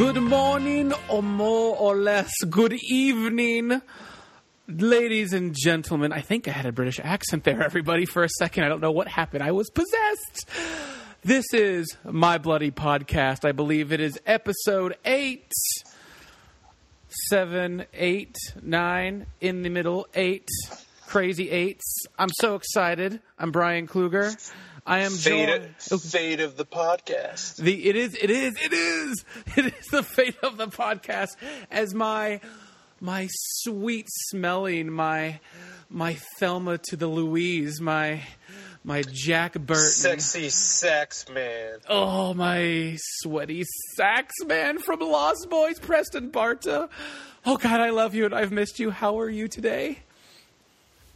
Good 0.00 0.22
morning, 0.22 0.94
or 1.10 1.22
more 1.22 1.76
or 1.76 1.94
less, 1.94 2.32
good 2.48 2.72
evening, 2.72 3.82
ladies 4.66 5.34
and 5.34 5.54
gentlemen. 5.54 6.10
I 6.10 6.22
think 6.22 6.48
I 6.48 6.52
had 6.52 6.64
a 6.64 6.72
British 6.72 6.98
accent 7.04 7.44
there, 7.44 7.62
everybody, 7.62 8.06
for 8.06 8.24
a 8.24 8.28
second. 8.38 8.64
I 8.64 8.70
don't 8.70 8.80
know 8.80 8.92
what 8.92 9.08
happened. 9.08 9.42
I 9.42 9.52
was 9.52 9.68
possessed. 9.68 10.48
This 11.22 11.44
is 11.52 11.98
My 12.02 12.38
Bloody 12.38 12.70
Podcast. 12.70 13.46
I 13.46 13.52
believe 13.52 13.92
it 13.92 14.00
is 14.00 14.18
episode 14.24 14.96
eight, 15.04 15.52
seven, 17.28 17.84
eight, 17.92 18.36
nine, 18.62 19.26
in 19.42 19.60
the 19.60 19.68
middle, 19.68 20.06
eight, 20.14 20.48
crazy 21.08 21.50
eights. 21.50 22.06
I'm 22.18 22.30
so 22.40 22.54
excited. 22.54 23.20
I'm 23.38 23.50
Brian 23.50 23.86
Kluger. 23.86 24.34
I 24.86 25.00
am 25.00 25.12
Fate, 25.12 25.48
joined. 25.48 25.74
Oh, 25.90 25.98
fate 25.98 26.40
of 26.40 26.56
the 26.56 26.64
podcast. 26.64 27.56
the 27.56 27.88
it 27.88 27.96
is 27.96 28.14
it 28.14 28.30
is 28.30 28.54
it 28.62 28.72
is 28.72 29.24
it 29.56 29.74
is 29.78 29.86
the 29.86 30.02
fate 30.02 30.36
of 30.42 30.56
the 30.56 30.66
podcast 30.68 31.30
as 31.70 31.94
my 31.94 32.40
my 33.00 33.28
sweet 33.30 34.06
smelling 34.28 34.90
my 34.90 35.40
my 35.88 36.16
Thelma 36.38 36.78
to 36.88 36.96
the 36.96 37.06
Louise 37.06 37.80
my 37.80 38.22
my 38.84 39.02
Jack 39.02 39.54
Burton 39.54 39.84
Sexy 39.90 40.48
sax 40.48 41.28
man. 41.28 41.78
oh 41.88 42.32
my 42.34 42.96
sweaty 43.20 43.64
sax 43.96 44.32
man 44.46 44.78
from 44.78 45.00
Lost 45.00 45.48
Boys 45.50 45.78
Preston 45.78 46.30
Barta 46.30 46.88
oh 47.44 47.56
God 47.56 47.80
I 47.80 47.90
love 47.90 48.14
you 48.14 48.24
and 48.24 48.34
I've 48.34 48.52
missed 48.52 48.78
you 48.78 48.90
how 48.90 49.18
are 49.18 49.30
you 49.30 49.48
today 49.48 50.00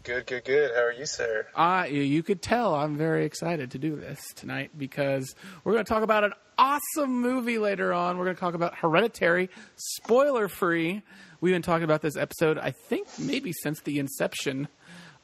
Good, 0.05 0.27
good, 0.27 0.45
good. 0.45 0.71
How 0.75 0.83
are 0.83 0.93
you, 0.93 1.07
sir? 1.07 1.47
I 1.57 1.87
you 1.87 2.23
could 2.23 2.43
tell 2.43 2.75
I'm 2.75 2.95
very 2.95 3.25
excited 3.25 3.71
to 3.71 3.79
do 3.79 3.97
this 3.97 4.21
tonight 4.35 4.73
because 4.77 5.35
we're 5.65 5.73
going 5.73 5.85
to 5.87 5.89
talk 5.89 6.03
about 6.03 6.25
an 6.25 6.35
awesome 6.59 7.23
movie 7.23 7.57
later 7.57 7.95
on. 7.95 8.19
We're 8.19 8.25
going 8.25 8.37
to 8.37 8.41
talk 8.41 8.53
about 8.53 8.75
Hereditary, 8.75 9.49
spoiler 9.77 10.49
free. 10.49 11.01
We've 11.41 11.55
been 11.55 11.63
talking 11.63 11.85
about 11.85 12.03
this 12.03 12.19
episode, 12.19 12.59
I 12.59 12.73
think, 12.73 13.09
maybe 13.19 13.55
since 13.63 13.81
the 13.81 13.99
inception 13.99 14.69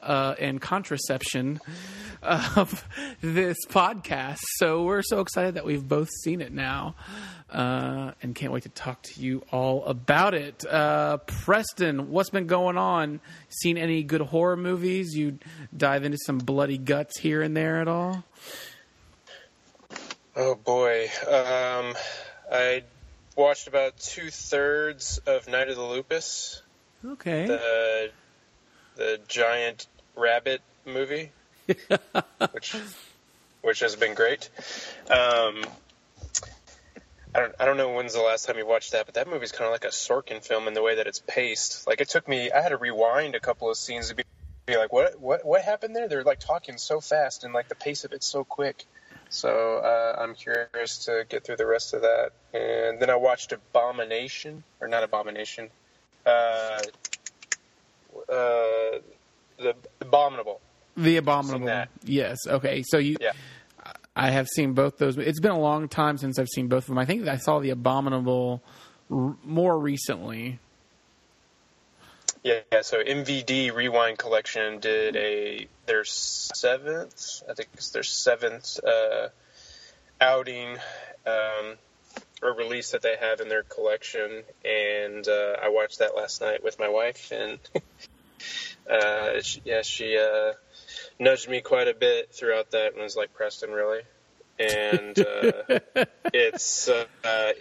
uh, 0.01 0.35
and 0.39 0.61
contraception 0.61 1.59
of 2.21 2.85
this 3.21 3.57
podcast. 3.69 4.39
So 4.57 4.83
we're 4.83 5.01
so 5.03 5.19
excited 5.21 5.55
that 5.55 5.65
we've 5.65 5.87
both 5.87 6.09
seen 6.23 6.41
it 6.41 6.51
now. 6.53 6.95
Uh, 7.49 8.13
and 8.21 8.33
can't 8.33 8.53
wait 8.53 8.63
to 8.63 8.69
talk 8.69 9.01
to 9.03 9.19
you 9.21 9.43
all 9.51 9.83
about 9.85 10.33
it. 10.33 10.63
Uh, 10.65 11.17
Preston, 11.17 12.09
what's 12.09 12.29
been 12.29 12.47
going 12.47 12.77
on? 12.77 13.19
Seen 13.49 13.77
any 13.77 14.03
good 14.03 14.21
horror 14.21 14.55
movies? 14.55 15.13
You 15.13 15.37
dive 15.75 16.05
into 16.05 16.17
some 16.25 16.37
bloody 16.37 16.77
guts 16.77 17.19
here 17.19 17.41
and 17.41 17.55
there 17.57 17.81
at 17.81 17.89
all? 17.89 18.23
Oh 20.35 20.55
boy. 20.55 21.09
Um, 21.27 21.93
I 22.51 22.83
watched 23.35 23.67
about 23.67 23.97
two 23.97 24.29
thirds 24.29 25.17
of 25.27 25.47
Night 25.49 25.67
of 25.69 25.75
the 25.75 25.81
Lepus, 25.83 26.61
Okay. 27.05 27.47
the 27.47 28.09
the 28.95 29.19
giant 29.27 29.87
rabbit 30.15 30.61
movie, 30.85 31.31
which 32.51 32.75
which 33.61 33.79
has 33.79 33.95
been 33.95 34.13
great. 34.13 34.49
Um, 35.09 35.63
I 37.33 37.39
don't 37.39 37.55
I 37.59 37.65
don't 37.65 37.77
know 37.77 37.93
when's 37.93 38.13
the 38.13 38.21
last 38.21 38.45
time 38.45 38.57
you 38.57 38.65
watched 38.65 38.91
that, 38.91 39.05
but 39.05 39.15
that 39.15 39.27
movie's 39.27 39.51
kind 39.51 39.65
of 39.65 39.71
like 39.71 39.85
a 39.85 39.89
Sorkin 39.89 40.43
film 40.43 40.67
in 40.67 40.73
the 40.73 40.81
way 40.81 40.95
that 40.95 41.07
it's 41.07 41.21
paced. 41.25 41.87
Like 41.87 42.01
it 42.01 42.09
took 42.09 42.27
me, 42.27 42.51
I 42.51 42.61
had 42.61 42.69
to 42.69 42.77
rewind 42.77 43.35
a 43.35 43.39
couple 43.39 43.69
of 43.69 43.77
scenes 43.77 44.09
to 44.09 44.15
be, 44.15 44.23
be 44.65 44.77
like, 44.77 44.91
what 44.91 45.19
what 45.19 45.45
what 45.45 45.61
happened 45.61 45.95
there? 45.95 46.07
They're 46.07 46.23
like 46.23 46.39
talking 46.39 46.77
so 46.77 46.99
fast 46.99 47.43
and 47.43 47.53
like 47.53 47.69
the 47.69 47.75
pace 47.75 48.03
of 48.03 48.11
it's 48.11 48.27
so 48.27 48.43
quick. 48.43 48.85
So 49.29 49.77
uh, 49.77 50.21
I'm 50.21 50.35
curious 50.35 51.05
to 51.05 51.25
get 51.29 51.45
through 51.45 51.55
the 51.55 51.65
rest 51.65 51.93
of 51.93 52.01
that. 52.01 52.31
And 52.53 52.99
then 52.99 53.09
I 53.09 53.15
watched 53.15 53.53
Abomination, 53.53 54.63
or 54.81 54.89
not 54.89 55.03
Abomination, 55.03 55.69
uh, 56.25 56.81
uh, 58.31 58.99
the 59.57 59.75
Abominable. 59.99 60.61
the 60.97 61.17
Abominable. 61.17 61.85
Yes. 62.03 62.39
Okay. 62.47 62.83
So 62.87 62.97
you, 62.97 63.17
Yeah. 63.19 63.31
I 64.15 64.29
have 64.31 64.47
seen 64.47 64.73
both 64.73 64.97
those. 64.97 65.17
It's 65.17 65.39
been 65.39 65.51
a 65.51 65.59
long 65.59 65.87
time 65.87 66.17
since 66.17 66.37
I've 66.37 66.49
seen 66.49 66.67
both 66.67 66.83
of 66.83 66.87
them. 66.87 66.97
I 66.97 67.05
think 67.05 67.27
I 67.27 67.37
saw 67.37 67.59
the 67.59 67.69
Abominable 67.69 68.61
r- 69.09 69.35
more 69.43 69.79
recently. 69.79 70.59
Yeah, 72.43 72.59
yeah, 72.71 72.81
so 72.81 73.03
MVD 73.03 73.71
Rewind 73.73 74.17
Collection 74.17 74.79
did 74.79 75.15
a 75.15 75.67
their 75.85 76.03
seventh, 76.03 77.43
I 77.47 77.53
think 77.53 77.69
it's 77.75 77.91
their 77.91 78.01
seventh 78.03 78.79
uh, 78.83 79.27
outing 80.19 80.77
um, 81.27 81.75
or 82.41 82.53
release 82.55 82.91
that 82.91 83.03
they 83.03 83.15
have 83.19 83.41
in 83.41 83.47
their 83.49 83.61
collection, 83.61 84.41
and 84.65 85.27
uh, 85.27 85.57
I 85.61 85.69
watched 85.69 85.99
that 85.99 86.15
last 86.15 86.41
night 86.41 86.63
with 86.63 86.79
my 86.79 86.89
wife, 86.89 87.31
and 87.31 87.59
uh, 88.89 89.41
she, 89.41 89.61
yeah, 89.65 89.81
she 89.81 90.17
uh, 90.17 90.53
nudged 91.19 91.49
me 91.49 91.61
quite 91.61 91.87
a 91.87 91.93
bit 91.93 92.33
throughout 92.33 92.71
that, 92.71 92.93
and 92.93 93.01
was 93.01 93.15
like, 93.15 93.33
"Preston, 93.33 93.71
really?" 93.71 94.01
And 94.59 95.17
uh, 95.19 95.79
it's 96.33 96.87
uh, 96.89 97.05
uh, 97.23 97.51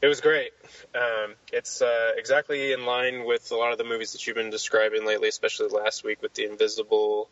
it 0.00 0.06
was 0.06 0.20
great. 0.20 0.52
Um, 0.94 1.34
it's 1.52 1.82
uh, 1.82 2.12
exactly 2.16 2.72
in 2.72 2.86
line 2.86 3.24
with 3.24 3.50
a 3.50 3.56
lot 3.56 3.72
of 3.72 3.78
the 3.78 3.84
movies 3.84 4.12
that 4.12 4.26
you've 4.26 4.36
been 4.36 4.50
describing 4.50 5.04
lately, 5.04 5.28
especially 5.28 5.68
last 5.68 6.04
week 6.04 6.22
with 6.22 6.34
the 6.34 6.44
Invisible. 6.44 7.28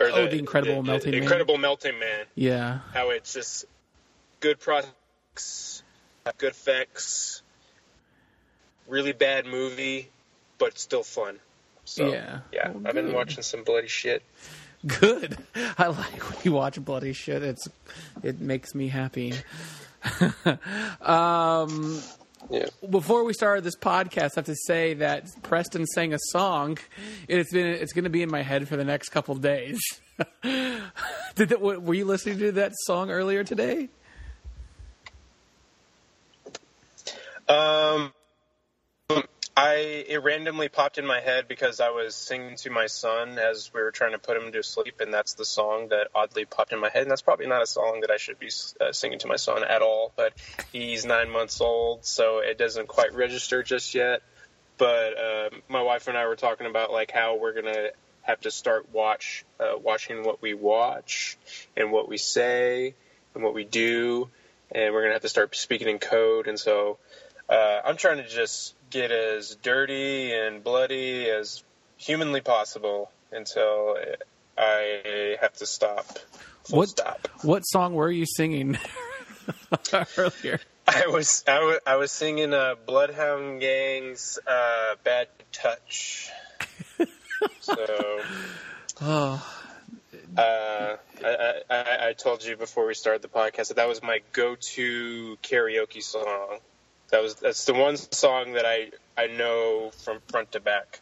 Or 0.00 0.06
Oh, 0.06 0.26
The 0.26 0.38
Incredible 0.38 0.82
Melting 0.82 1.12
Man. 1.12 1.22
Incredible 1.22 1.58
Melting 1.58 1.98
Man. 1.98 2.24
Yeah. 2.34 2.80
How 2.92 3.10
it's 3.10 3.34
just 3.34 3.66
good 4.40 4.58
products, 4.58 5.82
good 6.38 6.52
effects, 6.52 7.42
really 8.88 9.12
bad 9.12 9.46
movie, 9.46 10.08
but 10.58 10.78
still 10.78 11.02
fun. 11.02 11.38
So, 11.84 12.12
Yeah. 12.12 12.40
yeah, 12.52 12.70
Well, 12.70 12.82
I've 12.86 12.94
been 12.94 13.06
good. 13.06 13.14
watching 13.14 13.42
some 13.42 13.62
bloody 13.64 13.88
shit. 13.88 14.22
Good. 14.86 15.38
I 15.78 15.86
like 15.88 16.30
when 16.30 16.38
you 16.42 16.52
watch 16.52 16.82
bloody 16.84 17.12
shit. 17.12 17.42
It's 17.42 17.66
it 18.22 18.40
makes 18.40 18.74
me 18.74 18.88
happy. 18.88 19.34
um, 21.00 22.02
Yeah. 22.50 22.66
before 22.90 23.24
we 23.24 23.32
started 23.32 23.64
this 23.64 23.76
podcast, 23.76 24.32
I 24.36 24.40
have 24.40 24.44
to 24.46 24.54
say 24.66 24.94
that 24.94 25.26
Preston 25.42 25.86
sang 25.86 26.12
a 26.12 26.18
song. 26.30 26.78
It's 27.28 27.52
been 27.52 27.66
it's 27.66 27.92
going 27.92 28.04
to 28.04 28.10
be 28.10 28.22
in 28.22 28.30
my 28.30 28.42
head 28.42 28.68
for 28.68 28.76
the 28.76 28.84
next 28.84 29.08
couple 29.10 29.34
of 29.34 29.40
days. 29.40 29.78
Did 30.42 31.48
that, 31.48 31.60
were 31.60 31.94
you 31.94 32.04
listening 32.04 32.38
to 32.40 32.52
that 32.52 32.72
song 32.84 33.10
earlier 33.10 33.42
today? 33.44 33.88
Um, 37.48 38.12
I 39.56 40.04
it 40.08 40.22
randomly 40.22 40.68
popped 40.68 40.98
in 40.98 41.06
my 41.06 41.20
head 41.20 41.46
because 41.46 41.78
I 41.78 41.90
was 41.90 42.16
singing 42.16 42.56
to 42.56 42.70
my 42.70 42.86
son 42.86 43.38
as 43.38 43.70
we 43.72 43.82
were 43.82 43.92
trying 43.92 44.10
to 44.10 44.18
put 44.18 44.36
him 44.36 44.50
to 44.50 44.62
sleep, 44.64 45.00
and 45.00 45.14
that's 45.14 45.34
the 45.34 45.44
song 45.44 45.88
that 45.90 46.08
oddly 46.12 46.44
popped 46.44 46.72
in 46.72 46.80
my 46.80 46.88
head. 46.88 47.02
And 47.02 47.10
that's 47.10 47.22
probably 47.22 47.46
not 47.46 47.62
a 47.62 47.66
song 47.66 48.00
that 48.00 48.10
I 48.10 48.16
should 48.16 48.40
be 48.40 48.50
uh, 48.80 48.90
singing 48.92 49.20
to 49.20 49.28
my 49.28 49.36
son 49.36 49.62
at 49.62 49.80
all. 49.80 50.12
But 50.16 50.32
he's 50.72 51.04
nine 51.04 51.30
months 51.30 51.60
old, 51.60 52.04
so 52.04 52.40
it 52.40 52.58
doesn't 52.58 52.88
quite 52.88 53.14
register 53.14 53.62
just 53.62 53.94
yet. 53.94 54.22
But 54.76 55.12
um, 55.18 55.62
my 55.68 55.82
wife 55.82 56.08
and 56.08 56.18
I 56.18 56.26
were 56.26 56.34
talking 56.34 56.66
about 56.66 56.90
like 56.90 57.12
how 57.12 57.38
we're 57.38 57.54
gonna 57.54 57.90
have 58.22 58.40
to 58.40 58.50
start 58.50 58.92
watch 58.92 59.44
uh, 59.60 59.78
watching 59.80 60.24
what 60.24 60.42
we 60.42 60.54
watch 60.54 61.38
and 61.76 61.92
what 61.92 62.08
we 62.08 62.16
say 62.18 62.96
and 63.36 63.44
what 63.44 63.54
we 63.54 63.62
do, 63.62 64.28
and 64.72 64.92
we're 64.92 65.02
gonna 65.02 65.12
have 65.12 65.22
to 65.22 65.28
start 65.28 65.54
speaking 65.54 65.88
in 65.88 66.00
code. 66.00 66.48
And 66.48 66.58
so 66.58 66.98
uh, 67.48 67.80
I'm 67.84 67.96
trying 67.96 68.16
to 68.16 68.28
just 68.28 68.74
get 68.94 69.10
as 69.10 69.56
dirty 69.56 70.32
and 70.32 70.62
bloody 70.62 71.28
as 71.28 71.64
humanly 71.96 72.40
possible 72.40 73.10
until 73.32 73.96
I 74.56 75.36
have 75.40 75.52
to 75.54 75.66
stop. 75.66 76.06
Full 76.64 76.78
What- 76.78 76.88
stop. 76.90 77.26
What 77.42 77.62
song 77.62 77.94
were 77.94 78.10
you 78.10 78.24
singing 78.24 78.78
earlier? 80.16 80.60
I 80.86 81.06
was 81.08 81.42
I 81.48 81.58
was, 81.64 81.78
I 81.86 81.96
was 81.96 82.12
singing 82.12 82.52
uh, 82.54 82.74
Bloodhound 82.86 83.60
Gang's 83.60 84.38
uh, 84.46 84.94
"Bad 85.02 85.28
Touch." 85.50 86.30
so 87.60 88.20
Oh, 89.02 89.46
uh, 90.36 90.96
I, 91.24 91.26
I, 91.26 91.52
I 91.70 92.08
I 92.08 92.12
told 92.12 92.44
you 92.44 92.56
before 92.56 92.86
we 92.86 92.94
started 92.94 93.22
the 93.22 93.28
podcast 93.28 93.68
that 93.68 93.76
that 93.76 93.88
was 93.88 94.02
my 94.02 94.20
go-to 94.32 95.36
karaoke 95.42 96.02
song. 96.02 96.58
That 97.10 97.22
was 97.22 97.34
that's 97.36 97.64
the 97.64 97.74
one 97.74 97.96
song 97.96 98.52
that 98.54 98.66
I 98.66 98.90
I 99.16 99.28
know 99.28 99.90
from 100.04 100.18
front 100.28 100.52
to 100.52 100.60
back. 100.60 101.00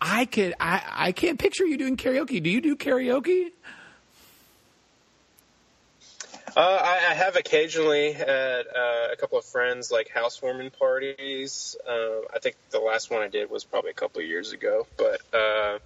I 0.00 0.24
could 0.24 0.54
I 0.60 0.82
I 0.90 1.12
can't 1.12 1.38
picture 1.38 1.64
you 1.64 1.76
doing 1.76 1.96
karaoke. 1.96 2.42
Do 2.42 2.50
you 2.50 2.60
do 2.60 2.76
karaoke? 2.76 3.50
Uh, 6.56 6.60
I, 6.82 7.10
I 7.10 7.14
have 7.14 7.36
occasionally 7.36 8.12
at 8.12 8.26
uh, 8.26 9.08
a 9.12 9.16
couple 9.16 9.38
of 9.38 9.44
friends 9.44 9.92
like 9.92 10.08
housewarming 10.08 10.70
parties. 10.70 11.76
Uh, 11.88 12.26
I 12.34 12.40
think 12.40 12.56
the 12.70 12.80
last 12.80 13.10
one 13.10 13.22
I 13.22 13.28
did 13.28 13.50
was 13.50 13.62
probably 13.62 13.90
a 13.90 13.94
couple 13.94 14.20
of 14.20 14.26
years 14.26 14.52
ago. 14.52 14.86
But 14.96 15.20
uh, 15.32 15.78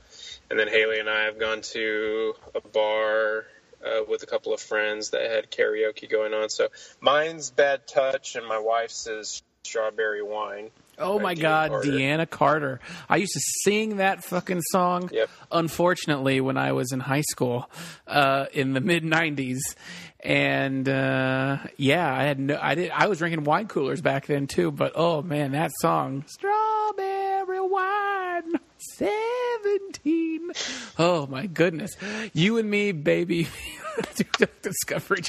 and 0.50 0.58
then 0.58 0.68
Haley 0.68 1.00
and 1.00 1.10
I 1.10 1.24
have 1.24 1.38
gone 1.38 1.60
to 1.60 2.34
a 2.54 2.60
bar 2.60 3.44
uh, 3.84 4.00
with 4.08 4.22
a 4.22 4.26
couple 4.26 4.52
of 4.52 4.60
friends 4.60 5.10
that 5.10 5.30
had 5.30 5.50
karaoke 5.50 6.10
going 6.10 6.32
on. 6.32 6.48
So 6.48 6.68
mine's 7.00 7.50
Bad 7.50 7.86
Touch, 7.86 8.36
and 8.36 8.46
my 8.46 8.58
wife's 8.58 9.06
is 9.06 9.42
Strawberry 9.64 10.22
Wine. 10.22 10.70
Oh 10.98 11.18
my 11.18 11.34
Deana 11.34 11.42
God, 11.42 11.70
Carter. 11.70 11.90
Deana 11.90 12.26
Carter. 12.26 12.80
I 13.08 13.16
used 13.16 13.32
to 13.32 13.40
sing 13.64 13.96
that 13.96 14.22
fucking 14.22 14.60
song. 14.70 15.10
Yep. 15.12 15.28
Unfortunately, 15.50 16.40
when 16.40 16.56
I 16.56 16.72
was 16.72 16.92
in 16.92 17.00
high 17.00 17.22
school, 17.22 17.68
uh, 18.06 18.46
in 18.52 18.74
the 18.74 18.80
mid 18.80 19.02
'90s, 19.02 19.58
and 20.20 20.88
uh, 20.88 21.58
yeah, 21.76 22.14
I 22.14 22.22
had 22.24 22.38
no, 22.38 22.58
I 22.60 22.74
did, 22.76 22.90
I 22.92 23.08
was 23.08 23.18
drinking 23.18 23.44
wine 23.44 23.66
coolers 23.66 24.00
back 24.00 24.26
then 24.26 24.46
too. 24.46 24.70
But 24.70 24.92
oh 24.94 25.22
man, 25.22 25.52
that 25.52 25.72
song, 25.80 26.24
Strawberry 26.28 27.60
Wine, 27.60 28.23
Seventeen. 28.78 30.50
Oh 30.98 31.26
my 31.26 31.46
goodness, 31.46 31.96
you 32.32 32.58
and 32.58 32.70
me, 32.70 32.92
baby. 32.92 33.48
Discovery. 34.62 35.22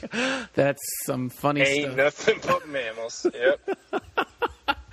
That's 0.54 0.82
some 1.06 1.30
funny 1.30 1.62
Ain't 1.62 1.84
stuff. 1.94 1.96
nothing 1.98 2.40
but 2.46 2.68
mammals. 2.70 3.26
Yep. 3.34 3.78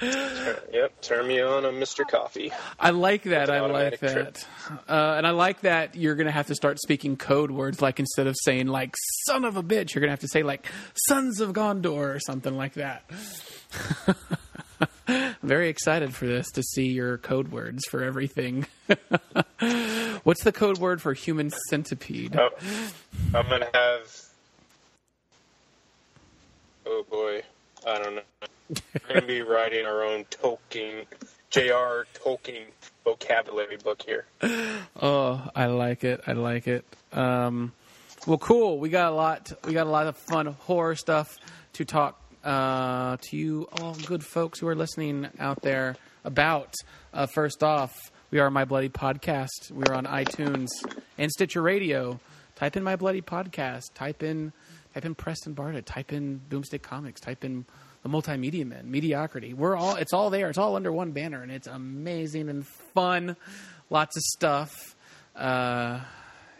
Turn- 0.00 0.56
yep. 0.72 1.00
Turn 1.00 1.26
me 1.28 1.40
on, 1.40 1.64
I'm 1.64 1.74
Mr. 1.76 2.06
Coffee. 2.06 2.52
I 2.78 2.90
like 2.90 3.22
that. 3.24 3.48
I 3.50 3.60
like 3.60 4.00
that. 4.00 4.46
Uh, 4.88 5.14
and 5.16 5.26
I 5.26 5.30
like 5.30 5.60
that 5.62 5.94
you're 5.94 6.16
going 6.16 6.26
to 6.26 6.32
have 6.32 6.48
to 6.48 6.54
start 6.54 6.78
speaking 6.80 7.16
code 7.16 7.50
words. 7.50 7.80
Like 7.80 7.98
instead 8.00 8.26
of 8.26 8.36
saying 8.44 8.66
like 8.66 8.94
"son 9.26 9.44
of 9.44 9.56
a 9.56 9.62
bitch," 9.62 9.94
you're 9.94 10.00
going 10.00 10.08
to 10.08 10.12
have 10.12 10.20
to 10.20 10.28
say 10.28 10.42
like 10.42 10.66
"sons 11.08 11.40
of 11.40 11.52
Gondor" 11.52 12.14
or 12.16 12.20
something 12.20 12.56
like 12.56 12.74
that. 12.74 13.08
Very 15.42 15.68
excited 15.68 16.14
for 16.14 16.26
this 16.26 16.50
to 16.52 16.62
see 16.62 16.88
your 16.88 17.18
code 17.18 17.48
words 17.48 17.84
for 17.90 18.02
everything. 18.02 18.66
What's 20.24 20.44
the 20.44 20.52
code 20.52 20.78
word 20.78 21.02
for 21.02 21.12
human 21.14 21.50
centipede? 21.68 22.36
Oh, 22.36 22.50
I'm 23.34 23.48
gonna 23.48 23.68
have. 23.74 24.20
Oh 26.86 27.04
boy, 27.10 27.42
I 27.86 27.98
don't 27.98 28.14
know. 28.16 28.22
We're 28.68 29.14
gonna 29.14 29.26
be 29.26 29.42
writing 29.42 29.86
our 29.86 30.02
own 30.02 30.24
Tolkien, 30.24 31.06
J.R. 31.50 32.06
Tolkien 32.14 32.64
vocabulary 33.04 33.76
book 33.76 34.02
here. 34.02 34.26
Oh, 35.00 35.48
I 35.54 35.66
like 35.66 36.04
it. 36.04 36.22
I 36.26 36.32
like 36.32 36.68
it. 36.68 36.84
Um, 37.12 37.72
well, 38.26 38.38
cool. 38.38 38.78
We 38.78 38.88
got 38.88 39.12
a 39.12 39.14
lot. 39.14 39.52
We 39.64 39.72
got 39.72 39.86
a 39.86 39.90
lot 39.90 40.06
of 40.06 40.16
fun 40.16 40.46
horror 40.46 40.94
stuff 40.96 41.38
to 41.74 41.84
talk 41.84 42.21
uh, 42.44 43.16
to 43.20 43.36
you, 43.36 43.68
all 43.80 43.94
good 44.06 44.24
folks 44.24 44.58
who 44.58 44.68
are 44.68 44.74
listening 44.74 45.28
out 45.38 45.62
there 45.62 45.96
about. 46.24 46.74
Uh, 47.12 47.26
first 47.26 47.62
off, 47.62 47.92
we 48.30 48.38
are 48.38 48.50
My 48.50 48.64
Bloody 48.64 48.88
Podcast. 48.88 49.70
We 49.70 49.84
are 49.84 49.94
on 49.94 50.06
iTunes 50.06 50.68
and 51.18 51.30
Stitcher 51.30 51.62
Radio. 51.62 52.20
Type 52.56 52.76
in 52.76 52.82
My 52.82 52.96
Bloody 52.96 53.22
Podcast. 53.22 53.94
Type 53.94 54.22
in 54.22 54.52
type 54.94 55.04
in 55.04 55.14
Preston 55.14 55.54
Barta. 55.54 55.84
Type 55.84 56.12
in 56.12 56.40
Boomstick 56.48 56.82
Comics. 56.82 57.20
Type 57.20 57.44
in 57.44 57.64
the 58.02 58.08
Multimedia 58.08 58.66
Men. 58.66 58.90
Mediocrity. 58.90 59.54
We're 59.54 59.76
all. 59.76 59.96
It's 59.96 60.12
all 60.12 60.30
there. 60.30 60.48
It's 60.48 60.58
all 60.58 60.76
under 60.76 60.92
one 60.92 61.12
banner, 61.12 61.42
and 61.42 61.52
it's 61.52 61.66
amazing 61.66 62.48
and 62.48 62.66
fun. 62.66 63.36
Lots 63.90 64.16
of 64.16 64.22
stuff. 64.22 64.96
Uh, 65.36 66.00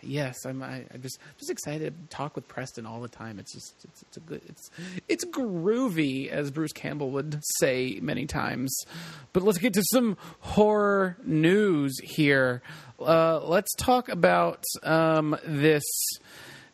yes, 0.03 0.45
I'm. 0.45 0.63
I, 0.63 0.85
I'm 0.93 1.01
just 1.03 1.19
just 1.39 1.51
excited 1.51 1.95
to 2.11 2.17
talk 2.17 2.35
with 2.35 2.49
Preston 2.49 2.87
all 2.87 3.01
the 3.01 3.09
time. 3.09 3.39
It's 3.39 3.53
just 3.53 3.75
it's, 3.85 4.03
it's 4.03 4.17
a 4.17 4.21
good. 4.21 4.43
It's 4.49 4.71
it's 5.09 5.25
groovy, 5.25 6.29
as 6.29 6.51
Bruce 6.51 6.73
Campbell 6.73 7.11
would 7.13 7.41
say 7.59 7.99
many 8.03 8.27
times. 8.27 8.77
But 9.33 9.43
let's 9.43 9.59
get 9.59 9.73
to 9.75 9.83
some 9.93 10.17
horror 10.41 11.17
news 11.25 11.99
here. 12.03 12.63
Uh, 13.01 13.41
let's 13.45 13.75
talk 13.75 14.09
about 14.09 14.65
um, 14.83 15.37
this 15.45 15.85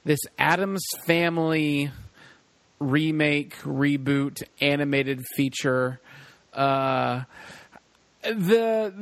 this 0.04 0.20
Addams 0.38 0.84
Family 1.06 1.90
remake, 2.78 3.56
reboot, 3.58 4.42
animated 4.60 5.24
feature. 5.36 6.00
Uh, 6.52 7.22
the 8.22 8.92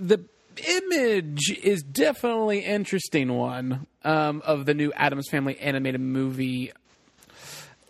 the 0.00 0.24
image 0.58 1.50
is 1.62 1.82
definitely 1.82 2.60
interesting 2.60 3.32
one 3.32 3.86
um, 4.04 4.42
of 4.44 4.66
the 4.66 4.74
new 4.74 4.92
Addams 4.92 5.28
Family 5.28 5.58
animated 5.58 6.00
movie. 6.00 6.72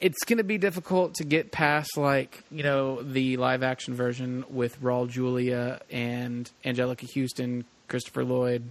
It's 0.01 0.25
going 0.25 0.39
to 0.39 0.45
be 0.45 0.59
difficult 0.59 1.15
to 1.15 1.25
get 1.25 1.53
past, 1.53 1.97
like 1.97 2.43
you 2.51 2.63
know, 2.63 3.03
the 3.03 3.37
live 3.39 3.63
action 3.63 3.95
version 3.95 4.45
with 4.51 4.81
Raul 4.83 5.09
Julia 5.09 5.81
and 5.91 6.51
Anjelica 6.65 7.09
Huston, 7.13 7.65
Christopher 7.89 8.25
Lloyd, 8.25 8.71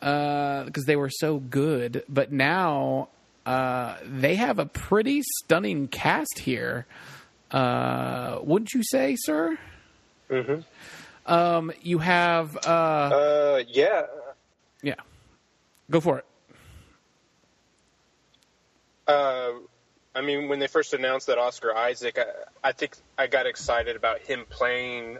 because 0.00 0.84
they 0.86 0.96
were 0.96 1.10
so 1.10 1.38
good. 1.38 2.02
But 2.08 2.32
now 2.32 3.08
uh, 3.46 3.96
they 4.04 4.34
have 4.34 4.58
a 4.58 4.66
pretty 4.66 5.22
stunning 5.22 5.86
cast 5.86 6.40
here. 6.40 6.86
Uh, 7.52 8.40
wouldn't 8.42 8.74
you 8.74 8.82
say, 8.82 9.14
sir? 9.16 9.56
Mm-hmm. 10.28 10.62
Um, 11.26 11.72
you 11.82 11.98
have 11.98 12.56
uh, 12.66 12.70
Uh, 12.70 13.62
yeah. 13.68 14.06
yeah, 14.82 14.94
go 15.90 16.00
for 16.00 16.18
it. 16.18 16.24
Uh, 19.06 19.52
I 20.14 20.20
mean, 20.22 20.48
when 20.48 20.58
they 20.58 20.66
first 20.66 20.94
announced 20.94 21.26
that 21.26 21.38
Oscar 21.38 21.74
Isaac, 21.74 22.18
I, 22.18 22.68
I 22.68 22.72
think 22.72 22.96
I 23.18 23.26
got 23.26 23.46
excited 23.46 23.96
about 23.96 24.20
him 24.20 24.44
playing 24.48 25.18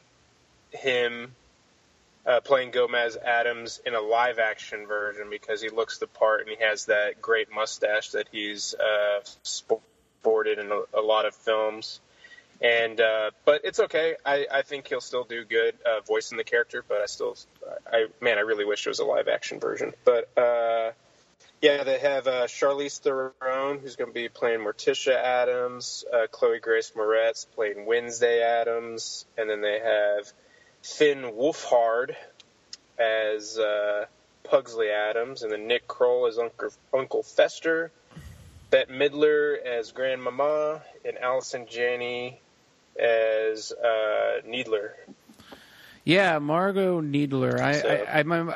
him 0.70 1.34
uh, 2.26 2.40
playing 2.40 2.72
Gomez 2.72 3.16
Addams 3.16 3.80
in 3.86 3.94
a 3.94 4.00
live 4.00 4.38
action 4.38 4.86
version 4.86 5.28
because 5.30 5.60
he 5.60 5.68
looks 5.68 5.98
the 5.98 6.08
part 6.08 6.40
and 6.40 6.50
he 6.50 6.56
has 6.64 6.86
that 6.86 7.22
great 7.22 7.52
mustache 7.52 8.10
that 8.10 8.28
he's 8.32 8.74
uh, 8.74 9.20
sported 9.42 10.58
in 10.58 10.72
a, 10.72 10.82
a 10.98 11.00
lot 11.00 11.24
of 11.24 11.34
films. 11.34 12.00
And 12.60 13.00
uh, 13.00 13.30
but 13.44 13.62
it's 13.64 13.80
okay. 13.80 14.16
I, 14.24 14.46
I 14.50 14.62
think 14.62 14.88
he'll 14.88 15.00
still 15.00 15.24
do 15.24 15.44
good 15.44 15.74
uh, 15.84 16.00
voicing 16.06 16.38
the 16.38 16.44
character. 16.44 16.82
But 16.86 17.02
I 17.02 17.06
still, 17.06 17.36
I 17.90 18.06
man, 18.20 18.38
I 18.38 18.42
really 18.42 18.64
wish 18.64 18.86
it 18.86 18.90
was 18.90 18.98
a 18.98 19.04
live 19.04 19.28
action 19.28 19.60
version. 19.60 19.92
But 20.04 20.30
uh, 20.38 20.92
yeah, 21.60 21.84
they 21.84 21.98
have 21.98 22.26
uh, 22.26 22.46
Charlize 22.46 23.00
Theron, 23.00 23.78
who's 23.80 23.96
going 23.96 24.10
to 24.10 24.14
be 24.14 24.28
playing 24.28 24.60
Morticia 24.60 25.14
Addams, 25.14 26.04
uh, 26.12 26.26
Chloe 26.30 26.60
Grace 26.60 26.92
Moretz 26.96 27.46
playing 27.54 27.86
Wednesday 27.86 28.42
Addams, 28.42 29.24
and 29.36 29.48
then 29.48 29.62
they 29.62 29.80
have 29.80 30.32
Finn 30.82 31.22
Wolfhard 31.22 32.14
as 32.98 33.58
uh, 33.58 34.04
Pugsley 34.44 34.90
Addams, 34.90 35.42
and 35.42 35.50
then 35.50 35.66
Nick 35.66 35.88
Kroll 35.88 36.26
as 36.26 36.38
Uncle, 36.38 36.70
Uncle 36.94 37.22
Fester, 37.22 37.90
Bette 38.70 38.92
Midler 38.92 39.60
as 39.60 39.92
Grandmama, 39.92 40.82
and 41.04 41.18
Allison 41.18 41.66
Janney 41.68 42.40
as 43.00 43.72
uh, 43.72 44.40
Needler. 44.46 44.92
Yeah, 46.04 46.38
Margaux 46.38 47.00
Needler. 47.00 47.60
I, 47.60 47.72
So- 47.72 47.88
I, 47.88 48.18
I'm, 48.20 48.32
I'm, 48.32 48.54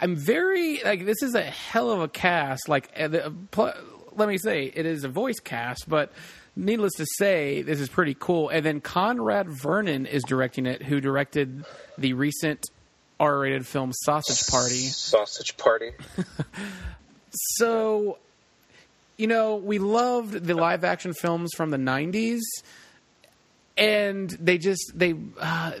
I'm 0.00 0.16
very 0.16 0.82
like 0.84 1.04
this 1.06 1.22
is 1.22 1.34
a 1.34 1.42
hell 1.42 1.90
of 1.90 2.00
a 2.00 2.08
cast. 2.08 2.68
Like, 2.68 2.90
uh, 2.98 3.30
pl- 3.50 3.72
let 4.16 4.28
me 4.28 4.36
say, 4.38 4.64
it 4.74 4.84
is 4.84 5.04
a 5.04 5.08
voice 5.08 5.38
cast, 5.40 5.88
but 5.88 6.12
needless 6.56 6.92
to 6.96 7.06
say, 7.18 7.62
this 7.62 7.80
is 7.80 7.88
pretty 7.88 8.16
cool. 8.18 8.48
And 8.48 8.66
then 8.66 8.80
Conrad 8.80 9.48
Vernon 9.48 10.06
is 10.06 10.22
directing 10.24 10.66
it, 10.66 10.82
who 10.82 11.00
directed 11.00 11.64
the 11.96 12.12
recent 12.14 12.66
R-rated 13.20 13.64
film 13.66 13.92
Sausage 13.92 14.46
Party. 14.50 14.74
Sausage 14.74 15.56
Party. 15.56 15.92
So, 17.34 18.18
you 19.16 19.26
know, 19.26 19.56
we 19.56 19.78
loved 19.78 20.32
the 20.44 20.54
live 20.54 20.84
action 20.84 21.14
films 21.14 21.50
from 21.56 21.70
the 21.70 21.76
90s 21.78 22.40
and 23.76 24.30
they 24.30 24.58
just 24.58 24.92
they 24.94 25.14
uh, 25.40 25.72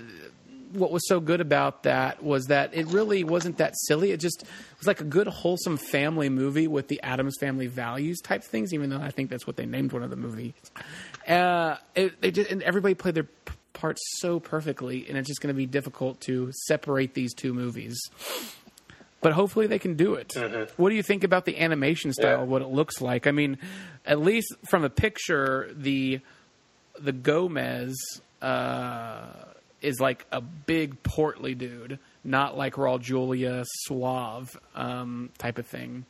what 0.72 0.90
was 0.90 1.06
so 1.06 1.20
good 1.20 1.40
about 1.40 1.82
that 1.82 2.22
was 2.22 2.46
that 2.46 2.74
it 2.74 2.86
really 2.86 3.24
wasn't 3.24 3.58
that 3.58 3.74
silly. 3.86 4.10
It 4.10 4.20
just 4.20 4.44
was 4.78 4.86
like 4.86 5.00
a 5.00 5.04
good 5.04 5.26
wholesome 5.26 5.76
family 5.76 6.28
movie 6.28 6.66
with 6.66 6.88
the 6.88 7.02
Addams 7.02 7.36
family 7.38 7.66
values 7.66 8.20
type 8.20 8.42
things 8.42 8.72
even 8.72 8.90
though 8.90 9.00
I 9.00 9.10
think 9.10 9.30
that's 9.30 9.46
what 9.46 9.56
they 9.56 9.66
named 9.66 9.92
one 9.92 10.02
of 10.02 10.10
the 10.10 10.16
movies. 10.16 10.54
Uh, 11.28 11.76
it, 11.94 12.20
they 12.20 12.30
just, 12.30 12.50
and 12.50 12.62
everybody 12.62 12.94
played 12.94 13.14
their 13.14 13.24
p- 13.24 13.54
parts 13.74 14.00
so 14.20 14.40
perfectly 14.40 15.06
and 15.08 15.18
it's 15.18 15.28
just 15.28 15.40
going 15.40 15.54
to 15.54 15.56
be 15.56 15.66
difficult 15.66 16.20
to 16.22 16.50
separate 16.66 17.14
these 17.14 17.34
two 17.34 17.52
movies 17.52 17.98
but 19.20 19.32
hopefully 19.32 19.68
they 19.68 19.78
can 19.78 19.94
do 19.94 20.14
it. 20.14 20.32
What 20.76 20.88
do 20.90 20.96
you 20.96 21.02
think 21.02 21.22
about 21.22 21.44
the 21.44 21.60
animation 21.60 22.12
style? 22.12 22.38
Yeah. 22.40 22.44
What 22.44 22.60
it 22.60 22.68
looks 22.68 23.00
like? 23.00 23.28
I 23.28 23.30
mean, 23.30 23.56
at 24.04 24.20
least 24.20 24.52
from 24.68 24.82
a 24.82 24.90
picture, 24.90 25.70
the 25.74 26.20
the 27.02 27.12
Gomez 27.12 27.96
uh, 28.40 29.26
is 29.80 30.00
like 30.00 30.24
a 30.30 30.40
big 30.40 31.02
portly 31.02 31.54
dude, 31.54 31.98
not 32.24 32.56
like 32.56 32.74
Raul 32.74 33.00
Julia 33.00 33.64
suave 33.66 34.56
um, 34.74 35.30
type 35.38 35.58
of 35.58 35.66
thing. 35.66 36.04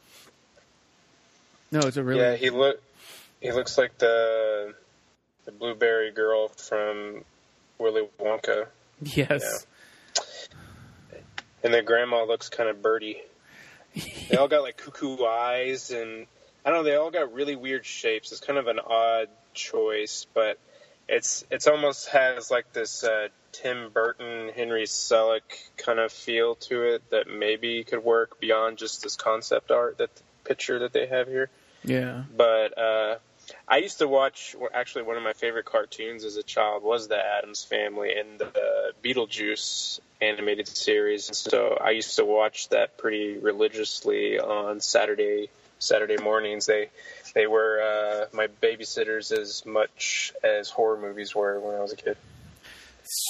No, 1.71 1.81
it's 1.81 1.97
a 1.97 2.05
really 2.05 2.21
Yeah, 2.21 2.37
he 2.37 2.51
look 2.51 2.83
he 3.41 3.51
looks 3.51 3.79
like 3.79 3.97
the 3.99 4.75
the 5.47 5.53
blueberry 5.53 6.13
girl 6.13 6.49
from 6.49 7.25
Willy 7.79 8.09
Wonka, 8.21 8.67
yes. 9.01 9.67
and 11.65 11.73
their 11.73 11.83
grandma 11.83 12.25
looks 12.25 12.49
kind 12.49 12.69
of 12.69 12.83
birdy. 12.83 13.21
They 14.29 14.37
all 14.37 14.49
got 14.49 14.63
like 14.63 14.77
cuckoo 14.77 15.25
eyes, 15.25 15.91
and 15.91 16.27
I 16.65 16.71
don't 16.71 16.79
know. 16.79 16.85
They 16.85 16.97
all 16.97 17.11
got 17.11 17.33
really 17.33 17.57
weird 17.57 17.85
shapes. 17.85 18.33
It's 18.33 18.41
kind 18.41 18.59
of 18.59 18.67
an 18.67 18.79
odd 18.79 19.29
choice, 19.55 20.27
but 20.33 20.59
it's 21.13 21.45
it's 21.51 21.67
almost 21.67 22.09
has 22.09 22.51
like 22.51 22.73
this 22.73 23.05
uh, 23.05 23.29
Tim 23.53 23.91
Burton, 23.91 24.51
Henry 24.57 24.85
Selick 24.85 25.43
kind 25.77 25.99
of 25.99 26.11
feel 26.11 26.55
to 26.55 26.95
it 26.95 27.11
that 27.11 27.29
maybe 27.29 27.85
could 27.85 28.03
work 28.03 28.41
beyond 28.41 28.79
just 28.79 29.03
this 29.03 29.15
concept 29.15 29.71
art 29.71 29.99
that 29.99 30.11
picture 30.45 30.81
that 30.81 30.93
they 30.95 31.07
have 31.07 31.29
here. 31.29 31.51
Yeah. 31.85 32.25
But 32.35 32.79
uh, 32.79 33.17
I 33.69 33.79
used 33.79 33.99
to 33.99 34.09
watch. 34.09 34.57
Actually, 34.73 35.05
one 35.05 35.19
of 35.19 35.23
my 35.23 35.35
favorite 35.35 35.67
cartoons 35.67 36.25
as 36.25 36.37
a 36.37 36.43
child 36.43 36.83
was 36.83 37.09
the 37.09 37.19
Addams 37.19 37.63
Family 37.63 38.19
and 38.19 38.39
the 38.39 38.95
Beetlejuice 39.05 40.01
animated 40.23 40.69
series. 40.69 41.37
So 41.37 41.77
I 41.79 41.91
used 41.91 42.17
to 42.17 42.25
watch 42.25 42.71
that 42.71 42.97
pretty 42.97 43.37
religiously 43.37 44.39
on 44.39 44.81
Saturday 44.81 45.51
Saturday 45.83 46.17
mornings. 46.23 46.67
They 46.67 46.91
they 47.35 47.47
were 47.47 47.81
uh, 47.83 48.37
my 48.37 48.49
babysitters 48.63 49.33
as 49.37 49.65
much 49.67 50.33
as 50.45 50.71
horror 50.71 51.01
movies 51.01 51.35
were 51.35 51.59
when 51.61 51.75
I 51.75 51.81
was 51.81 51.93
a 51.93 51.97
kid. 51.97 52.17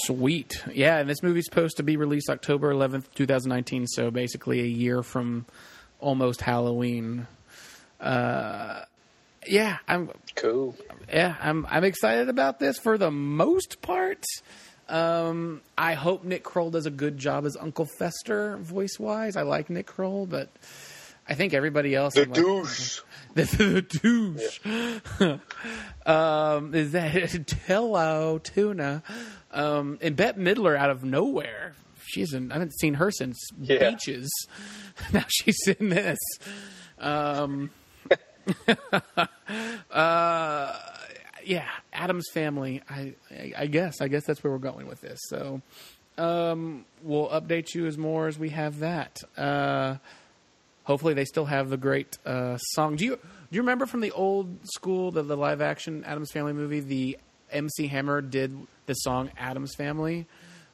Sweet. 0.04 0.62
Yeah, 0.73 0.99
and 0.99 1.09
this 1.09 1.23
movie's 1.23 1.47
supposed 1.47 1.78
to 1.78 1.82
be 1.82 1.97
released 1.97 2.28
October 2.28 2.73
11th, 2.75 3.04
2019, 3.14 3.87
so 3.87 4.11
basically 4.11 4.61
a 4.61 4.66
year 4.66 5.02
from 5.02 5.47
almost 5.99 6.40
Halloween. 6.42 7.26
Uh, 8.00 8.82
yeah, 9.47 9.78
I'm 9.88 10.11
Cool. 10.37 10.76
yeah, 11.12 11.37
I'm 11.40 11.66
I'm 11.71 11.85
excited 11.85 12.28
about 12.28 12.59
this 12.59 12.78
for 12.78 12.99
the 12.99 13.11
most 13.11 13.80
part. 13.82 14.25
Um, 14.88 15.62
I 15.78 15.94
hope 15.94 16.23
Nick 16.25 16.42
Kroll 16.44 16.71
does 16.71 16.87
a 16.87 16.90
good 16.90 17.16
job 17.16 17.47
as 17.47 17.56
Uncle 17.56 17.87
Fester 17.99 18.56
voice 18.59 18.99
wise. 18.99 19.37
I 19.37 19.42
like 19.42 19.71
Nick 19.71 19.87
Kroll, 19.87 20.26
but 20.26 20.49
I 21.29 21.35
think 21.35 21.55
everybody 21.55 21.95
else 21.95 22.14
The 22.14 22.23
like- 22.23 22.33
douche. 22.35 23.00
the, 23.35 23.45
the 23.45 23.83
douche. 23.83 25.38
um, 26.07 26.75
is 26.75 26.93
that 26.93 27.11
hello 27.67 28.38
tuna? 28.38 29.02
Um, 29.52 29.99
and 30.02 30.17
Bette 30.17 30.38
Midler 30.41 30.76
out 30.76 30.91
of 30.91 31.05
nowhere. 31.05 31.75
She's 32.05 32.33
in. 32.35 32.50
I 32.50 32.55
haven't 32.55 32.79
seen 32.79 32.95
her 32.95 33.11
since 33.11 33.38
Yeah. 33.61 33.91
Beaches. 33.91 34.31
Now 35.12 35.25
she's 35.29 35.67
in 35.79 35.88
this. 35.91 36.19
Um, 36.99 37.71
uh, 39.91 40.79
yeah, 41.45 41.69
Addams 41.93 42.26
family. 42.33 42.83
I, 42.88 43.14
I, 43.31 43.52
I 43.59 43.67
guess. 43.67 44.00
I 44.00 44.09
guess 44.09 44.25
that's 44.26 44.43
where 44.45 44.52
we're 44.52 44.59
going 44.59 44.87
with 44.87 45.00
this. 45.00 45.19
So, 45.29 45.62
um, 46.19 46.85
we'll 47.02 47.29
update 47.29 47.75
you 47.75 47.87
as 47.87 47.97
more 47.97 48.26
as 48.29 48.38
we 48.38 48.50
have 48.50 48.81
that. 48.81 49.19
Uh, 49.37 49.97
hopefully 50.84 51.14
they 51.14 51.24
still 51.24 51.44
have 51.46 51.68
the 51.70 51.76
great 51.76 52.18
uh, 52.26 52.56
song. 52.58 52.96
Do 52.96 53.04
you 53.04 53.16
do 53.16 53.56
you 53.56 53.60
remember 53.62 53.86
from 53.86 54.00
the 54.00 54.10
old 54.12 54.58
school 54.66 55.10
the, 55.10 55.22
the 55.22 55.36
live 55.36 55.60
action 55.60 56.04
Addams 56.04 56.30
Family 56.32 56.52
movie? 56.52 56.80
The 56.80 57.18
MC 57.50 57.86
Hammer 57.88 58.20
did 58.22 58.56
the 58.86 58.94
song 58.94 59.30
Addams 59.38 59.74
Family 59.74 60.26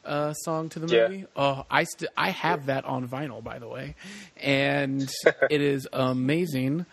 uh, 0.05 0.33
song 0.33 0.69
to 0.71 0.79
the 0.79 0.87
Yeah. 0.95 1.09
movie. 1.09 1.27
Oh, 1.37 1.67
I 1.71 1.85
st- 1.85 2.11
I 2.17 2.31
have 2.31 2.67
that 2.67 2.85
on 2.85 3.07
vinyl 3.09 3.43
by 3.43 3.59
the 3.59 3.69
way, 3.69 3.95
and 4.41 5.11
it 5.51 5.61
is 5.61 5.89
amazing 5.93 6.87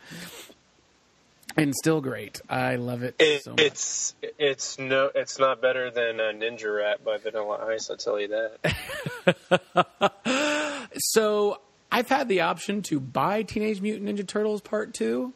and 1.57 1.73
still 1.75 2.01
great. 2.01 2.41
I 2.49 2.75
love 2.75 3.03
it, 3.03 3.15
It, 3.19 3.43
so 3.43 3.51
much. 3.51 3.61
it's 3.61 4.15
it's 4.39 4.77
no 4.79 5.09
it's 5.15 5.39
not 5.39 5.61
better 5.61 5.89
than 5.91 6.19
uh, 6.19 6.33
Ninja 6.33 6.75
Rap 6.75 7.03
by 7.05 7.17
Vanilla 7.17 7.63
Ice. 7.69 7.89
I'll 7.89 7.95
tell 7.97 8.19
you 8.19 8.27
that. 8.29 10.11
So 10.97 11.59
I've 11.91 12.09
had 12.09 12.27
the 12.27 12.41
option 12.41 12.81
to 12.83 12.99
buy 12.99 13.43
Teenage 13.43 13.81
Mutant 13.81 14.09
Ninja 14.09 14.27
Turtles 14.27 14.61
Part 14.61 14.93
Two 14.93 15.33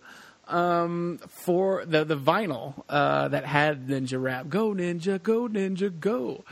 um, 0.48 1.20
for 1.27 1.86
the 1.86 2.03
the 2.03 2.18
vinyl 2.18 2.84
uh, 2.89 3.27
that 3.29 3.46
had 3.46 3.88
Ninja 3.88 4.22
Rap. 4.22 4.50
Go 4.50 4.74
Ninja, 4.74 5.22
go 5.22 5.48
Ninja, 5.48 5.98
go. 5.98 6.44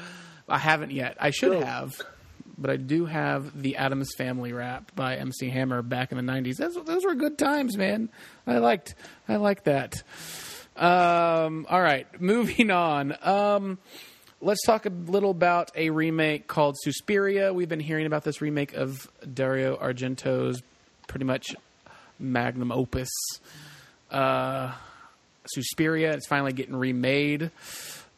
I 0.47 0.57
haven't 0.59 0.91
yet. 0.91 1.17
I 1.19 1.31
should 1.31 1.51
Go. 1.51 1.65
have, 1.65 1.99
but 2.57 2.69
I 2.69 2.77
do 2.77 3.05
have 3.05 3.61
the 3.61 3.75
Addams 3.77 4.13
Family 4.17 4.53
rap 4.53 4.91
by 4.95 5.17
MC 5.17 5.49
Hammer 5.49 5.81
back 5.81 6.11
in 6.11 6.17
the 6.17 6.31
'90s. 6.31 6.55
Those, 6.57 6.75
those 6.85 7.03
were 7.03 7.15
good 7.15 7.37
times, 7.37 7.75
man. 7.75 8.09
I 8.45 8.59
liked 8.59 8.95
I 9.27 9.35
liked 9.37 9.65
that. 9.65 10.03
Um, 10.77 11.65
all 11.69 11.81
right, 11.81 12.07
moving 12.21 12.71
on. 12.71 13.15
Um, 13.21 13.79
let's 14.41 14.63
talk 14.65 14.85
a 14.85 14.89
little 14.89 15.31
about 15.31 15.71
a 15.75 15.89
remake 15.89 16.47
called 16.47 16.75
Suspiria. 16.79 17.53
We've 17.53 17.69
been 17.69 17.79
hearing 17.79 18.05
about 18.05 18.23
this 18.23 18.41
remake 18.41 18.73
of 18.73 19.09
Dario 19.33 19.77
Argento's 19.77 20.61
pretty 21.07 21.25
much 21.25 21.55
magnum 22.19 22.71
opus, 22.71 23.09
uh, 24.11 24.73
Suspiria. 25.47 26.13
It's 26.13 26.27
finally 26.27 26.53
getting 26.53 26.75
remade. 26.75 27.51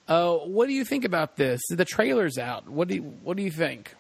Uh, 0.08 0.36
what 0.38 0.68
do 0.68 0.74
you 0.74 0.84
think 0.84 1.06
about 1.06 1.38
this? 1.38 1.62
The 1.70 1.86
trailer's 1.86 2.38
out. 2.38 2.68
What 2.68 2.88
do 2.88 2.96
you, 2.96 3.02
what 3.02 3.38
do 3.38 3.44
you 3.44 3.52
think? 3.52 3.94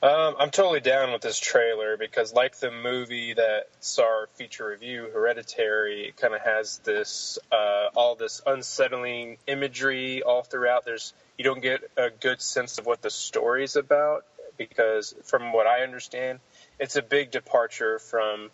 Um, 0.00 0.36
I'm 0.38 0.50
totally 0.50 0.78
down 0.78 1.12
with 1.12 1.22
this 1.22 1.40
trailer 1.40 1.96
because, 1.96 2.32
like 2.32 2.56
the 2.58 2.70
movie 2.70 3.34
that 3.34 3.66
saw 3.80 4.04
our 4.04 4.28
feature 4.34 4.68
review, 4.68 5.08
Hereditary, 5.12 6.08
it 6.08 6.16
kind 6.16 6.34
of 6.34 6.40
has 6.42 6.78
this 6.84 7.36
uh, 7.50 7.88
all 7.96 8.14
this 8.14 8.40
unsettling 8.46 9.38
imagery 9.48 10.22
all 10.22 10.42
throughout. 10.42 10.84
There's 10.84 11.14
you 11.36 11.44
don't 11.44 11.60
get 11.60 11.80
a 11.96 12.10
good 12.10 12.40
sense 12.40 12.78
of 12.78 12.86
what 12.86 13.02
the 13.02 13.10
story's 13.10 13.74
about 13.74 14.24
because, 14.56 15.16
from 15.24 15.52
what 15.52 15.66
I 15.66 15.82
understand, 15.82 16.38
it's 16.78 16.94
a 16.94 17.02
big 17.02 17.32
departure 17.32 17.98
from 17.98 18.50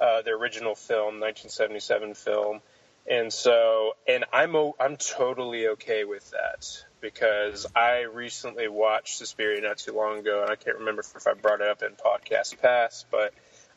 uh, 0.00 0.22
the 0.22 0.30
original 0.30 0.74
film, 0.74 1.20
1977 1.20 2.14
film, 2.14 2.60
and 3.08 3.32
so 3.32 3.92
and 4.06 4.24
I'm 4.32 4.54
o- 4.54 4.76
I'm 4.78 4.96
totally 4.96 5.68
okay 5.68 6.04
with 6.04 6.30
that 6.30 6.84
because 7.00 7.66
I 7.74 8.02
recently 8.02 8.68
watched 8.68 9.16
Suspiria 9.16 9.60
not 9.60 9.78
too 9.78 9.92
long 9.92 10.18
ago, 10.18 10.42
and 10.42 10.50
I 10.50 10.56
can't 10.56 10.78
remember 10.78 11.00
if 11.00 11.26
I 11.26 11.34
brought 11.34 11.60
it 11.60 11.68
up 11.68 11.82
in 11.82 11.92
podcast 11.92 12.60
past, 12.60 13.06
but 13.10 13.32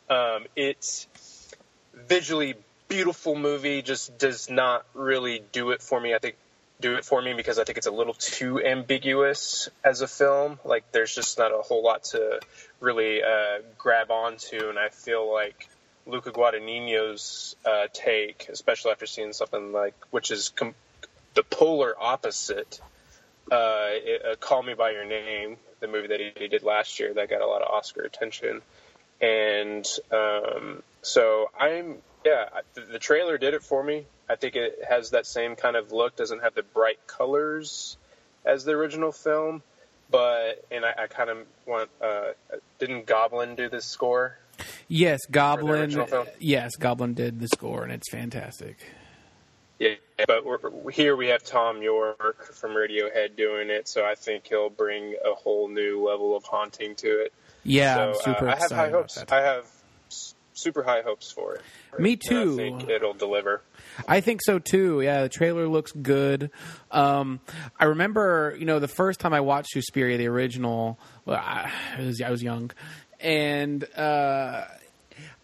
um, 0.09 0.45
it's 0.55 1.07
visually 1.93 2.55
beautiful 2.87 3.35
movie. 3.35 3.81
Just 3.81 4.17
does 4.17 4.49
not 4.49 4.85
really 4.93 5.41
do 5.51 5.71
it 5.71 5.81
for 5.81 5.99
me. 5.99 6.13
I 6.13 6.19
think 6.19 6.35
do 6.81 6.95
it 6.95 7.05
for 7.05 7.21
me 7.21 7.33
because 7.33 7.59
I 7.59 7.63
think 7.63 7.77
it's 7.77 7.87
a 7.87 7.91
little 7.91 8.15
too 8.15 8.61
ambiguous 8.61 9.69
as 9.83 10.01
a 10.01 10.07
film. 10.07 10.59
Like 10.65 10.91
there's 10.91 11.13
just 11.13 11.37
not 11.37 11.53
a 11.53 11.61
whole 11.61 11.83
lot 11.83 12.03
to 12.05 12.39
really 12.79 13.21
uh, 13.23 13.59
grab 13.77 14.11
onto, 14.11 14.67
and 14.69 14.79
I 14.79 14.89
feel 14.89 15.31
like 15.31 15.67
Luca 16.05 16.31
Guadagnino's 16.31 17.55
uh, 17.65 17.87
take, 17.93 18.47
especially 18.49 18.91
after 18.91 19.05
seeing 19.05 19.33
something 19.33 19.71
like 19.71 19.95
which 20.11 20.31
is 20.31 20.49
com- 20.49 20.75
the 21.33 21.43
polar 21.43 21.93
opposite. 21.99 22.79
Uh, 23.51 23.89
it, 23.91 24.25
uh, 24.25 24.35
Call 24.35 24.63
Me 24.63 24.73
by 24.73 24.91
Your 24.91 25.05
Name, 25.05 25.57
the 25.79 25.87
movie 25.87 26.07
that 26.07 26.19
he, 26.19 26.31
he 26.37 26.47
did 26.47 26.63
last 26.63 26.99
year 26.99 27.13
that 27.13 27.29
got 27.29 27.41
a 27.41 27.47
lot 27.47 27.61
of 27.61 27.69
Oscar 27.69 28.01
attention, 28.01 28.61
and 29.19 29.85
um, 30.11 30.83
so 31.01 31.49
I'm 31.59 31.97
yeah, 32.25 32.45
the, 32.75 32.81
the 32.81 32.99
trailer 32.99 33.37
did 33.37 33.53
it 33.53 33.63
for 33.63 33.83
me. 33.83 34.05
I 34.29 34.35
think 34.35 34.55
it 34.55 34.79
has 34.87 35.11
that 35.11 35.25
same 35.25 35.55
kind 35.55 35.75
of 35.75 35.91
look. 35.91 36.15
Doesn't 36.15 36.41
have 36.43 36.55
the 36.55 36.63
bright 36.63 36.99
colors 37.07 37.97
as 38.45 38.63
the 38.63 38.71
original 38.71 39.11
film, 39.11 39.63
but 40.09 40.63
and 40.71 40.85
I, 40.85 40.93
I 41.03 41.07
kind 41.07 41.29
of 41.29 41.37
want. 41.65 41.89
Uh, 42.01 42.31
didn't 42.79 43.05
Goblin 43.05 43.55
do 43.55 43.69
this 43.69 43.85
score? 43.85 44.37
Yes, 44.87 45.19
Goblin. 45.29 46.05
Yes, 46.39 46.75
Goblin 46.75 47.13
did 47.13 47.39
the 47.39 47.47
score, 47.47 47.83
and 47.83 47.91
it's 47.91 48.09
fantastic. 48.09 48.77
Yeah, 49.79 49.95
but 50.27 50.45
we're, 50.45 50.91
here 50.91 51.15
we 51.15 51.27
have 51.29 51.41
Thom 51.41 51.81
Yorke 51.81 52.53
from 52.53 52.71
Radiohead 52.71 53.35
doing 53.35 53.71
it, 53.71 53.87
so 53.87 54.05
I 54.05 54.13
think 54.13 54.45
he'll 54.47 54.69
bring 54.69 55.15
a 55.25 55.33
whole 55.33 55.67
new 55.67 56.07
level 56.07 56.37
of 56.37 56.43
haunting 56.43 56.93
to 56.97 57.07
it. 57.25 57.33
Yeah, 57.63 57.95
so 57.95 58.01
I'm 58.01 58.15
super 58.35 58.49
uh, 58.49 58.53
I 58.53 58.57
have 58.57 58.71
high 58.71 58.89
hopes. 58.89 59.23
I 59.31 59.41
have 59.41 59.65
super 60.53 60.83
high 60.83 61.01
hopes 61.01 61.31
for 61.31 61.55
it. 61.55 61.61
Me 61.99 62.15
too. 62.15 62.53
I 62.53 62.55
think 62.55 62.89
it'll 62.89 63.13
deliver. 63.13 63.61
I 64.07 64.21
think 64.21 64.41
so 64.43 64.59
too. 64.59 65.01
Yeah, 65.01 65.23
the 65.23 65.29
trailer 65.29 65.67
looks 65.67 65.91
good. 65.91 66.51
Um, 66.91 67.39
I 67.79 67.85
remember, 67.85 68.55
you 68.59 68.65
know, 68.65 68.79
the 68.79 68.87
first 68.87 69.19
time 69.19 69.33
I 69.33 69.41
watched 69.41 69.69
Suspiria, 69.71 70.17
the 70.17 70.27
original. 70.27 70.99
Well, 71.25 71.37
I 71.37 71.71
was, 71.99 72.21
I 72.21 72.29
was 72.29 72.43
young, 72.43 72.71
and 73.21 73.83
uh, 73.95 74.65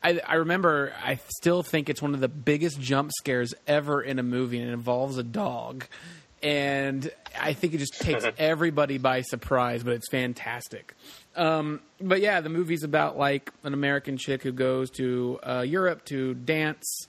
I, 0.04 0.20
I 0.26 0.36
remember. 0.36 0.94
I 1.04 1.20
still 1.40 1.64
think 1.64 1.90
it's 1.90 2.02
one 2.02 2.14
of 2.14 2.20
the 2.20 2.28
biggest 2.28 2.80
jump 2.80 3.12
scares 3.18 3.54
ever 3.68 4.02
in 4.02 4.20
a 4.20 4.24
movie, 4.24 4.60
and 4.60 4.70
it 4.70 4.74
involves 4.74 5.18
a 5.18 5.24
dog. 5.24 5.86
And 6.44 7.10
I 7.40 7.54
think 7.54 7.74
it 7.74 7.80
just 7.80 8.00
takes 8.00 8.24
everybody 8.38 9.00
by 9.00 9.22
surprise, 9.22 9.84
but 9.84 9.94
it's 9.94 10.10
fantastic. 10.10 10.94
Um, 11.36 11.82
but 12.00 12.22
yeah, 12.22 12.42
the 12.42 12.50
movie's 12.50 12.84
about 12.84 13.18
like 13.18 13.52
an 13.64 13.74
American 13.74 14.18
chick 14.18 14.44
who 14.44 14.52
goes 14.52 14.90
to 14.92 15.40
uh, 15.44 15.66
Europe 15.68 16.06
to 16.06 16.34
dance 16.36 17.08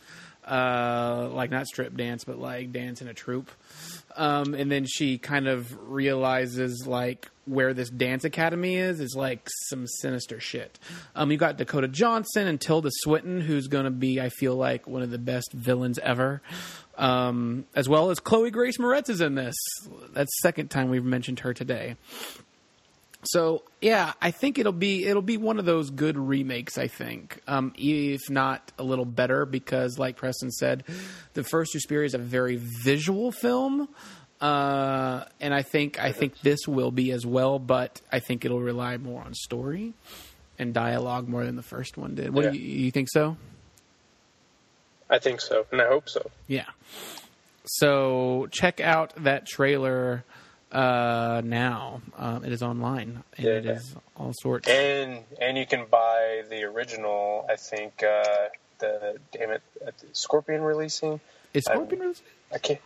uh, 0.48 1.28
like 1.32 1.50
not 1.50 1.66
strip 1.66 1.96
dance, 1.96 2.24
but 2.24 2.38
like 2.38 2.72
dance 2.72 3.02
in 3.02 3.08
a 3.08 3.14
troupe. 3.14 3.50
Um, 4.16 4.54
and 4.54 4.70
then 4.70 4.86
she 4.86 5.18
kind 5.18 5.46
of 5.46 5.76
realizes 5.88 6.86
like 6.86 7.28
where 7.44 7.72
this 7.72 7.88
dance 7.88 8.24
academy 8.24 8.76
is 8.76 9.00
is 9.00 9.14
like 9.16 9.48
some 9.68 9.86
sinister 9.86 10.40
shit. 10.40 10.78
Um, 11.14 11.30
you 11.30 11.38
got 11.38 11.56
Dakota 11.56 11.88
Johnson 11.88 12.46
and 12.46 12.60
Tilda 12.60 12.90
Swinton, 12.92 13.40
who's 13.40 13.68
going 13.68 13.84
to 13.84 13.90
be, 13.90 14.20
I 14.20 14.28
feel 14.28 14.56
like, 14.56 14.86
one 14.86 15.02
of 15.02 15.10
the 15.10 15.18
best 15.18 15.52
villains 15.52 15.98
ever. 15.98 16.42
Um, 16.96 17.64
as 17.76 17.88
well 17.88 18.10
as 18.10 18.18
Chloe 18.18 18.50
Grace 18.50 18.76
Moretz 18.78 19.08
is 19.08 19.20
in 19.20 19.36
this. 19.36 19.54
That's 20.12 20.30
second 20.42 20.68
time 20.68 20.90
we've 20.90 21.04
mentioned 21.04 21.40
her 21.40 21.54
today. 21.54 21.94
So 23.24 23.62
yeah, 23.80 24.12
I 24.22 24.30
think 24.30 24.58
it'll 24.58 24.72
be 24.72 25.04
it'll 25.06 25.22
be 25.22 25.36
one 25.36 25.58
of 25.58 25.64
those 25.64 25.90
good 25.90 26.16
remakes. 26.16 26.78
I 26.78 26.86
think, 26.86 27.40
um, 27.48 27.72
if 27.76 28.30
not 28.30 28.70
a 28.78 28.84
little 28.84 29.04
better, 29.04 29.44
because 29.44 29.98
like 29.98 30.16
Preston 30.16 30.50
said, 30.52 30.84
the 31.34 31.42
first 31.42 31.72
Suspiria 31.72 32.06
is 32.06 32.14
a 32.14 32.18
very 32.18 32.56
visual 32.56 33.32
film, 33.32 33.88
uh, 34.40 35.24
and 35.40 35.52
I 35.52 35.62
think 35.62 35.98
I 35.98 36.12
think 36.12 36.40
this 36.42 36.60
will 36.68 36.92
be 36.92 37.10
as 37.10 37.26
well. 37.26 37.58
But 37.58 38.00
I 38.12 38.20
think 38.20 38.44
it'll 38.44 38.60
rely 38.60 38.96
more 38.98 39.22
on 39.22 39.34
story 39.34 39.94
and 40.58 40.72
dialogue 40.72 41.28
more 41.28 41.44
than 41.44 41.56
the 41.56 41.62
first 41.62 41.96
one 41.98 42.14
did. 42.14 42.32
What 42.32 42.44
Yeah. 42.44 42.50
do 42.52 42.58
you, 42.58 42.84
you 42.84 42.90
think 42.92 43.08
so? 43.10 43.36
I 45.10 45.18
think 45.18 45.40
so, 45.40 45.66
and 45.72 45.80
I 45.80 45.88
hope 45.88 46.08
so. 46.08 46.30
Yeah. 46.46 46.66
So 47.64 48.46
check 48.50 48.80
out 48.80 49.12
that 49.24 49.46
trailer 49.46 50.24
uh, 50.72 51.40
now. 51.44 52.00
Um, 52.16 52.44
it 52.44 52.52
is 52.52 52.62
online 52.62 53.22
and 53.36 53.46
it 53.46 53.64
Yeah. 53.64 53.72
is 53.72 53.94
all 54.16 54.32
sorts. 54.32 54.68
And 54.68 55.24
and 55.40 55.56
you 55.56 55.66
can 55.66 55.86
buy 55.86 56.42
the 56.48 56.64
original. 56.64 57.46
I 57.48 57.56
think 57.56 58.02
uh, 58.02 58.48
the 58.78 59.18
damn 59.32 59.50
it, 59.50 59.62
uh, 59.86 59.90
Scorpion 60.12 60.62
releasing. 60.62 61.20
Is 61.54 61.64
Scorpion 61.64 62.00
released? 62.00 62.22
I 62.52 62.58
can't. 62.58 62.80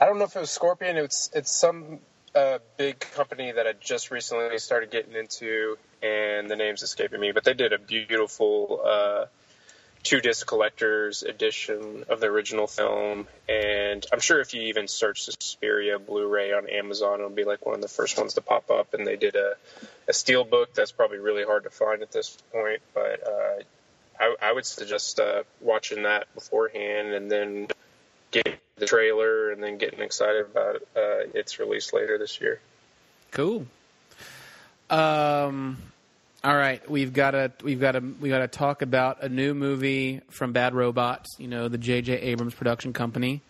I 0.00 0.06
don't 0.06 0.18
know 0.18 0.24
if 0.24 0.36
it 0.36 0.40
was 0.40 0.50
Scorpion. 0.50 0.96
It's 0.96 1.30
it's 1.34 1.50
some 1.50 2.00
uh, 2.34 2.58
big 2.76 3.00
company 3.00 3.52
that 3.52 3.66
I 3.66 3.72
just 3.72 4.10
recently 4.10 4.58
started 4.58 4.90
getting 4.90 5.14
into, 5.14 5.76
and 6.02 6.50
the 6.50 6.56
name's 6.56 6.82
escaping 6.82 7.20
me. 7.20 7.32
But 7.32 7.44
they 7.44 7.54
did 7.54 7.72
a 7.72 7.78
beautiful 7.78 8.80
uh, 8.84 9.24
two 10.08 10.22
disc 10.22 10.46
collector's 10.46 11.22
edition 11.22 12.04
of 12.08 12.18
the 12.18 12.26
original 12.26 12.66
film, 12.66 13.28
and 13.46 14.06
I'm 14.10 14.20
sure 14.20 14.40
if 14.40 14.54
you 14.54 14.62
even 14.62 14.88
search 14.88 15.22
Suspiria 15.24 15.98
Blu-ray 15.98 16.54
on 16.54 16.66
Amazon, 16.66 17.20
it'll 17.20 17.28
be 17.28 17.44
like 17.44 17.66
one 17.66 17.74
of 17.74 17.82
the 17.82 17.88
first 17.88 18.16
ones 18.16 18.32
to 18.34 18.40
pop 18.40 18.70
up. 18.70 18.94
And 18.94 19.06
they 19.06 19.16
did 19.16 19.36
a 19.36 19.54
a 20.08 20.14
steel 20.14 20.44
book 20.44 20.72
that's 20.72 20.92
probably 20.92 21.18
really 21.18 21.44
hard 21.44 21.64
to 21.64 21.70
find 21.70 22.02
at 22.02 22.10
this 22.10 22.36
point, 22.52 22.80
but. 22.94 23.26
Uh, 23.26 23.62
I, 24.20 24.34
I 24.42 24.52
would 24.52 24.66
suggest 24.66 25.20
uh, 25.20 25.44
watching 25.60 26.02
that 26.02 26.26
beforehand 26.34 27.14
and 27.14 27.30
then 27.30 27.68
getting 28.32 28.54
the 28.74 28.86
trailer 28.86 29.52
and 29.52 29.62
then 29.62 29.78
getting 29.78 30.00
excited 30.00 30.46
about 30.46 30.82
uh, 30.96 31.30
its 31.34 31.60
release 31.60 31.92
later 31.92 32.18
this 32.18 32.40
year. 32.40 32.58
Cool. 33.30 33.64
Um, 34.90 35.76
all 36.48 36.56
right, 36.56 36.88
we've 36.88 37.12
got 37.12 37.32
to 37.32 37.52
we've 37.62 37.78
got 37.78 37.92
to 37.92 38.00
we 38.00 38.30
got 38.30 38.38
to 38.38 38.48
talk 38.48 38.80
about 38.80 39.22
a 39.22 39.28
new 39.28 39.52
movie 39.52 40.22
from 40.30 40.54
Bad 40.54 40.74
Robots. 40.74 41.28
You 41.38 41.46
know, 41.46 41.68
the 41.68 41.76
J.J. 41.76 42.14
Abrams 42.14 42.54
production 42.54 42.94
company. 42.94 43.42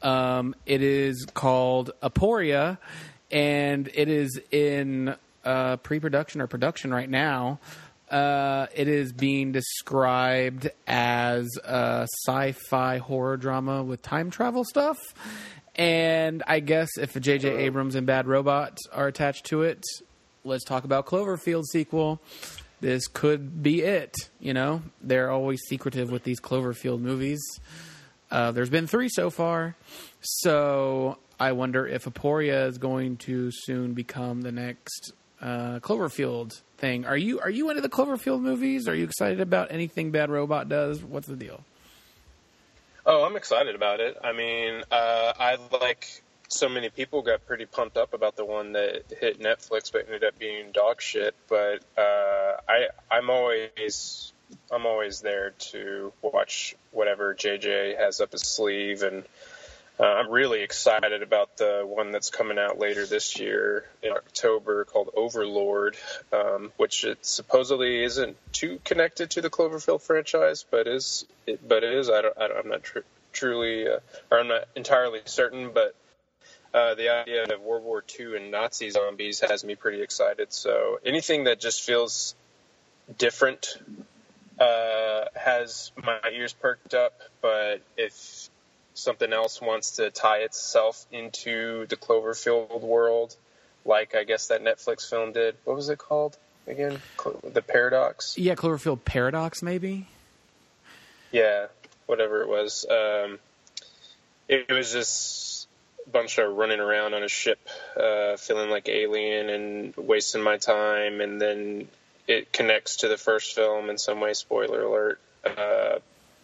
Um, 0.00 0.54
it 0.64 0.80
is 0.80 1.26
called 1.34 1.90
Aporia, 2.00 2.78
and 3.32 3.90
it 3.92 4.08
is 4.08 4.40
in 4.52 5.16
uh, 5.44 5.78
pre-production 5.78 6.40
or 6.40 6.46
production 6.46 6.94
right 6.94 7.10
now. 7.10 7.58
Uh, 8.08 8.68
it 8.76 8.86
is 8.86 9.12
being 9.12 9.50
described 9.50 10.70
as 10.86 11.48
a 11.64 12.06
sci-fi 12.26 12.98
horror 12.98 13.38
drama 13.38 13.82
with 13.82 14.02
time 14.02 14.30
travel 14.30 14.62
stuff. 14.62 14.98
And 15.74 16.44
I 16.46 16.60
guess 16.60 16.90
if 16.96 17.20
J.J. 17.20 17.56
Abrams 17.56 17.96
and 17.96 18.06
Bad 18.06 18.28
Robot 18.28 18.78
are 18.92 19.08
attached 19.08 19.46
to 19.46 19.62
it, 19.62 19.82
let's 20.44 20.64
talk 20.64 20.84
about 20.84 21.06
Cloverfield 21.06 21.64
sequel. 21.64 22.20
This 22.80 23.06
could 23.08 23.62
be 23.62 23.82
it. 23.82 24.14
You 24.40 24.54
know, 24.54 24.82
they're 25.02 25.30
always 25.30 25.60
secretive 25.68 26.10
with 26.10 26.24
these 26.24 26.40
Cloverfield 26.40 27.00
movies. 27.00 27.40
Uh, 28.30 28.52
there's 28.52 28.70
been 28.70 28.86
three 28.86 29.08
so 29.08 29.28
far, 29.28 29.74
so 30.20 31.18
I 31.38 31.52
wonder 31.52 31.86
if 31.86 32.04
Aporia 32.04 32.68
is 32.68 32.78
going 32.78 33.16
to 33.18 33.50
soon 33.50 33.92
become 33.92 34.42
the 34.42 34.52
next 34.52 35.12
uh, 35.40 35.80
Cloverfield 35.80 36.60
thing. 36.78 37.04
Are 37.06 37.16
you 37.16 37.40
are 37.40 37.50
you 37.50 37.70
into 37.70 37.82
the 37.82 37.88
Cloverfield 37.88 38.40
movies? 38.40 38.88
Are 38.88 38.94
you 38.94 39.04
excited 39.04 39.40
about 39.40 39.72
anything 39.72 40.10
Bad 40.10 40.30
Robot 40.30 40.68
does? 40.68 41.02
What's 41.02 41.26
the 41.26 41.36
deal? 41.36 41.64
Oh, 43.04 43.24
I'm 43.24 43.36
excited 43.36 43.74
about 43.74 44.00
it. 44.00 44.16
I 44.22 44.32
mean, 44.32 44.82
uh, 44.90 45.32
I 45.38 45.56
like 45.80 46.22
so 46.50 46.68
many 46.68 46.90
people 46.90 47.22
got 47.22 47.46
pretty 47.46 47.64
pumped 47.64 47.96
up 47.96 48.12
about 48.12 48.36
the 48.36 48.44
one 48.44 48.72
that 48.72 49.04
hit 49.20 49.40
Netflix 49.40 49.92
but 49.92 50.06
ended 50.06 50.24
up 50.24 50.38
being 50.38 50.72
dog 50.72 51.00
shit. 51.00 51.34
But 51.48 51.82
uh, 51.96 52.56
I 52.68 52.88
I'm 53.10 53.30
always 53.30 54.32
I'm 54.70 54.84
always 54.84 55.20
there 55.20 55.50
to 55.70 56.12
watch 56.22 56.74
whatever 56.90 57.34
JJ 57.34 57.96
has 57.98 58.20
up 58.20 58.32
his 58.32 58.42
sleeve 58.42 59.02
and. 59.02 59.24
Uh, 59.98 60.04
I'm 60.04 60.30
really 60.30 60.62
excited 60.62 61.22
about 61.22 61.58
the 61.58 61.82
one 61.84 62.10
that's 62.10 62.30
coming 62.30 62.58
out 62.58 62.78
later 62.78 63.04
this 63.04 63.38
year 63.38 63.84
in 64.02 64.12
October 64.12 64.86
called 64.86 65.10
Overlord, 65.14 65.94
um, 66.32 66.72
which 66.78 67.04
it 67.04 67.18
supposedly 67.20 68.02
isn't 68.02 68.38
too 68.50 68.80
connected 68.82 69.32
to 69.32 69.42
the 69.42 69.50
Cloverfield 69.50 70.00
franchise, 70.00 70.64
but 70.70 70.86
is 70.86 71.26
it, 71.46 71.68
but 71.68 71.84
it 71.84 71.92
is. 71.92 72.08
I 72.08 72.22
don't, 72.22 72.38
I 72.38 72.48
I'm 72.58 72.70
not 72.70 72.82
tr- 72.82 73.00
truly, 73.34 73.88
uh, 73.88 73.98
or 74.30 74.40
I'm 74.40 74.48
not 74.48 74.64
entirely 74.74 75.20
certain, 75.26 75.70
but 75.74 75.94
uh, 76.72 76.94
the 76.94 77.08
idea 77.08 77.44
of 77.44 77.60
World 77.60 77.84
War 77.84 78.04
II 78.18 78.36
and 78.36 78.50
Nazi 78.50 78.90
zombies 78.90 79.40
has 79.40 79.64
me 79.64 79.74
pretty 79.74 80.02
excited. 80.02 80.52
So 80.52 80.98
anything 81.04 81.44
that 81.44 81.60
just 81.60 81.82
feels 81.82 82.34
different 83.18 83.76
uh, 84.58 85.24
has 85.34 85.90
my 85.96 86.20
ears 86.32 86.52
perked 86.52 86.94
up. 86.94 87.20
But 87.40 87.82
if 87.96 88.48
something 88.94 89.32
else 89.32 89.60
wants 89.60 89.96
to 89.96 90.10
tie 90.10 90.38
itself 90.38 91.06
into 91.10 91.86
the 91.86 91.96
Cloverfield 91.96 92.80
world, 92.80 93.34
like 93.84 94.14
I 94.14 94.24
guess 94.24 94.48
that 94.48 94.62
Netflix 94.62 95.08
film 95.08 95.32
did. 95.32 95.56
What 95.64 95.76
was 95.76 95.88
it 95.88 95.98
called 95.98 96.36
again? 96.66 97.00
The 97.52 97.62
Paradox. 97.62 98.36
Yeah, 98.38 98.54
Cloverfield 98.54 99.04
Paradox, 99.04 99.62
maybe. 99.62 100.06
Yeah, 101.32 101.66
whatever 102.06 102.42
it 102.42 102.48
was. 102.48 102.84
Um, 102.88 103.38
it, 104.48 104.66
it 104.68 104.72
was 104.72 104.92
just 104.92 105.49
bunch 106.10 106.38
of 106.38 106.56
running 106.56 106.80
around 106.80 107.14
on 107.14 107.22
a 107.22 107.28
ship, 107.28 107.58
uh, 107.96 108.36
feeling 108.36 108.70
like 108.70 108.88
alien 108.88 109.48
and 109.48 109.96
wasting 109.96 110.42
my 110.42 110.56
time, 110.56 111.20
and 111.20 111.40
then 111.40 111.88
it 112.26 112.52
connects 112.52 112.96
to 112.96 113.08
the 113.08 113.16
first 113.16 113.54
film 113.54 113.90
in 113.90 113.98
some 113.98 114.20
way. 114.20 114.34
Spoiler 114.34 114.82
alert. 114.82 115.20
Uh, 115.44 115.98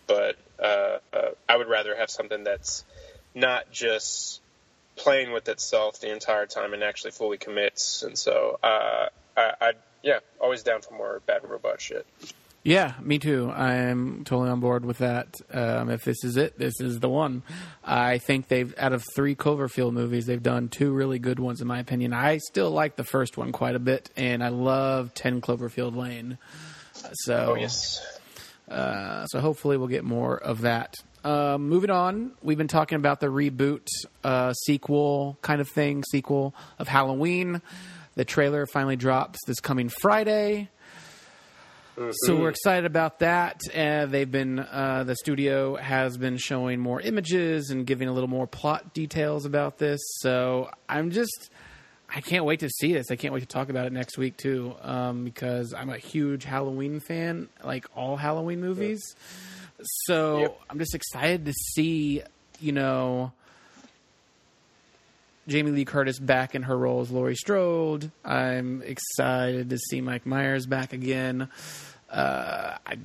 but 0.06 0.36
uh, 0.58 0.98
uh, 1.12 1.30
I 1.48 1.56
would 1.56 1.68
rather 1.68 1.96
have 1.96 2.10
something 2.10 2.44
that's 2.44 2.84
not 3.34 3.70
just 3.70 4.40
playing 4.96 5.32
with 5.32 5.48
itself 5.48 6.00
the 6.00 6.12
entire 6.12 6.46
time 6.46 6.72
and 6.72 6.82
actually 6.82 7.10
fully 7.10 7.36
commits. 7.36 8.02
And 8.02 8.18
so, 8.18 8.58
uh, 8.62 9.08
I, 9.36 9.52
I 9.60 9.72
yeah, 10.02 10.20
always 10.40 10.62
down 10.62 10.82
for 10.82 10.94
more 10.94 11.20
bad 11.26 11.48
robot 11.48 11.80
shit. 11.80 12.06
Yeah, 12.66 12.94
me 13.00 13.20
too. 13.20 13.48
I'm 13.48 14.24
totally 14.24 14.50
on 14.50 14.58
board 14.58 14.84
with 14.84 14.98
that. 14.98 15.36
Um, 15.52 15.88
if 15.88 16.02
this 16.02 16.24
is 16.24 16.36
it, 16.36 16.58
this 16.58 16.80
is 16.80 16.98
the 16.98 17.08
one. 17.08 17.44
I 17.84 18.18
think 18.18 18.48
they've, 18.48 18.74
out 18.76 18.92
of 18.92 19.04
three 19.14 19.36
Cloverfield 19.36 19.92
movies, 19.92 20.26
they've 20.26 20.42
done 20.42 20.68
two 20.68 20.90
really 20.92 21.20
good 21.20 21.38
ones, 21.38 21.60
in 21.60 21.68
my 21.68 21.78
opinion. 21.78 22.12
I 22.12 22.38
still 22.38 22.72
like 22.72 22.96
the 22.96 23.04
first 23.04 23.36
one 23.36 23.52
quite 23.52 23.76
a 23.76 23.78
bit, 23.78 24.10
and 24.16 24.42
I 24.42 24.48
love 24.48 25.14
10 25.14 25.42
Cloverfield 25.42 25.94
Lane. 25.94 26.38
So, 27.12 27.52
Oh 27.52 27.54
yes. 27.54 28.04
uh, 28.68 29.26
so 29.26 29.38
hopefully 29.38 29.76
we'll 29.76 29.86
get 29.86 30.02
more 30.02 30.36
of 30.36 30.62
that. 30.62 30.96
Um, 31.22 31.68
moving 31.68 31.90
on, 31.90 32.32
we've 32.42 32.58
been 32.58 32.66
talking 32.66 32.96
about 32.96 33.20
the 33.20 33.28
reboot 33.28 33.86
uh, 34.24 34.52
sequel 34.54 35.38
kind 35.40 35.60
of 35.60 35.68
thing, 35.68 36.02
sequel 36.10 36.52
of 36.80 36.88
Halloween. 36.88 37.62
The 38.16 38.24
trailer 38.24 38.66
finally 38.66 38.96
drops 38.96 39.38
this 39.46 39.60
coming 39.60 39.88
Friday. 39.88 40.68
So 42.26 42.36
we're 42.36 42.50
excited 42.50 42.84
about 42.84 43.20
that. 43.20 43.60
Uh, 43.74 44.06
they've 44.06 44.30
been 44.30 44.58
uh, 44.58 45.04
the 45.06 45.16
studio 45.16 45.76
has 45.76 46.16
been 46.18 46.36
showing 46.36 46.78
more 46.80 47.00
images 47.00 47.70
and 47.70 47.86
giving 47.86 48.08
a 48.08 48.12
little 48.12 48.28
more 48.28 48.46
plot 48.46 48.92
details 48.92 49.46
about 49.46 49.78
this. 49.78 50.00
So 50.18 50.70
I'm 50.88 51.10
just 51.10 51.50
I 52.14 52.20
can't 52.20 52.44
wait 52.44 52.60
to 52.60 52.68
see 52.68 52.92
this. 52.92 53.10
I 53.10 53.16
can't 53.16 53.32
wait 53.32 53.40
to 53.40 53.46
talk 53.46 53.68
about 53.70 53.86
it 53.86 53.92
next 53.92 54.18
week 54.18 54.36
too, 54.36 54.74
um, 54.82 55.24
because 55.24 55.72
I'm 55.74 55.88
a 55.90 55.96
huge 55.98 56.44
Halloween 56.44 57.00
fan, 57.00 57.48
like 57.64 57.86
all 57.96 58.16
Halloween 58.16 58.60
movies. 58.60 59.02
So 60.04 60.38
Yep. 60.40 60.60
I'm 60.70 60.78
just 60.78 60.94
excited 60.94 61.46
to 61.46 61.52
see, 61.52 62.22
you 62.60 62.72
know, 62.72 63.32
Jamie 65.48 65.70
Lee 65.70 65.84
Curtis 65.84 66.18
back 66.18 66.54
in 66.54 66.62
her 66.64 66.76
role 66.76 67.00
as 67.00 67.10
Laurie 67.10 67.36
Strode. 67.36 68.10
I'm 68.24 68.82
excited 68.82 69.70
to 69.70 69.78
see 69.78 70.00
Mike 70.00 70.26
Myers 70.26 70.66
back 70.66 70.92
again. 70.92 71.48
Uh, 72.10 72.76
I, 72.84 72.96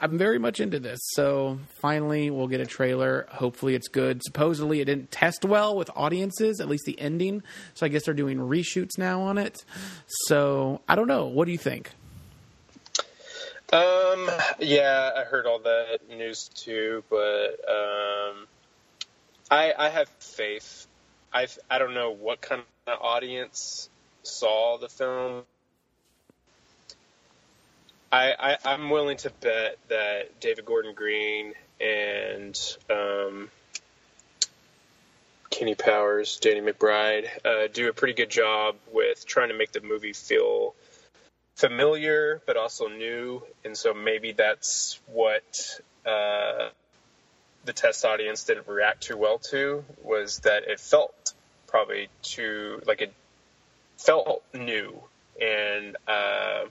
I'm 0.00 0.16
very 0.16 0.38
much 0.38 0.60
into 0.60 0.78
this. 0.78 1.00
So 1.14 1.58
finally, 1.80 2.30
we'll 2.30 2.46
get 2.46 2.60
a 2.60 2.66
trailer. 2.66 3.26
Hopefully, 3.30 3.74
it's 3.74 3.88
good. 3.88 4.22
Supposedly, 4.22 4.80
it 4.80 4.84
didn't 4.84 5.10
test 5.10 5.44
well 5.44 5.76
with 5.76 5.90
audiences, 5.96 6.60
at 6.60 6.68
least 6.68 6.84
the 6.84 6.98
ending. 7.00 7.42
So 7.74 7.84
I 7.86 7.88
guess 7.88 8.04
they're 8.04 8.14
doing 8.14 8.38
reshoots 8.38 8.96
now 8.96 9.22
on 9.22 9.38
it. 9.38 9.64
So 10.26 10.80
I 10.88 10.94
don't 10.94 11.08
know. 11.08 11.26
What 11.26 11.46
do 11.46 11.52
you 11.52 11.58
think? 11.58 11.90
Um, 13.70 14.30
yeah, 14.60 15.10
I 15.14 15.24
heard 15.24 15.44
all 15.46 15.58
that 15.58 16.08
news 16.08 16.48
too, 16.54 17.04
but 17.10 17.60
um, 17.68 18.46
I 19.50 19.74
I 19.78 19.88
have 19.90 20.08
faith. 20.20 20.86
I 21.32 21.46
I 21.70 21.78
don't 21.78 21.94
know 21.94 22.10
what 22.10 22.40
kind 22.40 22.62
of 22.86 22.98
audience 23.00 23.88
saw 24.22 24.78
the 24.78 24.88
film. 24.88 25.44
I, 28.10 28.56
I 28.64 28.74
am 28.74 28.88
willing 28.88 29.18
to 29.18 29.30
bet 29.42 29.76
that 29.88 30.40
David 30.40 30.64
Gordon 30.64 30.94
Green 30.94 31.52
and 31.78 32.58
um, 32.88 33.50
Kenny 35.50 35.74
Powers, 35.74 36.38
Danny 36.38 36.60
McBride 36.60 37.26
uh, 37.44 37.68
do 37.70 37.90
a 37.90 37.92
pretty 37.92 38.14
good 38.14 38.30
job 38.30 38.76
with 38.92 39.26
trying 39.26 39.48
to 39.48 39.54
make 39.54 39.72
the 39.72 39.82
movie 39.82 40.14
feel 40.14 40.74
familiar 41.56 42.40
but 42.46 42.56
also 42.56 42.88
new, 42.88 43.42
and 43.64 43.76
so 43.76 43.92
maybe 43.92 44.32
that's 44.32 44.98
what 45.06 45.80
uh, 46.06 46.68
the 47.64 47.72
test 47.72 48.04
audience 48.04 48.44
didn't 48.44 48.68
react 48.68 49.02
too 49.02 49.16
well 49.16 49.38
to 49.50 49.84
was 50.02 50.38
that 50.40 50.64
it 50.64 50.80
felt 50.80 51.34
probably 51.66 52.08
too 52.22 52.80
like 52.86 53.02
it 53.02 53.12
felt 53.98 54.42
new, 54.54 55.02
and 55.40 55.96
uh, 56.06 56.64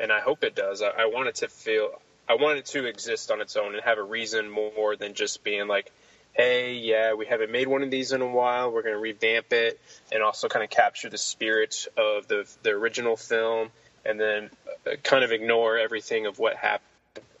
and 0.00 0.12
I 0.12 0.20
hope 0.20 0.44
it 0.44 0.54
does. 0.54 0.82
I, 0.82 0.88
I 0.88 1.06
want 1.06 1.28
it 1.28 1.36
to 1.36 1.48
feel, 1.48 1.90
I 2.28 2.34
want 2.34 2.58
it 2.58 2.66
to 2.66 2.86
exist 2.86 3.30
on 3.30 3.40
its 3.40 3.56
own 3.56 3.74
and 3.74 3.84
have 3.84 3.98
a 3.98 4.02
reason 4.02 4.50
more 4.50 4.96
than 4.96 5.14
just 5.14 5.44
being 5.44 5.68
like 5.68 5.90
hey, 6.34 6.74
yeah, 6.74 7.14
we 7.14 7.26
haven't 7.26 7.50
made 7.50 7.68
one 7.68 7.82
of 7.82 7.90
these 7.90 8.12
in 8.12 8.20
a 8.20 8.26
while. 8.26 8.70
We're 8.72 8.82
going 8.82 8.94
to 8.94 9.00
revamp 9.00 9.52
it 9.52 9.80
and 10.12 10.22
also 10.22 10.48
kind 10.48 10.64
of 10.64 10.70
capture 10.70 11.08
the 11.08 11.18
spirit 11.18 11.86
of 11.96 12.28
the 12.28 12.48
the 12.62 12.70
original 12.70 13.16
film 13.16 13.70
and 14.04 14.20
then 14.20 14.50
uh, 14.86 14.96
kind 15.02 15.24
of 15.24 15.32
ignore 15.32 15.78
everything 15.78 16.26
of 16.26 16.38
what 16.38 16.56
happened 16.56 16.84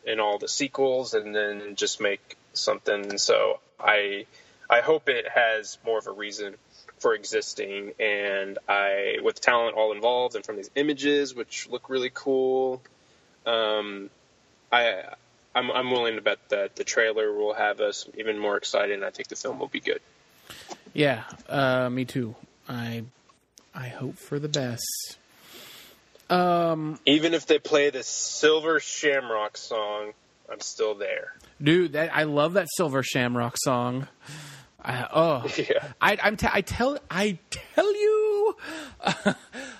in 0.06 0.20
all 0.20 0.38
the 0.38 0.48
sequels 0.48 1.14
and 1.14 1.34
then 1.34 1.74
just 1.76 2.00
make 2.00 2.36
something. 2.56 3.18
So 3.18 3.60
I 3.78 4.26
I 4.68 4.80
hope 4.80 5.08
it 5.08 5.26
has 5.28 5.78
more 5.84 5.98
of 5.98 6.06
a 6.06 6.12
reason 6.12 6.54
for 6.98 7.14
existing 7.14 7.92
and 8.00 8.58
I 8.68 9.18
with 9.22 9.40
talent 9.40 9.76
all 9.76 9.92
involved 9.92 10.36
and 10.36 10.44
from 10.44 10.56
these 10.56 10.70
images 10.74 11.34
which 11.34 11.68
look 11.68 11.90
really 11.90 12.10
cool. 12.12 12.80
Um, 13.46 14.10
I 14.72 15.02
I'm, 15.54 15.70
I'm 15.70 15.90
willing 15.90 16.16
to 16.16 16.20
bet 16.20 16.38
that 16.48 16.76
the 16.76 16.84
trailer 16.84 17.32
will 17.32 17.54
have 17.54 17.80
us 17.80 18.08
even 18.18 18.38
more 18.38 18.56
excited, 18.56 18.94
and 18.94 19.04
I 19.04 19.10
think 19.10 19.28
the 19.28 19.36
film 19.36 19.58
will 19.58 19.68
be 19.68 19.80
good. 19.80 20.00
Yeah, 20.92 21.22
uh, 21.48 21.88
me 21.90 22.04
too. 22.04 22.34
I 22.68 23.04
I 23.74 23.88
hope 23.88 24.18
for 24.18 24.38
the 24.38 24.48
best. 24.48 25.16
Um, 26.30 26.98
Even 27.06 27.34
if 27.34 27.46
they 27.46 27.58
play 27.58 27.90
the 27.90 28.02
Silver 28.02 28.80
Shamrock 28.80 29.56
song, 29.56 30.12
I'm 30.50 30.60
still 30.60 30.94
there. 30.94 31.34
Dude, 31.62 31.92
that 31.92 32.14
I 32.14 32.24
love 32.24 32.54
that 32.54 32.68
Silver 32.76 33.02
Shamrock 33.02 33.56
song. 33.58 34.08
I, 34.82 35.08
oh, 35.12 35.46
yeah. 35.56 35.92
I, 36.00 36.18
I'm 36.22 36.36
t- 36.36 36.48
I 36.50 36.60
tell 36.60 36.98
I 37.10 37.38
tell 37.50 37.92
you, 37.92 38.56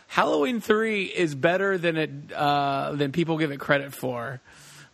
Halloween 0.07 0.61
three 0.61 1.05
is 1.05 1.35
better 1.35 1.77
than 1.77 1.97
it 1.97 2.11
uh, 2.33 2.93
than 2.95 3.13
people 3.13 3.39
give 3.39 3.51
it 3.51 3.61
credit 3.61 3.93
for. 3.93 4.41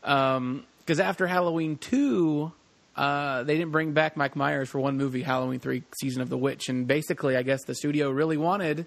Because 0.00 0.36
um, 0.36 0.66
after 0.88 1.26
Halloween 1.26 1.76
two, 1.76 2.52
uh, 2.96 3.44
they 3.44 3.56
didn't 3.56 3.70
bring 3.70 3.92
back 3.92 4.16
Mike 4.16 4.34
Myers 4.34 4.68
for 4.68 4.80
one 4.80 4.96
movie, 4.96 5.22
Halloween 5.22 5.60
three, 5.60 5.84
Season 6.00 6.22
of 6.22 6.28
the 6.28 6.38
Witch, 6.38 6.68
and 6.68 6.86
basically, 6.86 7.36
I 7.36 7.42
guess 7.42 7.64
the 7.64 7.74
studio 7.74 8.10
really 8.10 8.36
wanted 8.36 8.86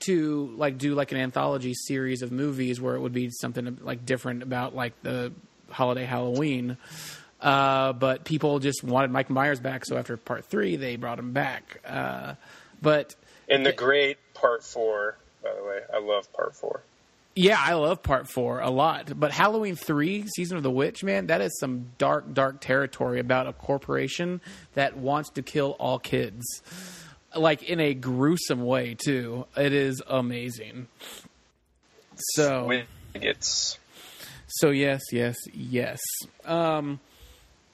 to 0.00 0.54
like 0.56 0.78
do 0.78 0.94
like 0.94 1.12
an 1.12 1.18
anthology 1.18 1.74
series 1.74 2.22
of 2.22 2.32
movies 2.32 2.80
where 2.80 2.96
it 2.96 3.00
would 3.00 3.12
be 3.12 3.30
something 3.30 3.78
like 3.82 4.04
different 4.06 4.42
about 4.42 4.74
like 4.74 4.94
the 5.02 5.32
holiday 5.70 6.04
Halloween. 6.04 6.76
Uh, 7.40 7.92
but 7.94 8.24
people 8.24 8.58
just 8.58 8.84
wanted 8.84 9.10
Mike 9.10 9.30
Myers 9.30 9.60
back, 9.60 9.86
so 9.86 9.96
after 9.96 10.16
part 10.16 10.44
three, 10.44 10.76
they 10.76 10.96
brought 10.96 11.18
him 11.18 11.32
back. 11.32 11.80
Uh, 11.86 12.34
but 12.82 13.14
in 13.48 13.62
the 13.62 13.72
great 13.72 14.18
part 14.34 14.62
four, 14.62 15.16
by 15.42 15.54
the 15.54 15.64
way, 15.64 15.80
I 15.92 16.00
love 16.00 16.30
part 16.32 16.54
four. 16.54 16.82
Yeah, 17.34 17.58
I 17.58 17.74
love 17.74 18.02
part 18.02 18.28
four 18.28 18.60
a 18.60 18.70
lot. 18.70 19.18
But 19.18 19.30
Halloween 19.30 19.76
three, 19.76 20.26
season 20.26 20.56
of 20.58 20.62
the 20.62 20.70
witch, 20.70 21.02
man, 21.02 21.28
that 21.28 21.40
is 21.40 21.58
some 21.58 21.86
dark, 21.96 22.34
dark 22.34 22.60
territory 22.60 23.20
about 23.20 23.46
a 23.46 23.52
corporation 23.52 24.40
that 24.74 24.96
wants 24.96 25.30
to 25.30 25.42
kill 25.42 25.76
all 25.78 25.98
kids 25.98 26.44
like 27.34 27.62
in 27.62 27.80
a 27.80 27.94
gruesome 27.94 28.64
way 28.64 28.94
too. 28.94 29.46
It 29.56 29.72
is 29.72 30.02
amazing. 30.06 30.88
So 32.34 32.82
it's 33.14 33.78
so 34.50 34.70
yes, 34.70 35.00
yes, 35.12 35.36
yes. 35.52 36.00
Um, 36.44 37.00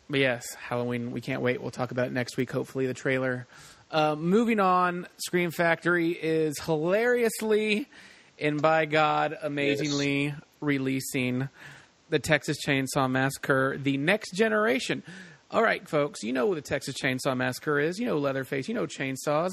but 0.09 0.21
yes, 0.21 0.55
Halloween. 0.55 1.11
We 1.11 1.21
can't 1.21 1.43
wait. 1.43 1.61
We'll 1.61 1.71
talk 1.71 1.91
about 1.91 2.07
it 2.07 2.12
next 2.12 2.37
week. 2.37 2.53
Hopefully, 2.53 2.87
the 2.87 2.95
trailer. 2.95 3.47
Uh, 3.91 4.17
moving 4.17 4.61
on, 4.61 5.07
Scream 5.17 5.51
Factory 5.51 6.11
is 6.11 6.59
hilariously 6.61 7.87
and 8.39 8.61
by 8.61 8.85
God, 8.87 9.37
amazingly 9.43 10.27
yes. 10.27 10.35
releasing 10.61 11.49
the 12.11 12.19
Texas 12.19 12.59
Chainsaw 12.65 13.11
Massacre: 13.11 13.79
The 13.79 13.97
Next 13.97 14.33
Generation. 14.33 15.03
All 15.51 15.62
right, 15.62 15.89
folks, 15.89 16.23
you 16.23 16.33
know 16.33 16.47
what 16.47 16.57
the 16.57 16.61
Texas 16.61 16.97
Chainsaw 17.01 17.37
Massacre 17.37 17.79
is. 17.79 17.99
You 17.99 18.07
know 18.07 18.19
Leatherface. 18.19 18.69
You 18.69 18.75
know 18.75 18.87
chainsaws. 18.87 19.53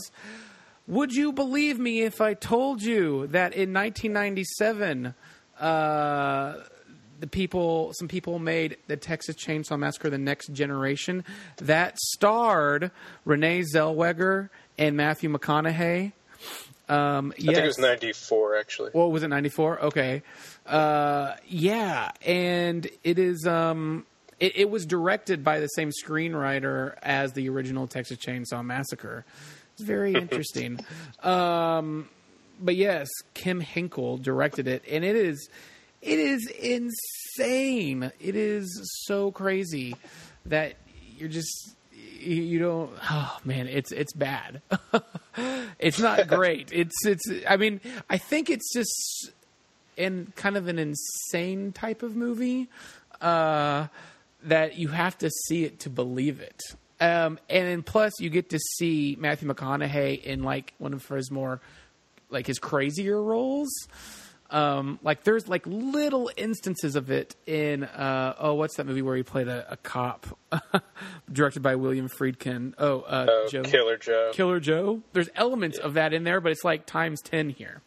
Would 0.88 1.14
you 1.14 1.32
believe 1.32 1.80
me 1.80 2.02
if 2.02 2.20
I 2.20 2.34
told 2.34 2.82
you 2.82 3.28
that 3.28 3.54
in 3.54 3.74
1997, 3.74 5.14
uh, 5.60 6.56
the 7.24 7.28
people, 7.28 7.94
some 7.94 8.10
people 8.10 8.38
made 8.38 8.76
the 8.88 8.98
Texas 8.98 9.38
Chainsaw 9.38 9.80
Massacre: 9.80 10.10
The 10.10 10.18
Next 10.18 10.50
Generation 10.52 11.24
that 11.56 11.98
starred 11.98 12.92
Renee 13.24 13.62
Zellweger 13.62 14.50
and 14.78 14.98
Matthew 14.98 15.32
McConaughey. 15.32 16.12
Um, 16.90 17.34
yes. 17.38 17.52
I 17.52 17.54
think 17.54 17.64
it 17.64 17.68
was 17.68 17.78
94, 17.78 18.58
actually. 18.58 18.92
Well, 18.94 19.10
was 19.10 19.24
it 19.24 19.30
94? 19.30 19.84
Okay. 19.84 20.22
Uh, 20.66 21.36
yeah, 21.48 22.12
and 22.26 22.90
it 23.06 23.18
is. 23.18 23.48
Um, 23.48 24.06
it, 24.42 24.58
it, 24.58 24.70
was 24.70 24.86
directed 24.86 25.46
by 25.46 25.62
the 25.62 25.68
same 25.68 25.92
screenwriter 25.92 26.96
as 27.02 27.32
the 27.32 27.48
original 27.48 27.88
Texas 27.88 28.18
Chainsaw 28.18 28.66
Massacre. 28.66 29.24
It's 29.72 29.82
very 29.82 30.14
interesting. 30.14 30.82
um, 31.22 32.10
but 32.60 32.76
yes, 32.76 33.08
Kim 33.34 33.62
Henkel 33.62 34.18
directed 34.18 34.68
it, 34.68 34.84
and 34.92 35.06
it 35.06 35.16
is 35.16 35.48
it 36.04 36.20
is 36.20 36.48
insane. 36.48 38.12
It 38.20 38.36
is 38.36 38.82
so 39.06 39.32
crazy 39.32 39.96
that 40.46 40.76
you're 41.18 41.30
just 41.30 41.76
you 42.20 42.58
don't 42.58 42.90
oh 43.12 43.38
man 43.44 43.68
it's 43.68 43.92
it's 43.92 44.14
bad 44.14 44.62
it's 45.78 46.00
not 46.00 46.26
great 46.26 46.70
it's 46.74 47.06
it's 47.06 47.22
i 47.50 47.58
mean 47.58 47.82
i 48.10 48.18
think 48.18 48.50
it's 48.50 48.72
just 48.72 49.30
in 49.98 50.32
kind 50.38 50.56
of 50.56 50.70
an 50.70 50.80
insane 50.80 51.74
type 51.74 52.02
of 52.02 52.16
movie 52.16 52.70
uh 53.20 53.88
that 54.46 54.78
you 54.78 54.90
have 54.90 55.18
to 55.20 55.30
see 55.30 55.64
it 55.64 55.80
to 55.80 55.90
believe 55.90 56.42
it. 56.42 56.62
Um, 57.00 57.40
and 57.50 57.68
then 57.68 57.84
plus 57.84 58.14
you 58.20 58.30
get 58.30 58.50
to 58.52 58.60
see 58.60 59.18
Matthew 59.20 59.50
McConaughey 59.50 60.24
in 60.24 60.44
like 60.44 60.74
one 60.78 60.94
of 60.94 61.06
his 61.08 61.32
more 61.32 61.60
like 62.30 62.48
his 62.48 62.60
crazier 62.60 63.22
roles. 63.22 63.72
Um, 64.54 65.00
like 65.02 65.24
there's 65.24 65.48
like 65.48 65.64
little 65.66 66.30
instances 66.38 66.96
of 66.96 67.10
it 67.10 67.36
in 67.48 67.84
uh, 67.84 68.36
oh 68.38 68.54
what's 68.54 68.78
that 68.78 68.86
movie 68.86 69.02
where 69.02 69.18
he 69.18 69.24
played 69.24 69.48
a, 69.48 69.74
a 69.74 69.78
cop 69.78 70.38
directed 71.32 71.64
by 71.64 71.76
William 71.76 72.08
Friedkin 72.08 72.76
oh 72.78 73.00
uh, 73.02 73.26
oh, 73.28 73.48
Joe 73.50 73.64
Killer 73.64 73.98
Joe 73.98 74.30
Killer 74.32 74.60
Joe 74.60 75.02
there's 75.14 75.30
elements 75.36 75.80
yeah. 75.80 75.88
of 75.88 75.96
that 75.96 76.14
in 76.14 76.24
there 76.24 76.40
but 76.40 76.52
it's 76.52 76.64
like 76.64 76.86
times 76.86 77.20
10 77.22 77.50
here 77.50 77.82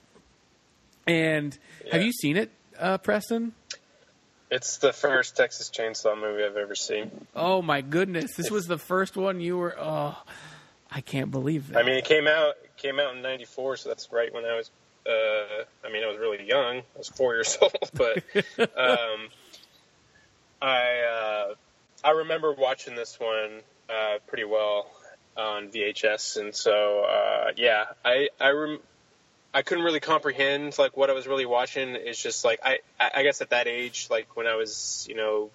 and 1.06 1.56
yeah. 1.84 1.92
have 1.92 2.02
you 2.02 2.10
seen 2.10 2.36
it 2.36 2.50
uh, 2.80 2.98
Preston 2.98 3.52
it's 4.50 4.78
the 4.78 4.92
first 4.92 5.36
Texas 5.36 5.70
Chainsaw 5.70 6.18
movie 6.18 6.44
I've 6.44 6.56
ever 6.56 6.74
seen. 6.74 7.26
Oh 7.34 7.62
my 7.62 7.80
goodness! 7.80 8.34
This 8.36 8.50
was 8.50 8.66
the 8.66 8.78
first 8.78 9.16
one 9.16 9.40
you 9.40 9.58
were. 9.58 9.74
Oh, 9.76 10.16
I 10.90 11.00
can't 11.00 11.30
believe 11.30 11.68
that. 11.68 11.78
I 11.78 11.82
mean, 11.82 11.96
it 11.96 12.04
came 12.04 12.28
out 12.28 12.54
it 12.62 12.76
came 12.76 13.00
out 13.00 13.16
in 13.16 13.22
'94, 13.22 13.76
so 13.78 13.88
that's 13.88 14.12
right 14.12 14.32
when 14.32 14.44
I 14.44 14.56
was. 14.56 14.70
Uh, 15.08 15.64
I 15.84 15.92
mean, 15.92 16.02
I 16.02 16.08
was 16.08 16.18
really 16.18 16.46
young. 16.46 16.78
I 16.78 16.98
was 16.98 17.08
four 17.08 17.34
years 17.36 17.56
old, 17.60 17.90
but 17.94 18.18
um, 18.58 19.28
I 20.60 21.00
uh, 21.00 21.54
I 22.04 22.10
remember 22.10 22.52
watching 22.52 22.94
this 22.94 23.18
one 23.20 23.60
uh, 23.88 24.18
pretty 24.26 24.44
well 24.44 24.90
on 25.36 25.68
VHS, 25.68 26.40
and 26.40 26.54
so 26.54 27.04
uh, 27.04 27.52
yeah, 27.56 27.84
I 28.04 28.28
I 28.40 28.50
rem- 28.50 28.80
I 29.52 29.62
couldn't 29.62 29.84
really 29.84 30.00
comprehend 30.00 30.78
like 30.78 30.96
what 30.96 31.10
I 31.10 31.12
was 31.12 31.26
really 31.26 31.46
watching. 31.46 31.90
It's 31.90 32.22
just 32.22 32.44
like 32.44 32.60
I 32.64 32.78
I 32.98 33.22
guess 33.22 33.40
at 33.40 33.50
that 33.50 33.66
age, 33.66 34.08
like 34.10 34.36
when 34.36 34.46
I 34.46 34.56
was 34.56 35.06
you 35.08 35.16
know 35.16 35.50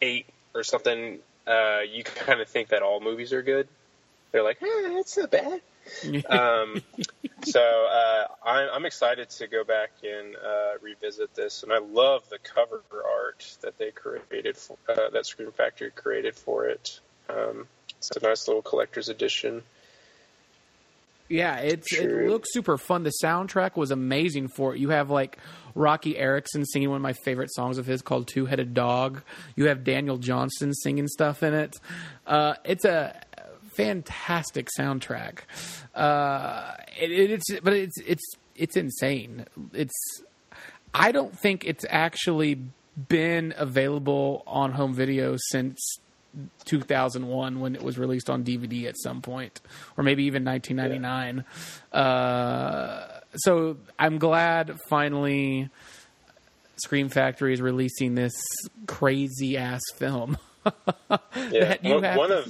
eight 0.00 0.26
or 0.54 0.62
something, 0.62 1.18
uh, 1.46 1.80
you 1.88 2.04
kind 2.04 2.40
of 2.40 2.48
think 2.48 2.68
that 2.68 2.82
all 2.82 3.00
movies 3.00 3.32
are 3.32 3.42
good. 3.42 3.68
They're 4.32 4.42
like, 4.42 4.62
eh, 4.62 4.94
that's 4.94 5.16
not 5.16 5.30
bad. 5.30 5.60
um, 6.28 6.82
so 7.44 7.60
uh, 7.60 8.26
I'm, 8.48 8.68
I'm 8.72 8.86
excited 8.86 9.28
to 9.30 9.46
go 9.46 9.62
back 9.62 9.90
and 10.02 10.34
uh, 10.34 10.78
revisit 10.80 11.34
this, 11.34 11.62
and 11.62 11.72
I 11.72 11.78
love 11.78 12.28
the 12.30 12.38
cover 12.38 12.82
art 12.92 13.56
that 13.60 13.76
they 13.78 13.90
created, 13.90 14.56
for, 14.56 14.76
uh, 14.88 15.10
that 15.10 15.26
Scream 15.26 15.52
Factory 15.52 15.90
created 15.90 16.34
for 16.34 16.66
it. 16.66 17.00
Um, 17.28 17.66
it's 17.98 18.10
a 18.16 18.20
nice 18.20 18.48
little 18.48 18.62
collector's 18.62 19.10
edition. 19.10 19.62
Yeah, 21.28 21.58
it's 21.58 21.92
it 21.92 22.26
looks 22.30 22.48
super 22.52 22.78
fun. 22.78 23.02
The 23.02 23.12
soundtrack 23.22 23.76
was 23.76 23.90
amazing 23.90 24.48
for 24.48 24.74
it. 24.74 24.80
You 24.80 24.88
have 24.88 25.10
like 25.10 25.36
Roky 25.74 26.16
Erickson 26.16 26.64
singing 26.64 26.88
one 26.88 26.96
of 26.96 27.02
my 27.02 27.12
favorite 27.12 27.52
songs 27.52 27.76
of 27.76 27.84
his 27.84 28.00
called 28.00 28.28
Two 28.28 28.46
Headed 28.46 28.72
Dog. 28.72 29.20
You 29.54 29.68
have 29.68 29.84
Daniel 29.84 30.16
Johnston 30.16 30.72
singing 30.72 31.06
stuff 31.06 31.42
in 31.42 31.52
it. 31.52 31.76
Uh, 32.26 32.54
it's 32.64 32.86
a 32.86 33.20
fantastic 33.78 34.68
soundtrack. 34.76 35.40
Uh, 35.94 36.72
it, 37.00 37.10
it's 37.12 37.60
but 37.62 37.72
it's 37.72 37.96
it's 38.06 38.24
it's 38.56 38.76
insane. 38.76 39.46
It's 39.72 39.94
I 40.92 41.12
don't 41.12 41.38
think 41.38 41.64
it's 41.64 41.86
actually 41.88 42.58
been 43.08 43.54
available 43.56 44.42
on 44.46 44.72
home 44.72 44.94
video 44.94 45.36
since 45.50 45.78
2001 46.64 47.60
when 47.60 47.74
it 47.76 47.82
was 47.82 47.98
released 47.98 48.28
on 48.28 48.44
DVD 48.44 48.86
at 48.86 48.96
some 48.98 49.22
point, 49.22 49.60
or 49.96 50.02
maybe 50.02 50.24
even 50.24 50.44
1999. 50.44 51.44
Yeah. 51.92 51.98
Uh, 51.98 53.20
so 53.36 53.76
I'm 53.98 54.18
glad 54.18 54.76
finally 54.88 55.70
Scream 56.82 57.08
Factory 57.08 57.52
is 57.52 57.62
releasing 57.62 58.16
this 58.16 58.34
crazy 58.86 59.56
ass 59.56 59.82
film. 59.94 60.36
yeah, 61.50 61.76
one, 61.82 62.16
one 62.16 62.32
of 62.32 62.44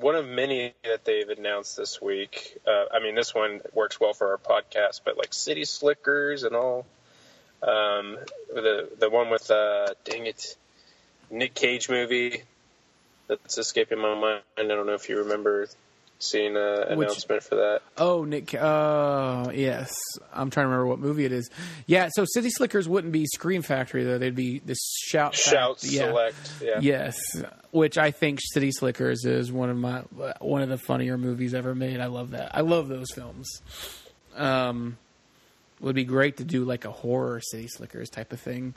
one 0.00 0.14
of 0.14 0.26
many 0.26 0.74
that 0.84 1.04
they've 1.04 1.28
announced 1.28 1.76
this 1.76 2.00
week. 2.00 2.58
Uh, 2.66 2.84
I 2.92 3.00
mean, 3.00 3.14
this 3.14 3.34
one 3.34 3.60
works 3.72 4.00
well 4.00 4.12
for 4.12 4.30
our 4.32 4.38
podcast, 4.38 5.00
but 5.04 5.16
like 5.16 5.34
City 5.34 5.64
Slickers 5.64 6.44
and 6.44 6.54
all. 6.54 6.86
Um, 7.62 8.18
the 8.54 8.88
the 8.98 9.10
one 9.10 9.30
with 9.30 9.50
uh, 9.50 9.88
dang 10.04 10.26
it 10.26 10.56
Nick 11.30 11.54
Cage 11.54 11.88
movie 11.88 12.42
that's 13.26 13.58
escaping 13.58 13.98
my 13.98 14.14
mind. 14.14 14.42
I 14.56 14.62
don't 14.62 14.86
know 14.86 14.94
if 14.94 15.08
you 15.08 15.18
remember 15.18 15.68
seeing 16.18 16.56
an 16.56 16.82
announcement 16.88 17.42
for 17.42 17.56
that. 17.56 17.80
Oh, 17.96 18.24
Nick. 18.24 18.54
Uh, 18.54 19.50
yes, 19.54 19.92
I'm 20.32 20.50
trying 20.50 20.64
to 20.64 20.68
remember 20.68 20.86
what 20.86 20.98
movie 20.98 21.24
it 21.24 21.32
is. 21.32 21.50
Yeah, 21.86 22.08
so 22.12 22.24
City 22.26 22.50
Slickers 22.50 22.88
wouldn't 22.88 23.12
be 23.12 23.26
Scream 23.26 23.62
Factory 23.62 24.04
though; 24.04 24.18
they'd 24.18 24.34
be 24.34 24.58
this 24.58 24.78
Shout 24.98 25.34
Shout 25.34 25.80
Fact. 25.80 25.92
Select. 25.92 26.52
Yeah. 26.62 26.78
Yes, 26.80 27.18
which 27.70 27.98
I 27.98 28.10
think 28.10 28.40
City 28.42 28.70
Slickers 28.72 29.24
is 29.24 29.52
one 29.52 29.70
of 29.70 29.76
my 29.76 30.00
one 30.40 30.62
of 30.62 30.68
the 30.68 30.78
funnier 30.78 31.18
movies 31.18 31.54
ever 31.54 31.74
made. 31.74 32.00
I 32.00 32.06
love 32.06 32.30
that. 32.30 32.54
I 32.54 32.60
love 32.60 32.88
those 32.88 33.10
films. 33.14 33.62
Um, 34.36 34.98
would 35.80 35.94
be 35.94 36.04
great 36.04 36.38
to 36.38 36.44
do 36.44 36.64
like 36.64 36.84
a 36.84 36.90
horror 36.90 37.40
City 37.40 37.68
Slickers 37.68 38.10
type 38.10 38.32
of 38.32 38.40
thing. 38.40 38.74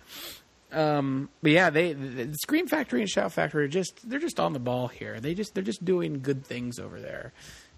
Um, 0.72 1.30
but 1.42 1.52
yeah, 1.52 1.70
they 1.70 1.94
the 1.94 2.34
Scream 2.42 2.68
Factory 2.68 3.02
and 3.02 3.10
Shout 3.10 3.32
Factory 3.34 3.66
are 3.66 3.70
just 3.70 4.10
they're 4.10 4.20
just 4.20 4.40
on 4.40 4.54
the 4.54 4.60
ball 4.60 4.88
here. 4.88 5.20
They 5.20 5.34
just 5.34 5.54
they're 5.54 5.64
just 5.64 5.84
doing 5.84 6.22
good 6.22 6.46
things 6.46 6.80
over 6.80 7.00
there. 7.00 7.34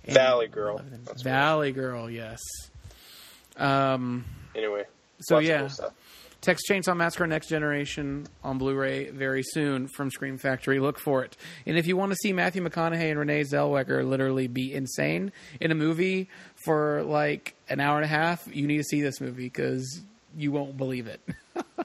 And 0.06 0.14
Valley 0.14 0.48
Girl, 0.48 0.82
Valley 1.24 1.72
Girl, 1.72 2.10
yes. 2.10 2.40
Um. 3.58 4.26
Anyway, 4.56 4.84
so 5.22 5.40
yeah, 5.40 5.68
cool 5.80 5.92
Texas 6.44 6.70
Chainsaw 6.70 6.96
Massacre 6.96 7.26
Next 7.26 7.48
Generation 7.48 8.28
on 8.44 8.58
Blu-ray 8.58 9.12
very 9.12 9.44
soon 9.44 9.88
from 9.88 10.12
Scream 10.12 10.38
Factory. 10.38 10.78
Look 10.78 11.00
for 11.00 11.24
it. 11.24 11.38
And 11.66 11.78
if 11.78 11.88
you 11.88 11.96
want 11.96 12.12
to 12.12 12.18
see 12.18 12.34
Matthew 12.34 12.62
McConaughey 12.62 13.10
and 13.10 13.18
Renee 13.18 13.44
Zellweger 13.44 14.06
literally 14.06 14.48
be 14.48 14.74
insane 14.74 15.32
in 15.62 15.72
a 15.72 15.76
movie 15.76 16.28
for 16.66 17.02
like 17.04 17.56
an 17.70 17.80
hour 17.80 17.96
and 17.96 18.04
a 18.04 18.10
half, 18.10 18.46
you 18.54 18.68
need 18.68 18.80
to 18.80 18.84
see 18.84 19.02
this 19.02 19.22
movie 19.22 19.46
because 19.46 20.02
you 20.36 20.52
won't 20.52 20.76
believe 20.76 21.08
it. 21.08 21.22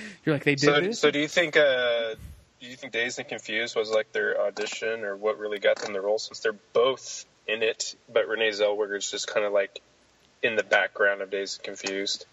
You're 0.24 0.34
like 0.34 0.44
they 0.44 0.54
did 0.54 0.66
so, 0.66 0.80
this? 0.80 1.00
So 1.00 1.10
do 1.10 1.18
you 1.18 1.28
think? 1.28 1.56
Uh, 1.56 2.14
do 2.60 2.68
you 2.68 2.76
think 2.76 2.92
Dazed 2.92 3.18
and 3.18 3.28
Confused 3.28 3.74
was 3.74 3.90
like 3.90 4.12
their 4.12 4.40
audition, 4.40 5.04
or 5.04 5.16
what 5.16 5.38
really 5.38 5.58
got 5.58 5.76
them 5.76 5.92
the 5.92 6.00
role? 6.00 6.18
Since 6.18 6.40
they're 6.40 6.56
both 6.72 7.24
in 7.48 7.62
it, 7.62 7.96
but 8.12 8.28
Renee 8.28 8.50
Zellweger 8.50 8.96
is 8.96 9.10
just 9.10 9.26
kind 9.26 9.44
of 9.44 9.52
like 9.52 9.80
in 10.42 10.56
the 10.56 10.62
background 10.62 11.22
of 11.22 11.30
Dazed 11.30 11.58
and 11.58 11.64
Confused. 11.64 12.26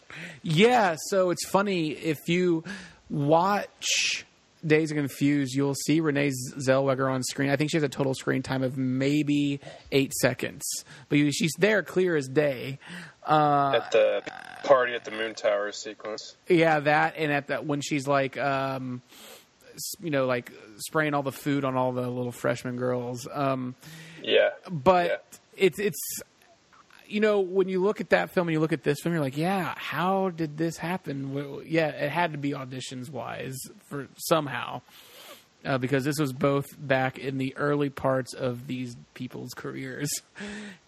Yeah. 0.43 0.95
So 1.07 1.29
it's 1.29 1.47
funny 1.47 1.91
if 1.91 2.27
you 2.27 2.63
watch 3.09 4.25
Dazed 4.65 4.91
and 4.91 4.99
Confused, 4.99 5.55
you'll 5.55 5.75
see 5.75 5.99
Renee 6.01 6.31
Zellweger 6.57 7.11
on 7.11 7.23
screen. 7.23 7.49
I 7.49 7.55
think 7.55 7.71
she 7.71 7.77
has 7.77 7.83
a 7.83 7.89
total 7.89 8.13
screen 8.13 8.43
time 8.43 8.63
of 8.63 8.77
maybe 8.77 9.59
eight 9.91 10.13
seconds, 10.13 10.63
but 11.07 11.17
she's 11.31 11.53
there 11.57 11.83
clear 11.83 12.15
as 12.15 12.27
day. 12.27 12.79
Uh, 13.29 13.73
at 13.75 13.91
the 13.91 14.23
party 14.63 14.93
at 14.95 15.05
the 15.05 15.11
Moon 15.11 15.35
Tower 15.35 15.71
sequence. 15.71 16.35
Yeah, 16.47 16.79
that 16.79 17.13
and 17.15 17.31
at 17.31 17.47
that 17.47 17.65
when 17.65 17.81
she's 17.81 18.07
like, 18.07 18.37
um, 18.37 19.01
you 20.01 20.09
know, 20.09 20.25
like 20.25 20.51
spraying 20.77 21.13
all 21.13 21.23
the 21.23 21.31
food 21.31 21.63
on 21.63 21.75
all 21.75 21.91
the 21.91 22.09
little 22.09 22.31
freshman 22.31 22.77
girls. 22.77 23.27
Um, 23.31 23.75
yeah, 24.23 24.49
but 24.69 25.09
yeah. 25.57 25.65
it's 25.65 25.79
it's 25.79 26.21
you 27.07 27.19
know 27.19 27.39
when 27.39 27.69
you 27.69 27.81
look 27.83 28.01
at 28.01 28.09
that 28.09 28.31
film 28.31 28.47
and 28.47 28.53
you 28.53 28.59
look 28.59 28.73
at 28.73 28.83
this 28.83 28.99
film, 29.01 29.13
you're 29.13 29.23
like, 29.23 29.37
yeah, 29.37 29.75
how 29.77 30.29
did 30.29 30.57
this 30.57 30.77
happen? 30.77 31.33
Well, 31.33 31.61
yeah, 31.63 31.89
it 31.89 32.09
had 32.09 32.31
to 32.31 32.37
be 32.37 32.51
auditions 32.51 33.11
wise 33.11 33.59
for 33.89 34.07
somehow 34.17 34.81
uh, 35.65 35.77
because 35.77 36.05
this 36.05 36.19
was 36.19 36.33
both 36.33 36.65
back 36.77 37.17
in 37.17 37.37
the 37.37 37.55
early 37.57 37.89
parts 37.89 38.33
of 38.33 38.67
these 38.67 38.95
people's 39.13 39.53
careers. 39.55 40.09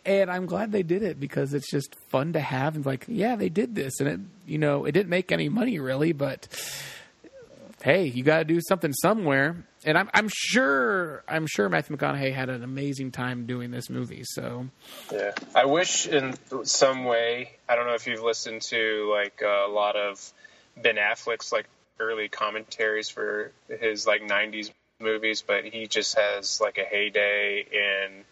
And 0.06 0.32
I'm 0.32 0.46
glad 0.46 0.72
they 0.72 0.84
did 0.84 1.04
it 1.04 1.20
because 1.20 1.54
it's 1.54 1.70
just 1.70 1.96
fun 2.10 2.34
to 2.34 2.40
have 2.40 2.76
and 2.76 2.86
like, 2.86 3.06
yeah, 3.08 3.36
they 3.36 3.50
did 3.50 3.76
this, 3.76 4.00
and 4.00 4.10
it, 4.10 4.20
you 4.46 4.58
know, 4.58 4.86
it 4.86 4.94
didn't 4.94 5.10
make 5.10 5.32
any 5.32 5.50
money 5.50 5.80
really, 5.80 6.14
but 6.14 6.48
hey, 7.84 8.06
you 8.06 8.24
got 8.24 8.40
to 8.40 8.46
do 8.46 8.60
something 8.68 8.94
somewhere. 8.94 9.66
And 9.84 9.98
I'm, 9.98 10.10
I'm 10.14 10.30
sure, 10.32 11.24
I'm 11.28 11.48
sure 11.48 11.68
Matthew 11.68 11.98
McConaughey 11.98 12.34
had 12.34 12.50
an 12.50 12.64
amazing 12.64 13.12
time 13.12 13.48
doing 13.48 13.72
this 13.72 13.90
movie. 13.90 14.22
So, 14.26 14.68
yeah, 15.12 15.32
I 15.56 15.66
wish 15.66 16.08
in 16.08 16.36
some 16.64 17.06
way, 17.06 17.54
I 17.68 17.76
don't 17.76 17.88
know 17.88 17.96
if 17.96 18.06
you've 18.06 18.22
listened 18.22 18.62
to 18.64 19.12
like 19.12 19.42
a 19.44 19.68
lot 19.70 19.96
of 19.96 20.32
Ben 20.78 20.98
Affleck's 20.98 21.52
like 21.52 21.66
early 22.02 22.28
commentaries 22.28 23.10
for 23.10 23.52
his 23.70 24.08
like 24.08 24.22
90s 24.24 24.72
movies, 25.00 25.44
but 25.46 25.64
he 25.64 25.88
just 25.88 26.18
has 26.18 26.60
like 26.60 26.78
a 26.78 26.84
heyday 26.84 27.66
and 27.74 28.26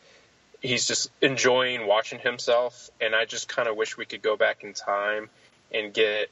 he's 0.62 0.88
just 0.88 1.10
enjoying 1.22 1.88
watching 1.88 2.20
himself. 2.20 2.90
And 3.00 3.16
I 3.16 3.26
just 3.26 3.48
kind 3.48 3.68
of 3.68 3.76
wish 3.76 3.98
we 3.98 4.06
could 4.06 4.22
go 4.22 4.36
back 4.36 4.64
in 4.64 4.74
time 4.74 5.30
and 5.74 5.94
get 5.94 6.30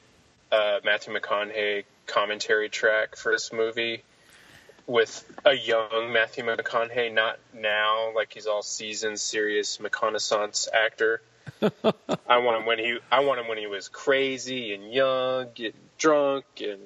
uh, 0.52 0.80
Matthew 0.84 1.14
McConaughey 1.14 1.84
commentary 2.08 2.70
track 2.70 3.16
for 3.16 3.32
this 3.32 3.54
movie 3.54 4.04
with 4.88 5.24
a 5.46 5.54
young 5.54 6.14
Matthew 6.14 6.46
McConaughey, 6.46 7.14
not 7.14 7.38
now 7.54 8.14
like 8.16 8.34
he's 8.34 8.48
all 8.48 8.64
seasoned, 8.64 9.20
serious 9.20 9.80
reconnaissance 9.80 10.68
actor. 10.74 11.22
I 12.28 12.38
want 12.38 12.62
him 12.62 12.66
when 12.66 12.80
he 12.80 12.98
I 13.12 13.22
want 13.22 13.40
him 13.40 13.48
when 13.48 13.58
he 13.58 13.68
was 13.68 13.90
crazy 13.90 14.74
and 14.74 14.92
young, 14.92 15.48
getting 15.54 15.80
drunk 15.98 16.46
and 16.62 16.80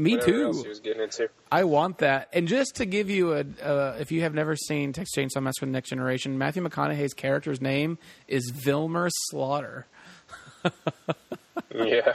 me 0.00 0.18
too. 0.18 0.52
he 0.62 0.68
was 0.68 0.80
getting 0.80 1.02
into. 1.02 1.28
I 1.50 1.64
want 1.64 1.98
that. 1.98 2.28
And 2.32 2.48
just 2.48 2.76
to 2.76 2.86
give 2.86 3.10
you 3.10 3.34
a, 3.34 3.44
uh, 3.62 3.96
if 4.00 4.10
you 4.12 4.22
have 4.22 4.34
never 4.34 4.56
seen 4.56 4.92
Texas 4.92 5.16
Chainsaw 5.16 5.42
Massacre: 5.42 5.66
The 5.66 5.72
Next 5.72 5.90
Generation, 5.90 6.38
Matthew 6.38 6.62
McConaughey's 6.62 7.14
character's 7.14 7.60
name 7.60 7.98
is 8.26 8.50
Vilmer 8.52 9.10
Slaughter. 9.28 9.86
yeah. 11.74 12.12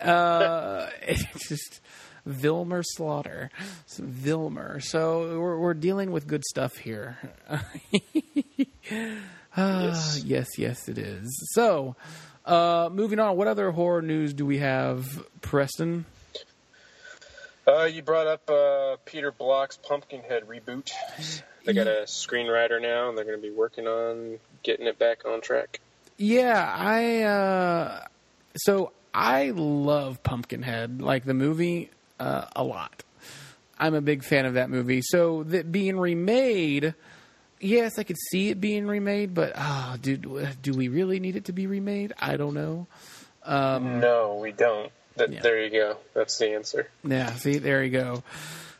Uh, 0.00 0.88
it's 1.02 1.48
just 1.48 1.80
Vilmer 2.28 2.82
Slaughter, 2.84 3.50
so 3.86 4.02
Vilmer. 4.04 4.82
So 4.82 5.40
we're, 5.40 5.58
we're 5.58 5.74
dealing 5.74 6.12
with 6.12 6.26
good 6.26 6.44
stuff 6.44 6.76
here. 6.76 7.18
yes. 9.56 10.22
yes, 10.24 10.58
yes, 10.58 10.88
it 10.88 10.98
is. 10.98 11.28
So, 11.54 11.96
uh, 12.44 12.88
moving 12.92 13.18
on. 13.18 13.36
What 13.36 13.48
other 13.48 13.70
horror 13.70 14.02
news 14.02 14.32
do 14.34 14.46
we 14.46 14.58
have, 14.58 15.26
Preston? 15.40 16.04
Uh, 17.66 17.84
you 17.84 18.02
brought 18.02 18.26
up 18.26 18.48
uh, 18.50 18.96
Peter 19.04 19.30
Block's 19.30 19.76
Pumpkinhead 19.76 20.48
reboot. 20.48 20.92
They 21.64 21.74
got 21.74 21.86
a 21.86 22.04
screenwriter 22.06 22.80
now, 22.80 23.08
and 23.08 23.18
they're 23.18 23.24
going 23.24 23.36
to 23.36 23.42
be 23.42 23.52
working 23.52 23.86
on 23.86 24.38
getting 24.62 24.86
it 24.86 24.98
back 24.98 25.24
on 25.26 25.40
track. 25.40 25.80
Yeah, 26.16 26.74
I. 26.76 27.22
Uh, 27.22 28.04
so 28.56 28.92
I 29.12 29.50
love 29.50 30.22
Pumpkinhead, 30.22 31.02
like 31.02 31.24
the 31.24 31.34
movie, 31.34 31.90
uh, 32.18 32.46
a 32.56 32.64
lot. 32.64 33.02
I'm 33.78 33.94
a 33.94 34.00
big 34.00 34.24
fan 34.24 34.46
of 34.46 34.54
that 34.54 34.70
movie. 34.70 35.00
So 35.02 35.42
that 35.44 35.72
being 35.72 35.98
remade, 35.98 36.94
yes, 37.60 37.98
I 37.98 38.02
could 38.02 38.18
see 38.30 38.50
it 38.50 38.60
being 38.60 38.86
remade, 38.86 39.34
but 39.34 39.52
oh, 39.56 39.96
do 40.00 40.16
do 40.62 40.72
we 40.72 40.88
really 40.88 41.20
need 41.20 41.36
it 41.36 41.46
to 41.46 41.52
be 41.52 41.66
remade? 41.66 42.12
I 42.18 42.36
don't 42.36 42.54
know. 42.54 42.86
Um, 43.42 44.00
no, 44.00 44.36
we 44.36 44.52
don't. 44.52 44.92
Yeah. 45.16 45.40
There 45.40 45.62
you 45.62 45.70
go. 45.70 45.96
That's 46.14 46.38
the 46.38 46.54
answer. 46.54 46.88
Yeah, 47.04 47.32
see, 47.34 47.58
there 47.58 47.82
you 47.84 47.90
go. 47.90 48.22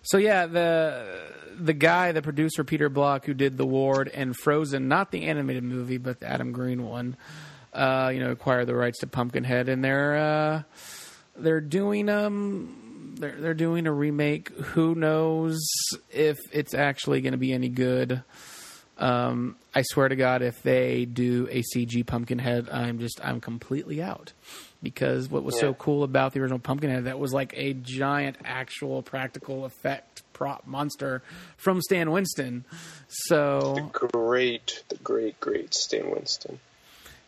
So 0.03 0.17
yeah, 0.17 0.47
the 0.47 1.31
the 1.59 1.75
guy, 1.75 2.13
the 2.13 2.23
producer 2.23 2.65
Peter 2.65 2.89
Block, 2.89 3.27
who 3.27 3.35
did 3.35 3.59
The 3.59 3.67
Ward 3.67 4.09
and 4.09 4.35
Frozen, 4.35 4.89
not 4.89 5.11
the 5.11 5.27
animated 5.27 5.63
movie, 5.63 5.99
but 5.99 6.21
the 6.21 6.27
Adam 6.27 6.53
Green 6.53 6.85
one, 6.85 7.17
uh, 7.75 8.11
you 8.13 8.21
know, 8.21 8.31
acquired 8.31 8.67
the 8.67 8.75
rights 8.75 9.01
to 9.01 9.07
Pumpkinhead, 9.07 9.69
and 9.69 9.85
they're 9.85 10.17
uh, 10.17 10.63
they're 11.37 11.61
doing 11.61 12.09
um 12.09 13.15
they're 13.19 13.37
they're 13.39 13.55
doing 13.55 13.87
a 13.87 13.93
remake. 13.93 14.49
Who 14.49 14.95
knows 14.95 15.61
if 16.11 16.39
it's 16.53 16.75
actually 16.75 17.21
going 17.21 17.33
to 17.33 17.39
be 17.39 17.53
any 17.53 17.69
good? 17.69 18.23
Um, 18.99 19.57
I 19.75 19.83
swear 19.83 20.09
to 20.09 20.17
God, 20.17 20.43
if 20.43 20.63
they 20.63 21.07
do 21.07 21.49
a 21.51 21.63
CG 21.63 22.07
Pumpkinhead, 22.07 22.69
I'm 22.71 22.99
just 22.99 23.21
I'm 23.25 23.41
completely 23.41 24.03
out 24.03 24.33
because 24.83 25.29
what 25.29 25.43
was 25.43 25.59
so 25.59 25.75
cool 25.75 26.03
about 26.03 26.33
the 26.33 26.41
original 26.41 26.59
Pumpkinhead 26.59 27.05
that 27.05 27.19
was 27.19 27.33
like 27.33 27.53
a 27.57 27.75
giant 27.75 28.37
actual 28.45 29.03
practical 29.03 29.65
effect 29.65 30.23
prop 30.33 30.67
monster 30.67 31.23
from 31.57 31.83
Stan 31.83 32.11
Winston. 32.11 32.65
So 33.09 33.75
the 33.75 34.09
Great, 34.09 34.83
the 34.89 34.97
great, 34.97 35.39
great 35.41 35.75
Stan 35.75 36.11
Winston. 36.11 36.59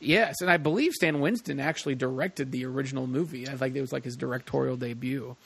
yes, 0.00 0.36
and 0.40 0.50
I 0.50 0.56
believe 0.56 0.92
Stan 0.92 1.20
Winston 1.20 1.60
actually 1.60 1.94
directed 1.94 2.52
the 2.52 2.64
original 2.64 3.06
movie. 3.06 3.48
I 3.48 3.56
think 3.56 3.76
it 3.76 3.80
was 3.80 3.92
like 3.92 4.04
his 4.04 4.16
directorial 4.16 4.76
debut. 4.76 5.36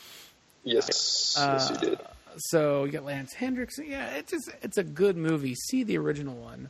Yes, 0.62 1.34
yes, 1.36 1.70
you 1.70 1.76
uh, 1.76 1.80
did. 1.80 1.98
So 2.38 2.84
you 2.84 2.92
got 2.92 3.04
Lance 3.04 3.32
Henriksen. 3.32 3.86
Yeah, 3.88 4.10
it's 4.10 4.30
just 4.32 4.50
it's 4.62 4.78
a 4.78 4.84
good 4.84 5.16
movie. 5.16 5.54
See 5.54 5.84
the 5.84 5.96
original 5.98 6.34
one. 6.36 6.68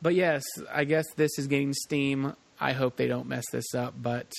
But 0.00 0.14
yes, 0.14 0.44
I 0.72 0.84
guess 0.84 1.04
this 1.16 1.38
is 1.38 1.46
getting 1.46 1.72
steam. 1.72 2.34
I 2.60 2.72
hope 2.72 2.96
they 2.96 3.08
don't 3.08 3.26
mess 3.26 3.44
this 3.50 3.74
up, 3.74 3.94
but 4.00 4.30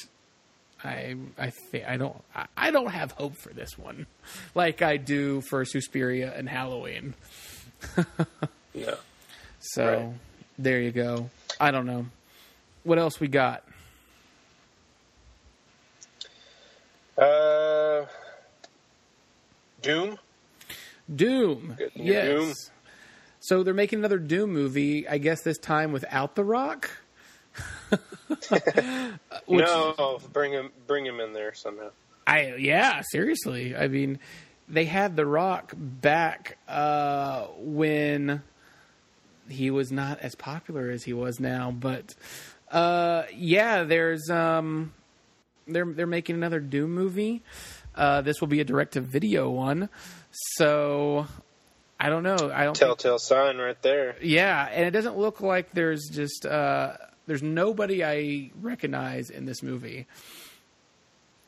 I 0.83 1.15
I 1.37 1.51
I 1.87 1.97
don't 1.97 2.15
I, 2.55 2.71
don't 2.71 2.89
have 2.91 3.11
hope 3.11 3.35
for 3.35 3.53
this 3.53 3.77
one, 3.77 4.05
like 4.55 4.81
I 4.81 4.97
do 4.97 5.41
for 5.41 5.65
Suspiria 5.65 6.33
and 6.35 6.47
Halloween. 6.49 7.13
No. 8.75 8.95
So 9.59 9.85
Right. 9.85 10.13
there 10.59 10.79
you 10.79 10.91
go. 10.91 11.29
I 11.59 11.71
don't 11.71 11.85
know. 11.87 12.05
What 12.83 12.99
else 12.99 13.19
we 13.19 13.27
got? 13.27 13.63
Uh, 17.17 18.05
Doom. 19.81 20.17
Doom. 21.13 21.75
Yes. 21.95 22.25
Doom. 22.27 22.53
So 23.41 23.63
they're 23.63 23.73
making 23.73 23.99
another 23.99 24.19
Doom 24.19 24.53
movie. 24.53 25.07
I 25.07 25.17
guess 25.17 25.41
this 25.41 25.57
time 25.57 25.91
without 25.91 26.35
The 26.35 26.43
Rock. 26.43 26.89
Which- 29.47 29.65
no, 29.65 30.19
bring 30.33 30.51
him, 30.53 30.71
bring 30.87 31.05
him 31.05 31.19
in 31.19 31.33
there 31.33 31.53
somehow. 31.53 31.89
I 32.27 32.55
yeah, 32.57 33.01
seriously. 33.11 33.75
I 33.75 33.87
mean, 33.87 34.19
they 34.67 34.85
had 34.85 35.15
The 35.15 35.25
Rock 35.25 35.73
back 35.75 36.57
uh, 36.67 37.45
when 37.57 38.43
he 39.49 39.71
was 39.71 39.91
not 39.91 40.19
as 40.19 40.35
popular 40.35 40.91
as 40.91 41.03
he 41.03 41.13
was 41.13 41.39
now, 41.39 41.71
but 41.71 42.13
uh, 42.71 43.23
yeah, 43.35 43.83
there's 43.83 44.29
um, 44.29 44.93
they're 45.67 45.85
they're 45.91 46.05
making 46.05 46.35
another 46.35 46.59
Doom 46.59 46.93
movie. 46.93 47.41
Uh, 47.95 48.21
this 48.21 48.39
will 48.41 48.47
be 48.47 48.59
a 48.59 48.63
direct 48.63 48.93
to 48.93 49.01
video 49.01 49.49
one, 49.49 49.89
so 50.31 51.25
I 51.99 52.09
don't 52.09 52.21
know. 52.21 52.35
I 52.35 52.63
don't. 52.65 52.77
think- 52.77 52.89
Telltale 52.89 53.17
sign 53.17 53.57
right 53.57 53.81
there. 53.81 54.15
yeah, 54.21 54.69
and 54.71 54.85
it 54.85 54.91
doesn't 54.91 55.17
look 55.17 55.41
like 55.41 55.71
there's 55.71 56.07
just 56.11 56.45
uh, 56.45 56.93
there's 57.29 57.43
nobody 57.43 58.03
I 58.03 58.49
recognize 58.59 59.29
in 59.29 59.45
this 59.45 59.61
movie. 59.61 60.07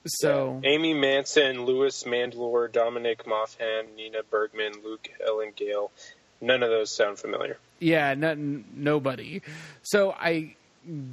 So 0.05 0.61
Amy 0.63 0.93
Manson, 0.93 1.65
Louis 1.65 2.03
Mandylor, 2.03 2.71
Dominic 2.71 3.25
Mafham, 3.25 3.95
Nina 3.95 4.19
Bergman, 4.29 4.73
Luke 4.83 5.09
Allen-Gale. 5.27 5.91
None 6.39 6.61
of 6.61 6.69
those 6.69 6.91
sound 6.91 7.17
familiar. 7.17 7.57
Yeah, 7.79 8.13
nothing, 8.13 8.65
nobody. 8.75 9.41
So 9.81 10.11
I 10.11 10.55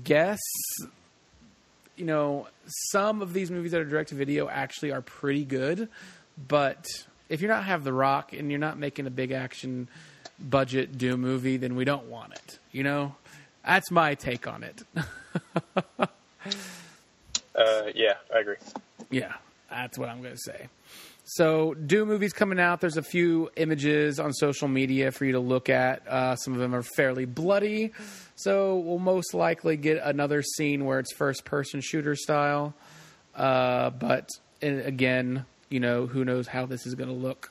guess 0.04 0.38
you 1.96 2.04
know 2.04 2.46
some 2.90 3.22
of 3.22 3.32
these 3.32 3.50
movies 3.50 3.72
that 3.72 3.80
are 3.80 3.86
direct 3.86 4.10
to 4.10 4.16
video 4.16 4.50
actually 4.50 4.92
are 4.92 5.00
pretty 5.00 5.44
good, 5.46 5.88
but 6.46 6.86
if 7.30 7.40
you're 7.40 7.50
not 7.50 7.64
have 7.64 7.84
The 7.84 7.92
Rock 7.94 8.34
and 8.34 8.50
you're 8.50 8.60
not 8.60 8.78
making 8.78 9.06
a 9.06 9.10
big 9.10 9.32
action 9.32 9.88
budget 10.38 10.98
Doom 10.98 11.22
movie, 11.22 11.56
then 11.56 11.74
we 11.74 11.86
don't 11.86 12.08
want 12.08 12.34
it. 12.34 12.58
You 12.70 12.82
know, 12.82 13.14
that's 13.68 13.90
my 13.90 14.14
take 14.14 14.48
on 14.48 14.64
it. 14.64 14.82
Uh, 17.54 17.90
yeah, 17.92 18.14
I 18.32 18.38
agree. 18.38 18.54
Yeah, 19.10 19.32
that's 19.68 19.98
what 19.98 20.08
I'm 20.08 20.22
going 20.22 20.34
to 20.34 20.40
say. 20.40 20.68
So, 21.24 21.74
Doom 21.74 22.06
movies 22.06 22.32
coming 22.32 22.60
out. 22.60 22.80
There's 22.80 22.96
a 22.96 23.02
few 23.02 23.50
images 23.56 24.20
on 24.20 24.32
social 24.32 24.68
media 24.68 25.10
for 25.10 25.24
you 25.24 25.32
to 25.32 25.40
look 25.40 25.68
at. 25.68 26.06
Uh, 26.06 26.36
some 26.36 26.54
of 26.54 26.60
them 26.60 26.72
are 26.72 26.84
fairly 26.84 27.24
bloody, 27.24 27.92
so 28.36 28.76
we'll 28.76 29.00
most 29.00 29.34
likely 29.34 29.76
get 29.76 30.00
another 30.04 30.40
scene 30.40 30.84
where 30.84 31.00
it's 31.00 31.12
first 31.12 31.44
person 31.44 31.80
shooter 31.80 32.14
style. 32.14 32.74
Uh, 33.34 33.90
but 33.90 34.28
again, 34.62 35.44
you 35.68 35.80
know, 35.80 36.06
who 36.06 36.24
knows 36.24 36.46
how 36.46 36.64
this 36.64 36.86
is 36.86 36.94
going 36.94 37.08
to 37.08 37.14
look 37.14 37.50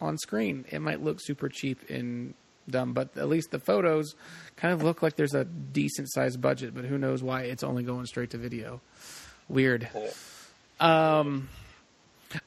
on 0.00 0.18
screen? 0.18 0.64
It 0.70 0.78
might 0.78 1.02
look 1.02 1.18
super 1.20 1.48
cheap 1.48 1.90
and 1.90 2.34
dumb, 2.70 2.92
but 2.92 3.16
at 3.16 3.28
least 3.28 3.50
the 3.50 3.58
photos 3.58 4.14
kind 4.56 4.74
of 4.74 4.82
look 4.82 5.02
like 5.02 5.16
there's 5.16 5.34
a 5.34 5.44
decent 5.44 6.10
sized 6.10 6.40
budget. 6.40 6.74
But 6.74 6.84
who 6.84 6.98
knows 6.98 7.22
why 7.22 7.42
it's 7.42 7.62
only 7.62 7.82
going 7.82 8.06
straight 8.06 8.30
to 8.30 8.38
video? 8.38 8.80
Weird. 9.48 9.88
Um, 10.80 11.48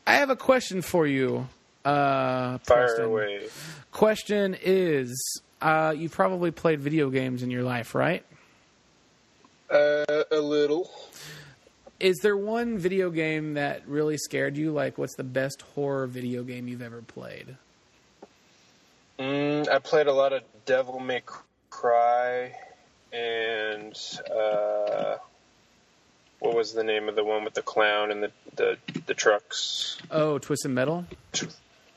I 0.05 0.15
have 0.15 0.29
a 0.29 0.36
question 0.36 0.81
for 0.81 1.07
you. 1.07 1.47
Uh, 1.84 2.57
Fire 2.60 2.86
Preston. 2.86 3.05
away. 3.05 3.47
Question 3.91 4.55
is, 4.62 5.41
uh, 5.62 5.93
you 5.97 6.10
probably 6.10 6.51
played 6.51 6.79
video 6.79 7.10
games 7.10 7.43
in 7.43 7.49
your 7.49 7.63
life, 7.63 7.95
right? 7.95 8.23
Uh, 9.69 10.23
a 10.31 10.39
little. 10.39 10.91
Is 11.99 12.17
there 12.17 12.36
one 12.36 12.77
video 12.77 13.10
game 13.10 13.53
that 13.53 13.88
really 13.88 14.17
scared 14.17 14.57
you? 14.57 14.71
Like, 14.71 14.97
what's 14.97 15.15
the 15.15 15.23
best 15.23 15.62
horror 15.62 16.07
video 16.07 16.43
game 16.43 16.67
you've 16.67 16.81
ever 16.81 17.01
played? 17.01 17.57
Mm, 19.21 19.69
I 19.69 19.77
played 19.77 20.07
a 20.07 20.13
lot 20.13 20.34
of 20.34 20.41
Devil 20.65 20.99
May 20.99 21.21
Cry 21.69 22.55
and 23.13 23.95
uh, 24.36 25.17
what 26.39 26.55
was 26.55 26.73
the 26.73 26.84
name 26.84 27.07
of 27.07 27.15
the 27.15 27.23
one 27.23 27.43
with 27.43 27.53
the 27.53 27.62
clown 27.62 28.10
and 28.10 28.23
the 28.23 28.31
the, 28.55 28.77
the 29.05 29.13
trucks? 29.13 29.99
Oh, 30.10 30.39
Twisted 30.39 30.71
Metal. 30.71 31.05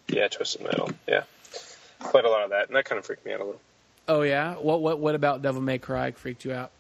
Yeah, 0.07 0.29
Twisted 0.29 0.65
Metal. 0.65 0.91
Yeah, 1.09 1.23
played 1.99 2.27
a 2.27 2.29
lot 2.29 2.45
of 2.45 2.51
that, 2.51 2.67
and 2.67 2.77
that 2.77 2.85
kind 2.85 2.99
of 2.99 3.07
freaked 3.07 3.25
me 3.25 3.33
out 3.33 3.41
a 3.41 3.45
little. 3.45 3.61
Oh 4.07 4.21
yeah. 4.21 4.57
What 4.57 4.83
what 4.83 4.99
what 4.99 5.15
about 5.15 5.41
Devil 5.41 5.63
May 5.63 5.79
Cry 5.79 6.11
freaked 6.11 6.45
you 6.45 6.53
out? 6.53 6.73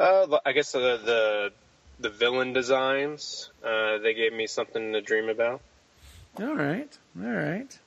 Uh, 0.00 0.38
I 0.44 0.50
guess 0.50 0.72
the 0.72 1.00
the, 1.04 1.52
the 2.00 2.10
villain 2.10 2.52
designs 2.52 3.50
uh, 3.64 3.98
they 3.98 4.14
gave 4.14 4.32
me 4.32 4.48
something 4.48 4.94
to 4.94 5.00
dream 5.00 5.28
about. 5.28 5.60
All 6.40 6.56
right, 6.56 6.98
all 7.22 7.30
right. 7.30 7.78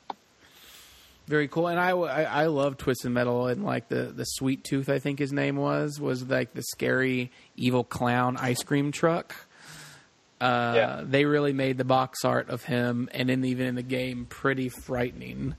Very 1.30 1.48
cool, 1.48 1.68
and 1.68 1.80
I, 1.80 1.92
I, 1.92 2.24
I 2.24 2.46
love 2.48 2.76
Twisted 2.78 3.12
Metal 3.12 3.46
and 3.46 3.64
like 3.64 3.88
the 3.88 4.06
the 4.06 4.24
Sweet 4.24 4.64
Tooth, 4.64 4.90
I 4.90 4.98
think 4.98 5.20
his 5.20 5.32
name 5.32 5.58
was, 5.58 6.02
was 6.02 6.28
like 6.28 6.56
the 6.56 6.64
scary 6.64 7.32
evil 7.56 7.84
clown 7.84 8.36
ice 8.36 8.64
cream 8.64 8.92
truck. 8.92 9.36
Uh, 10.42 10.74
Yeah. 10.76 11.02
They 11.06 11.26
really 11.26 11.54
made 11.54 11.78
the 11.78 11.86
box 11.86 12.26
art 12.26 12.50
of 12.50 12.64
him, 12.64 13.10
and 13.14 13.30
in 13.30 13.46
even 13.46 13.68
in 13.68 13.76
the 13.76 13.84
game, 13.84 14.26
pretty 14.26 14.70
frightening. 14.70 15.54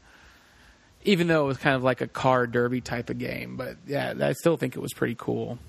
Even 1.04 1.28
though 1.28 1.44
it 1.44 1.46
was 1.46 1.58
kind 1.58 1.76
of 1.76 1.84
like 1.84 2.00
a 2.00 2.08
car 2.08 2.48
derby 2.48 2.80
type 2.80 3.08
of 3.08 3.18
game, 3.18 3.56
but 3.56 3.76
yeah, 3.86 4.12
I 4.20 4.32
still 4.32 4.56
think 4.56 4.74
it 4.74 4.80
was 4.80 4.92
pretty 4.92 5.14
cool. 5.16 5.60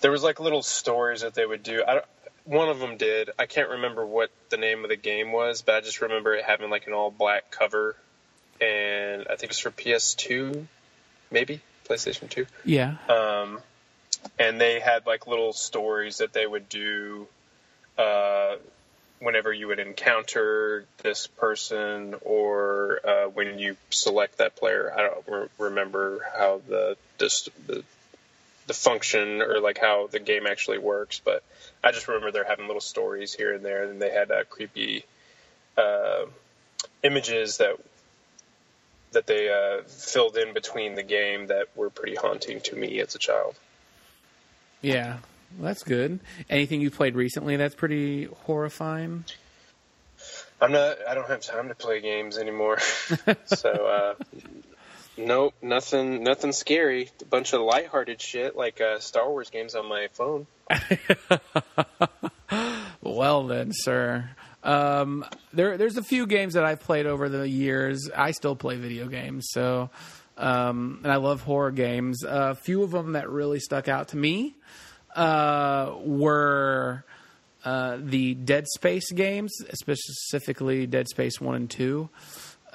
There 0.00 0.10
was 0.10 0.22
like 0.22 0.40
little 0.40 0.62
stories 0.62 1.20
that 1.20 1.34
they 1.34 1.44
would 1.44 1.62
do. 1.62 1.84
I 1.86 2.00
one 2.44 2.70
of 2.70 2.78
them 2.78 2.96
did. 2.96 3.28
I 3.38 3.44
can't 3.44 3.68
remember 3.68 4.06
what 4.06 4.30
the 4.48 4.56
name 4.56 4.82
of 4.82 4.88
the 4.88 4.96
game 4.96 5.30
was, 5.30 5.60
but 5.60 5.74
I 5.74 5.80
just 5.82 6.00
remember 6.00 6.32
it 6.34 6.42
having 6.44 6.70
like 6.70 6.86
an 6.86 6.94
all 6.94 7.10
black 7.10 7.50
cover, 7.50 7.96
and 8.60 9.26
I 9.30 9.36
think 9.36 9.52
it's 9.52 9.60
for 9.60 9.70
PS2, 9.70 10.66
maybe 11.30 11.60
PlayStation 11.88 12.28
2. 12.28 12.46
Yeah, 12.64 12.96
Um, 13.08 13.60
and 14.38 14.60
they 14.60 14.80
had 14.80 15.06
like 15.06 15.26
little 15.26 15.52
stories 15.52 16.18
that 16.18 16.32
they 16.32 16.46
would 16.46 16.68
do 16.68 17.26
uh, 17.98 18.56
whenever 19.20 19.52
you 19.52 19.68
would 19.68 19.78
encounter 19.78 20.84
this 21.02 21.26
person 21.26 22.14
or 22.22 23.00
uh, 23.04 23.24
when 23.28 23.58
you 23.58 23.76
select 23.90 24.38
that 24.38 24.56
player. 24.56 24.92
I 24.96 25.02
don't 25.02 25.24
re- 25.28 25.48
remember 25.58 26.20
how 26.36 26.60
the, 26.68 26.96
this, 27.18 27.48
the 27.66 27.84
the 28.70 28.74
function 28.74 29.42
or 29.42 29.58
like 29.58 29.78
how 29.78 30.06
the 30.06 30.20
game 30.20 30.46
actually 30.46 30.78
works, 30.78 31.20
but 31.24 31.42
I 31.82 31.90
just 31.90 32.06
remember 32.06 32.30
they're 32.30 32.44
having 32.44 32.68
little 32.68 32.80
stories 32.80 33.34
here 33.34 33.52
and 33.52 33.64
there, 33.64 33.82
and 33.90 34.00
they 34.00 34.10
had 34.10 34.30
uh, 34.30 34.44
creepy 34.48 35.04
uh, 35.76 36.26
images 37.02 37.56
that 37.56 37.74
that 39.12 39.26
they 39.26 39.48
uh, 39.48 39.82
filled 39.86 40.36
in 40.36 40.54
between 40.54 40.94
the 40.94 41.02
game 41.02 41.48
that 41.48 41.68
were 41.76 41.90
pretty 41.90 42.16
haunting 42.16 42.60
to 42.62 42.76
me 42.76 43.00
as 43.00 43.14
a 43.14 43.18
child. 43.18 43.54
yeah, 44.80 45.18
Well, 45.58 45.68
that's 45.68 45.82
good. 45.82 46.20
Anything 46.48 46.80
you 46.80 46.90
played 46.90 47.16
recently 47.16 47.56
that's 47.56 47.74
pretty 47.74 48.24
horrifying? 48.44 49.24
I'm 50.60 50.72
not. 50.72 50.98
I 51.08 51.14
don't 51.14 51.28
have 51.28 51.40
time 51.40 51.68
to 51.68 51.74
play 51.74 52.00
games 52.00 52.36
anymore. 52.36 52.78
so, 53.46 53.70
uh, 53.70 54.14
nope, 55.16 55.54
nothing. 55.62 56.22
Nothing 56.22 56.52
scary. 56.52 57.10
A 57.22 57.24
bunch 57.24 57.54
of 57.54 57.62
lighthearted 57.62 58.20
shit 58.20 58.56
like 58.56 58.80
uh, 58.80 59.00
Star 59.00 59.30
Wars 59.30 59.48
games 59.48 59.74
on 59.74 59.88
my 59.88 60.08
phone. 60.12 60.46
well 63.02 63.46
then, 63.46 63.70
sir. 63.72 64.30
Um, 64.62 65.24
there, 65.52 65.76
there's 65.78 65.96
a 65.96 66.02
few 66.02 66.26
games 66.26 66.54
that 66.54 66.64
I've 66.64 66.80
played 66.80 67.06
over 67.06 67.28
the 67.28 67.48
years. 67.48 68.10
I 68.14 68.32
still 68.32 68.56
play 68.56 68.76
video 68.76 69.06
games, 69.06 69.48
so 69.50 69.90
um, 70.36 71.00
and 71.02 71.12
I 71.12 71.16
love 71.16 71.42
horror 71.42 71.70
games. 71.70 72.24
A 72.24 72.30
uh, 72.30 72.54
few 72.54 72.82
of 72.82 72.90
them 72.90 73.12
that 73.12 73.28
really 73.28 73.60
stuck 73.60 73.88
out 73.88 74.08
to 74.08 74.16
me 74.16 74.54
uh, 75.14 75.94
were 76.02 77.04
uh, 77.64 77.98
the 78.00 78.34
Dead 78.34 78.66
Space 78.68 79.10
games, 79.12 79.52
specifically 79.72 80.86
Dead 80.86 81.08
Space 81.08 81.40
One 81.40 81.54
and 81.54 81.70
Two. 81.70 82.08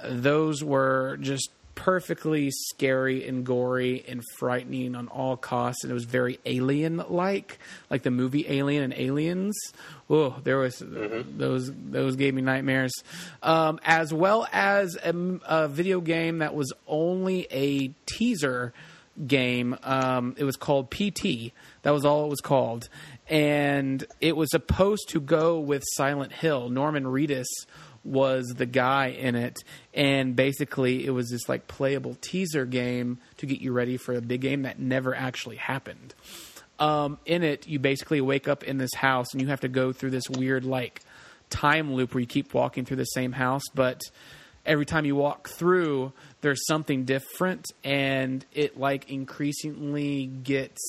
Those 0.03 0.63
were 0.63 1.17
just 1.21 1.49
perfectly 1.76 2.49
scary 2.51 3.28
and 3.28 3.45
gory 3.45 4.03
and 4.07 4.23
frightening 4.38 4.95
on 4.95 5.07
all 5.09 5.38
costs, 5.38 5.84
and 5.84 5.91
it 5.91 5.93
was 5.93 6.05
very 6.05 6.39
alien-like, 6.45 7.59
like 7.89 8.03
the 8.03 8.11
movie 8.11 8.45
Alien 8.49 8.84
and 8.84 8.93
Aliens. 8.93 9.55
Oh, 10.09 10.39
there 10.43 10.57
was 10.57 10.78
mm-hmm. 10.78 11.38
those 11.38 11.71
those 11.73 12.15
gave 12.15 12.34
me 12.34 12.41
nightmares, 12.41 12.93
um, 13.43 13.80
as 13.84 14.13
well 14.13 14.47
as 14.51 14.95
a, 14.95 15.13
a, 15.47 15.67
video 15.67 16.01
game 16.01 16.39
that 16.39 16.55
was 16.55 16.71
only 16.88 17.47
a 17.51 17.89
teaser 18.05 18.73
game. 19.28 19.78
Um, 19.84 20.36
it 20.38 20.43
was 20.43 20.55
called 20.55 20.89
PT. 20.89 21.51
That 21.84 21.91
was 21.91 22.05
all 22.05 22.26
it 22.26 22.30
was 22.30 22.41
called, 22.41 22.89
and 23.30 24.03
it 24.21 24.36
was 24.36 24.49
supposed 24.51 25.09
to 25.09 25.19
go 25.19 25.59
with 25.59 25.84
Silent 25.95 26.32
Hill. 26.32 26.69
Norman 26.69 27.03
Reedus 27.03 27.45
was 28.06 28.53
the 28.56 28.66
guy 28.66 29.08
in 29.08 29.36
it, 29.36 29.58
and 29.93 30.36
basically 30.36 31.06
it 31.06 31.10
was 31.10 31.30
this 31.30 31.49
like 31.49 31.68
playable 31.68 32.16
teaser 32.22 32.66
game 32.66 33.18
to 33.38 33.45
get 33.45 33.60
you 33.62 33.72
ready 33.72 33.97
for 33.97 34.14
a 34.14 34.22
big 34.22 34.41
game 34.41 34.62
that 34.62 34.80
never 34.80 35.16
actually 35.16 35.58
happened. 35.58 36.14
Um, 36.78 37.18
in 37.26 37.43
it, 37.43 37.68
you 37.68 37.80
basically 37.80 38.22
wake 38.22 38.47
up 38.47 38.64
in 38.64 38.78
this 38.78 38.93
house 38.93 39.28
and 39.32 39.41
you 39.41 39.47
have 39.47 39.62
to 39.62 39.70
go 39.70 39.93
through 39.93 40.12
this 40.12 40.30
weird 40.30 40.66
like 40.66 41.01
time 41.49 41.93
loop 41.93 42.14
where 42.14 42.22
you 42.22 42.28
keep 42.28 42.53
walking 42.53 42.86
through 42.86 42.97
the 42.97 43.06
same 43.06 43.32
house, 43.32 43.64
but 43.74 44.01
every 44.66 44.86
time 44.86 45.06
you 45.06 45.16
walk 45.16 45.49
through, 45.49 46.12
there's 46.41 46.66
something 46.68 47.06
different, 47.06 47.72
and 47.84 48.45
it 48.53 48.78
like 48.78 49.10
increasingly 49.10 50.26
gets 50.26 50.82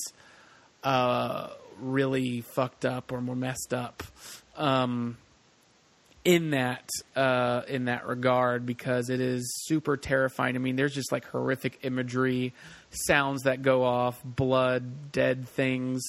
uh, 0.83 1.49
really 1.79 2.41
fucked 2.41 2.85
up 2.85 3.11
or 3.11 3.21
more 3.21 3.35
messed 3.35 3.73
up. 3.73 4.03
Um, 4.55 5.17
in 6.27 6.49
that 6.49 6.89
uh, 7.15 7.61
in 7.69 7.85
that 7.85 8.05
regard 8.05 8.65
because 8.65 9.09
it 9.09 9.21
is 9.21 9.49
super 9.63 9.95
terrifying. 9.95 10.57
I 10.57 10.59
mean, 10.59 10.75
there's 10.75 10.93
just 10.93 11.09
like 11.09 11.23
horrific 11.23 11.79
imagery, 11.83 12.53
sounds 12.89 13.43
that 13.43 13.61
go 13.61 13.85
off, 13.85 14.21
blood, 14.25 15.13
dead 15.13 15.47
things, 15.47 16.03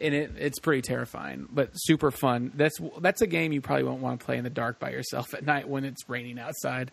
and 0.00 0.14
it 0.14 0.32
it's 0.38 0.58
pretty 0.60 0.80
terrifying, 0.80 1.46
but 1.52 1.72
super 1.74 2.10
fun. 2.10 2.52
That's 2.54 2.78
that's 3.02 3.20
a 3.20 3.26
game 3.26 3.52
you 3.52 3.60
probably 3.60 3.84
won't 3.84 4.00
want 4.00 4.18
to 4.18 4.24
play 4.24 4.38
in 4.38 4.44
the 4.44 4.50
dark 4.50 4.80
by 4.80 4.92
yourself 4.92 5.34
at 5.34 5.44
night 5.44 5.68
when 5.68 5.84
it's 5.84 6.08
raining 6.08 6.38
outside, 6.38 6.90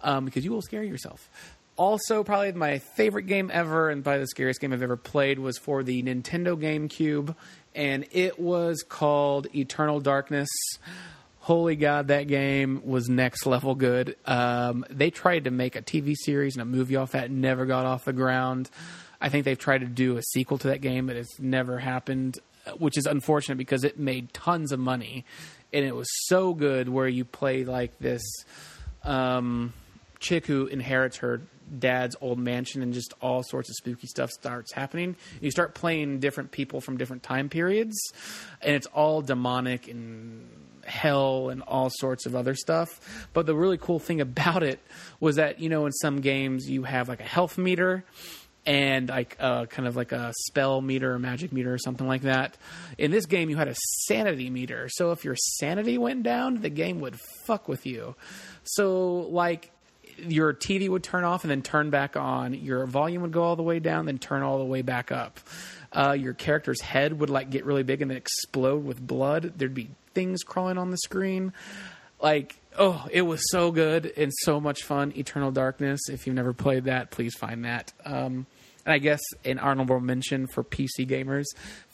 um, 0.00 0.24
because 0.24 0.42
you 0.42 0.52
will 0.52 0.62
scare 0.62 0.82
yourself. 0.82 1.28
Also, 1.76 2.24
probably 2.24 2.52
my 2.52 2.78
favorite 2.78 3.24
game 3.24 3.50
ever, 3.52 3.90
and 3.90 4.02
probably 4.02 4.20
the 4.20 4.26
scariest 4.26 4.58
game 4.58 4.72
I've 4.72 4.82
ever 4.82 4.96
played, 4.96 5.38
was 5.38 5.58
for 5.58 5.82
the 5.82 6.02
Nintendo 6.02 6.58
GameCube, 6.58 7.34
and 7.74 8.06
it 8.10 8.40
was 8.40 8.82
called 8.82 9.54
Eternal 9.54 10.00
Darkness 10.00 10.48
holy 11.40 11.74
god, 11.74 12.08
that 12.08 12.28
game 12.28 12.82
was 12.84 13.08
next 13.08 13.46
level 13.46 13.74
good. 13.74 14.16
Um, 14.26 14.84
they 14.90 15.10
tried 15.10 15.44
to 15.44 15.50
make 15.50 15.74
a 15.74 15.82
TV 15.82 16.14
series 16.16 16.54
and 16.54 16.62
a 16.62 16.66
movie 16.66 16.96
off 16.96 17.12
that, 17.12 17.30
never 17.30 17.66
got 17.66 17.86
off 17.86 18.04
the 18.04 18.12
ground. 18.12 18.70
I 19.20 19.28
think 19.28 19.44
they've 19.44 19.58
tried 19.58 19.78
to 19.78 19.86
do 19.86 20.16
a 20.16 20.22
sequel 20.22 20.58
to 20.58 20.68
that 20.68 20.80
game, 20.80 21.06
but 21.06 21.16
it's 21.16 21.38
never 21.38 21.78
happened, 21.78 22.38
which 22.78 22.96
is 22.96 23.06
unfortunate 23.06 23.56
because 23.56 23.84
it 23.84 23.98
made 23.98 24.32
tons 24.32 24.72
of 24.72 24.78
money, 24.78 25.24
and 25.72 25.84
it 25.84 25.94
was 25.94 26.08
so 26.26 26.54
good. 26.54 26.88
Where 26.88 27.08
you 27.08 27.24
play 27.24 27.64
like 27.64 27.98
this 27.98 28.22
um, 29.02 29.72
chick 30.20 30.46
who 30.46 30.66
inherits 30.66 31.18
her 31.18 31.42
dad's 31.78 32.16
old 32.20 32.38
mansion 32.38 32.82
and 32.82 32.92
just 32.92 33.14
all 33.20 33.42
sorts 33.42 33.68
of 33.68 33.76
spooky 33.76 34.06
stuff 34.06 34.30
starts 34.30 34.72
happening. 34.72 35.16
You 35.40 35.50
start 35.50 35.74
playing 35.74 36.20
different 36.20 36.50
people 36.50 36.80
from 36.80 36.96
different 36.96 37.22
time 37.22 37.48
periods, 37.48 37.96
and 38.60 38.74
it's 38.74 38.86
all 38.88 39.22
demonic 39.22 39.88
and 39.88 40.48
hell 40.84 41.50
and 41.50 41.62
all 41.62 41.90
sorts 41.90 42.26
of 42.26 42.34
other 42.34 42.54
stuff. 42.54 43.28
But 43.32 43.46
the 43.46 43.54
really 43.54 43.78
cool 43.78 43.98
thing 43.98 44.20
about 44.30 44.62
it 44.62 44.80
was 45.20 45.36
that, 45.36 45.60
you 45.60 45.68
know, 45.68 45.86
in 45.86 45.92
some 45.92 46.20
games 46.20 46.68
you 46.68 46.84
have 46.84 47.08
like 47.08 47.20
a 47.20 47.24
health 47.24 47.58
meter 47.58 48.04
and 48.66 49.08
like 49.08 49.36
uh, 49.40 49.66
kind 49.66 49.88
of 49.88 49.96
like 49.96 50.12
a 50.12 50.32
spell 50.46 50.80
meter 50.80 51.14
or 51.14 51.18
magic 51.18 51.52
meter 51.52 51.72
or 51.72 51.78
something 51.78 52.06
like 52.06 52.22
that. 52.22 52.56
In 52.98 53.10
this 53.10 53.26
game, 53.26 53.48
you 53.48 53.56
had 53.56 53.68
a 53.68 53.74
sanity 54.04 54.50
meter. 54.50 54.88
So 54.90 55.12
if 55.12 55.24
your 55.24 55.36
sanity 55.36 55.96
went 55.96 56.22
down, 56.22 56.60
the 56.60 56.68
game 56.68 57.00
would 57.00 57.18
fuck 57.46 57.68
with 57.68 57.86
you. 57.86 58.14
So, 58.64 59.28
like, 59.30 59.72
your 60.26 60.52
TV 60.52 60.88
would 60.88 61.02
turn 61.02 61.24
off 61.24 61.44
and 61.44 61.50
then 61.50 61.62
turn 61.62 61.90
back 61.90 62.16
on. 62.16 62.54
Your 62.54 62.86
volume 62.86 63.22
would 63.22 63.32
go 63.32 63.42
all 63.42 63.56
the 63.56 63.62
way 63.62 63.78
down, 63.78 64.06
then 64.06 64.18
turn 64.18 64.42
all 64.42 64.58
the 64.58 64.64
way 64.64 64.82
back 64.82 65.12
up. 65.12 65.40
Uh, 65.92 66.12
your 66.12 66.34
character's 66.34 66.80
head 66.80 67.18
would 67.18 67.30
like 67.30 67.50
get 67.50 67.64
really 67.64 67.82
big 67.82 68.00
and 68.00 68.10
then 68.10 68.18
explode 68.18 68.84
with 68.84 69.04
blood. 69.04 69.54
There'd 69.56 69.74
be 69.74 69.90
things 70.14 70.42
crawling 70.42 70.78
on 70.78 70.90
the 70.90 70.98
screen. 70.98 71.52
Like, 72.20 72.56
oh, 72.78 73.06
it 73.10 73.22
was 73.22 73.40
so 73.50 73.72
good 73.72 74.12
and 74.16 74.30
so 74.42 74.60
much 74.60 74.84
fun. 74.84 75.12
Eternal 75.16 75.50
Darkness. 75.50 76.00
If 76.08 76.26
you've 76.26 76.36
never 76.36 76.52
played 76.52 76.84
that, 76.84 77.10
please 77.10 77.34
find 77.34 77.64
that. 77.64 77.92
Um, 78.04 78.46
and 78.84 78.92
I 78.92 78.98
guess 78.98 79.20
an 79.44 79.58
honorable 79.58 80.00
mention 80.00 80.46
for 80.46 80.64
PC 80.64 81.06
gamers, 81.06 81.44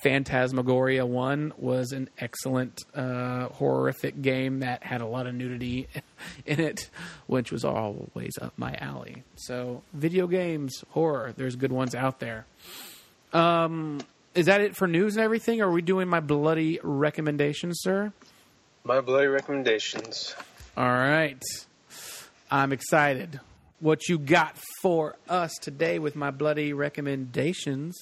Phantasmagoria 0.02 1.04
1 1.04 1.54
was 1.56 1.92
an 1.92 2.08
excellent, 2.18 2.84
uh, 2.94 3.48
horrific 3.48 4.22
game 4.22 4.60
that 4.60 4.82
had 4.82 5.00
a 5.00 5.06
lot 5.06 5.26
of 5.26 5.34
nudity 5.34 5.88
in 6.46 6.60
it, 6.60 6.90
which 7.26 7.52
was 7.52 7.64
always 7.64 8.38
up 8.40 8.52
my 8.56 8.74
alley. 8.80 9.22
So, 9.36 9.82
video 9.92 10.26
games, 10.26 10.84
horror, 10.90 11.34
there's 11.36 11.56
good 11.56 11.72
ones 11.72 11.94
out 11.94 12.20
there. 12.20 12.46
Um, 13.32 14.00
is 14.34 14.46
that 14.46 14.60
it 14.60 14.76
for 14.76 14.86
news 14.86 15.16
and 15.16 15.24
everything? 15.24 15.60
Or 15.60 15.68
are 15.68 15.72
we 15.72 15.82
doing 15.82 16.08
my 16.08 16.20
bloody 16.20 16.78
recommendations, 16.82 17.80
sir? 17.80 18.12
My 18.84 19.00
bloody 19.00 19.26
recommendations. 19.26 20.34
All 20.76 20.84
right. 20.84 21.42
I'm 22.50 22.72
excited. 22.72 23.40
What 23.80 24.08
you 24.08 24.18
got 24.18 24.56
for 24.80 25.16
us 25.28 25.52
today 25.60 25.98
with 25.98 26.16
my 26.16 26.30
bloody 26.30 26.72
recommendations? 26.72 27.94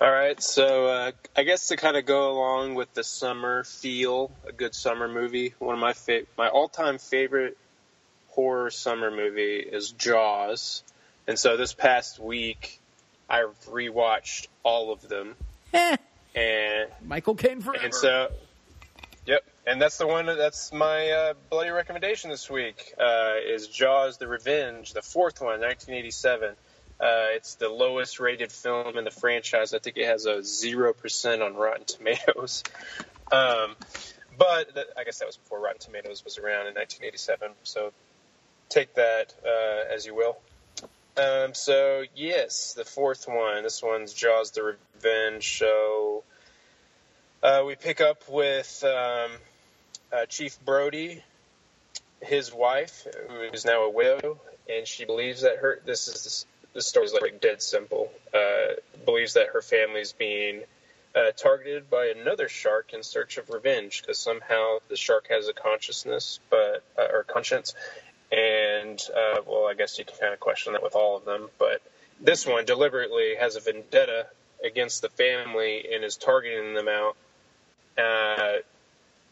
All 0.00 0.10
right, 0.10 0.40
so 0.42 0.86
uh, 0.86 1.12
I 1.36 1.42
guess 1.42 1.68
to 1.68 1.76
kind 1.76 1.96
of 1.96 2.06
go 2.06 2.30
along 2.30 2.74
with 2.74 2.92
the 2.94 3.02
summer 3.02 3.64
feel, 3.64 4.30
a 4.46 4.52
good 4.52 4.74
summer 4.74 5.08
movie. 5.08 5.54
One 5.58 5.74
of 5.74 5.80
my 5.80 5.92
fa- 5.94 6.26
my 6.38 6.48
all 6.48 6.68
time 6.68 6.98
favorite 6.98 7.56
horror 8.28 8.70
summer 8.70 9.10
movie 9.10 9.58
is 9.58 9.90
Jaws, 9.90 10.82
and 11.26 11.38
so 11.38 11.56
this 11.56 11.72
past 11.72 12.18
week 12.20 12.78
I've 13.28 13.58
rewatched 13.68 14.46
all 14.62 14.92
of 14.92 15.08
them. 15.08 15.34
and 15.72 16.90
Michael 17.04 17.34
Caine 17.34 17.60
forever. 17.60 17.84
And 17.84 17.94
so, 17.94 18.30
yep. 19.26 19.42
And 19.66 19.82
that's 19.82 19.98
the 19.98 20.06
one. 20.06 20.26
That's 20.26 20.72
my 20.72 21.10
uh, 21.10 21.34
bloody 21.50 21.70
recommendation 21.70 22.30
this 22.30 22.48
week. 22.48 22.94
Uh, 22.98 23.34
is 23.44 23.66
Jaws: 23.66 24.16
The 24.16 24.28
Revenge, 24.28 24.92
the 24.92 25.02
fourth 25.02 25.40
one, 25.40 25.60
1987. 25.60 26.50
Uh, 26.50 26.54
it's 27.34 27.56
the 27.56 27.68
lowest 27.68 28.20
rated 28.20 28.52
film 28.52 28.96
in 28.96 29.04
the 29.04 29.10
franchise. 29.10 29.74
I 29.74 29.80
think 29.80 29.96
it 29.96 30.06
has 30.06 30.24
a 30.24 30.44
zero 30.44 30.92
percent 30.92 31.42
on 31.42 31.54
Rotten 31.54 31.84
Tomatoes. 31.84 32.62
Um, 33.32 33.74
but 34.38 34.92
I 34.96 35.02
guess 35.02 35.18
that 35.18 35.26
was 35.26 35.36
before 35.36 35.60
Rotten 35.60 35.80
Tomatoes 35.80 36.22
was 36.22 36.38
around 36.38 36.68
in 36.68 36.74
1987. 36.74 37.50
So 37.64 37.92
take 38.68 38.94
that 38.94 39.34
uh, 39.44 39.92
as 39.92 40.06
you 40.06 40.14
will. 40.14 40.38
Um, 41.16 41.54
so 41.54 42.04
yes, 42.14 42.74
the 42.74 42.84
fourth 42.84 43.26
one. 43.26 43.64
This 43.64 43.82
one's 43.82 44.12
Jaws: 44.12 44.52
The 44.52 44.76
Revenge. 44.94 45.58
So 45.58 46.22
uh, 47.42 47.64
we 47.66 47.74
pick 47.74 48.00
up 48.00 48.28
with 48.28 48.84
um, 48.84 49.32
uh, 50.16 50.26
Chief 50.26 50.58
Brody, 50.64 51.22
his 52.20 52.52
wife, 52.52 53.06
who 53.28 53.40
is 53.40 53.64
now 53.64 53.82
a 53.82 53.90
widow, 53.90 54.40
and 54.68 54.86
she 54.86 55.04
believes 55.04 55.42
that 55.42 55.58
her. 55.58 55.80
This 55.84 56.08
is 56.08 56.46
the 56.72 56.82
story 56.82 57.06
is 57.06 57.12
like 57.20 57.40
dead 57.40 57.62
simple. 57.62 58.10
Uh, 58.34 58.74
believes 59.04 59.34
that 59.34 59.48
her 59.48 59.62
family's 59.62 60.12
being 60.12 60.62
uh, 61.14 61.32
targeted 61.36 61.90
by 61.90 62.06
another 62.06 62.48
shark 62.48 62.92
in 62.92 63.02
search 63.02 63.38
of 63.38 63.50
revenge 63.50 64.02
because 64.02 64.18
somehow 64.18 64.78
the 64.88 64.96
shark 64.96 65.26
has 65.28 65.48
a 65.48 65.52
consciousness, 65.52 66.40
but 66.50 66.82
uh, 66.98 67.06
or 67.12 67.24
conscience, 67.24 67.74
and 68.32 69.00
uh, 69.14 69.40
well, 69.46 69.66
I 69.66 69.74
guess 69.74 69.98
you 69.98 70.04
can 70.04 70.16
kind 70.18 70.32
of 70.32 70.40
question 70.40 70.72
that 70.72 70.82
with 70.82 70.94
all 70.94 71.16
of 71.16 71.24
them, 71.24 71.48
but 71.58 71.82
this 72.20 72.46
one 72.46 72.64
deliberately 72.64 73.34
has 73.38 73.56
a 73.56 73.60
vendetta 73.60 74.26
against 74.64 75.02
the 75.02 75.10
family 75.10 75.86
and 75.92 76.02
is 76.02 76.16
targeting 76.16 76.72
them 76.72 76.88
out 76.88 77.16
uh, 77.98 78.56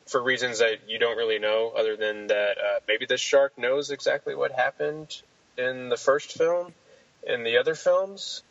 for 0.06 0.22
reasons 0.22 0.58
that 0.58 0.88
you 0.88 0.98
don't 0.98 1.16
really 1.16 1.38
know, 1.38 1.72
other 1.76 1.96
than 1.96 2.26
that 2.28 2.58
uh, 2.58 2.80
maybe 2.86 3.06
the 3.06 3.16
shark 3.16 3.56
knows 3.58 3.90
exactly 3.90 4.34
what 4.34 4.52
happened 4.52 5.20
in 5.56 5.88
the 5.88 5.96
first 5.96 6.32
film 6.32 6.72
in 7.26 7.42
the 7.44 7.56
other 7.58 7.74
films, 7.74 8.42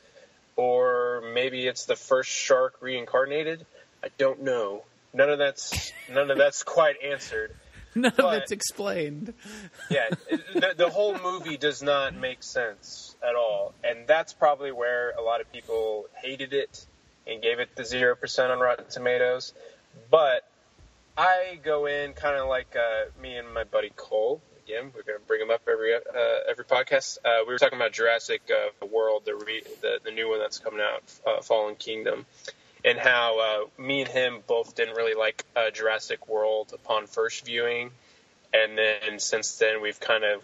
or 0.55 1.23
maybe 1.33 1.67
it's 1.67 1.85
the 1.85 1.95
first 1.95 2.29
shark 2.29 2.75
reincarnated. 2.81 3.65
I 4.03 4.07
don't 4.17 4.41
know. 4.43 4.83
None 5.13 5.29
of 5.29 5.37
that's 5.37 5.93
none 6.11 6.31
of 6.31 6.37
that's 6.37 6.63
quite 6.63 6.95
answered. 7.03 7.55
None 7.95 8.11
But- 8.17 8.25
of 8.25 8.41
it's 8.41 8.51
explained. 8.51 9.35
Yeah, 9.91 10.09
the, 10.55 10.73
the 10.75 10.89
whole 10.89 11.15
movie 11.19 11.57
does 11.57 11.83
not 11.83 12.15
make 12.15 12.41
sense 12.41 13.15
at 13.21 13.35
all, 13.35 13.75
and 13.83 14.07
that's 14.07 14.33
probably 14.33 14.71
where 14.71 15.11
a 15.11 15.21
lot 15.21 15.41
of 15.41 15.51
people 15.53 16.07
hated 16.23 16.53
it 16.53 16.83
and 17.27 17.39
gave 17.43 17.59
it 17.59 17.75
the 17.75 17.85
zero 17.85 18.15
percent 18.15 18.51
on 18.51 18.59
Rotten 18.59 18.85
Tomatoes. 18.89 19.53
But 20.09 20.43
I 21.17 21.59
go 21.63 21.85
in 21.85 22.13
kind 22.13 22.37
of 22.37 22.47
like 22.47 22.75
uh, 22.75 23.21
me 23.21 23.37
and 23.37 23.53
my 23.53 23.63
buddy 23.63 23.91
Cole. 23.95 24.41
Again, 24.65 24.91
we're 24.95 25.03
going 25.03 25.19
to 25.19 25.25
bring 25.27 25.41
him 25.41 25.51
up 25.51 25.61
every 25.69 25.93
uh, 25.93 25.99
every 26.49 26.65
podcast. 26.65 27.17
Uh, 27.23 27.43
we 27.45 27.53
were 27.53 27.59
talking 27.59 27.77
about 27.77 27.91
Jurassic 27.91 28.41
uh, 28.49 28.85
World, 28.87 29.23
the, 29.25 29.35
re- 29.35 29.63
the 29.81 29.99
the 30.03 30.11
new 30.11 30.29
one 30.29 30.39
that's 30.39 30.57
coming 30.57 30.79
out, 30.79 31.03
uh, 31.27 31.41
Fallen 31.41 31.75
Kingdom, 31.75 32.25
and 32.83 32.97
how 32.97 33.39
uh, 33.39 33.81
me 33.81 34.01
and 34.01 34.09
him 34.09 34.39
both 34.47 34.75
didn't 34.75 34.95
really 34.95 35.13
like 35.15 35.43
uh, 35.55 35.69
Jurassic 35.69 36.27
World 36.27 36.71
upon 36.73 37.05
first 37.05 37.45
viewing, 37.45 37.91
and 38.53 38.77
then 38.77 39.19
since 39.19 39.57
then 39.57 39.81
we've 39.81 39.99
kind 39.99 40.23
of 40.23 40.41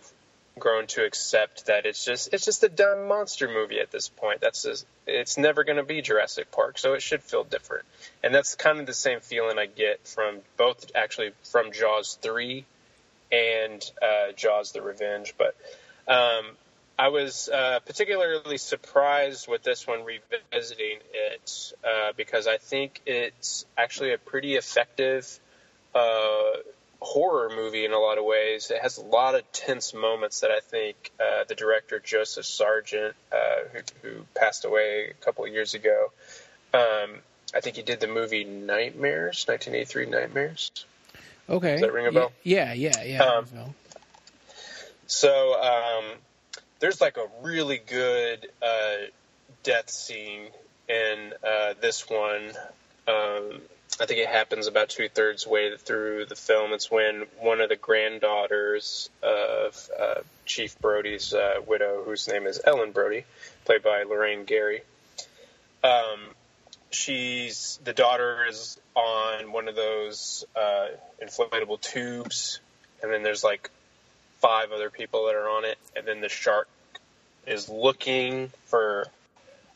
grown 0.59 0.87
to 0.87 1.03
accept 1.03 1.65
that 1.65 1.85
it's 1.85 2.03
just 2.05 2.33
it's 2.33 2.45
just 2.45 2.63
a 2.63 2.69
dumb 2.69 3.07
monster 3.07 3.47
movie 3.47 3.79
at 3.79 3.91
this 3.91 4.09
point. 4.09 4.41
That's 4.41 4.63
just, 4.63 4.85
it's 5.07 5.37
never 5.37 5.63
going 5.63 5.77
to 5.77 5.83
be 5.83 6.01
Jurassic 6.01 6.51
Park, 6.51 6.77
so 6.77 6.93
it 6.93 7.01
should 7.01 7.23
feel 7.23 7.43
different. 7.43 7.85
And 8.23 8.33
that's 8.33 8.55
kind 8.55 8.79
of 8.79 8.85
the 8.85 8.93
same 8.93 9.19
feeling 9.21 9.57
I 9.57 9.65
get 9.65 10.07
from 10.07 10.39
both 10.57 10.91
actually 10.95 11.31
from 11.43 11.71
Jaws 11.71 12.17
three 12.21 12.65
and 13.31 13.83
uh, 14.01 14.33
Jaws: 14.35 14.71
The 14.71 14.81
Revenge. 14.81 15.33
But 15.37 15.55
um, 16.07 16.45
I 16.97 17.07
was 17.07 17.47
uh, 17.47 17.79
particularly 17.85 18.57
surprised 18.57 19.47
with 19.47 19.63
this 19.63 19.87
one 19.87 20.03
revisiting 20.03 20.99
it 21.13 21.73
uh, 21.83 22.11
because 22.17 22.45
I 22.45 22.57
think 22.57 23.01
it's 23.05 23.65
actually 23.77 24.13
a 24.13 24.17
pretty 24.17 24.55
effective 24.55 25.39
uh, 25.95 26.51
horror 27.01 27.49
movie 27.55 27.85
in 27.85 27.93
a 27.93 27.99
lot 27.99 28.17
of 28.17 28.25
ways. 28.25 28.71
It 28.71 28.81
has 28.81 28.97
a 28.97 29.03
lot 29.03 29.35
of 29.35 29.49
tense 29.51 29.93
moments 29.93 30.41
that 30.41 30.51
I 30.51 30.59
think 30.59 31.11
uh, 31.19 31.45
the 31.47 31.55
director 31.55 31.99
Joseph 31.99 32.45
Sargent, 32.45 33.15
uh, 33.31 33.35
who, 33.71 33.79
who 34.01 34.25
passed 34.35 34.65
away 34.65 35.09
a 35.09 35.25
couple 35.25 35.45
of 35.45 35.51
years 35.51 35.73
ago, 35.73 36.11
um, 36.73 37.19
I 37.53 37.61
think 37.61 37.77
he 37.77 37.81
did 37.81 37.99
the 37.99 38.07
movie 38.07 38.43
Nightmares, 38.43 39.45
1983 39.47 40.05
Nightmares. 40.05 40.71
Okay. 41.49 41.71
Does 41.71 41.81
that 41.81 41.93
ring 41.93 42.05
a 42.05 42.11
bell? 42.11 42.31
Yeah, 42.43 42.73
yeah, 42.73 43.03
yeah. 43.03 43.23
Um, 43.23 43.45
so. 45.07 45.61
Um, 45.61 46.05
there's 46.79 47.01
like 47.01 47.17
a 47.17 47.27
really 47.41 47.77
good 47.77 48.49
uh, 48.61 48.95
death 49.63 49.89
scene 49.89 50.47
in 50.87 51.33
uh, 51.45 51.73
this 51.81 52.09
one. 52.09 52.51
I 54.01 54.05
think 54.05 54.21
it 54.21 54.29
happens 54.29 54.67
about 54.67 54.89
two 54.89 55.09
thirds 55.09 55.45
way 55.45 55.75
through 55.75 56.25
the 56.25 56.35
film. 56.35 56.71
It's 56.71 56.89
when 56.89 57.25
one 57.39 57.59
of 57.59 57.67
the 57.67 57.75
granddaughters 57.75 59.09
of 59.21 59.89
uh, 59.99 60.21
Chief 60.45 60.79
Brody's 60.79 61.33
uh, 61.33 61.55
widow, 61.67 62.03
whose 62.05 62.27
name 62.27 62.47
is 62.47 62.61
Ellen 62.65 62.91
Brody, 62.91 63.25
played 63.65 63.83
by 63.83 64.03
Lorraine 64.03 64.45
Gary. 64.45 64.81
Um, 65.83 66.19
she's 66.91 67.77
the 67.83 67.91
daughter 67.93 68.45
is 68.47 68.79
on 68.95 69.51
one 69.51 69.67
of 69.67 69.75
those 69.75 70.45
uh, 70.55 70.87
inflatable 71.21 71.81
tubes, 71.81 72.61
and 73.03 73.11
then 73.11 73.21
there's 73.21 73.43
like 73.43 73.69
five 74.39 74.71
other 74.71 74.89
people 74.89 75.25
that 75.25 75.35
are 75.35 75.49
on 75.49 75.65
it, 75.65 75.77
and 75.97 76.07
then 76.07 76.21
the 76.21 76.29
shark 76.29 76.69
is 77.45 77.67
looking 77.67 78.49
for 78.65 79.07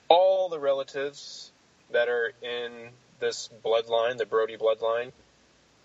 all 0.07 0.47
the 0.47 0.59
relatives 0.59 1.51
that 1.91 2.07
are 2.07 2.31
in 2.41 2.89
this 3.23 3.49
bloodline, 3.65 4.17
the 4.17 4.25
Brody 4.25 4.57
bloodline, 4.57 5.11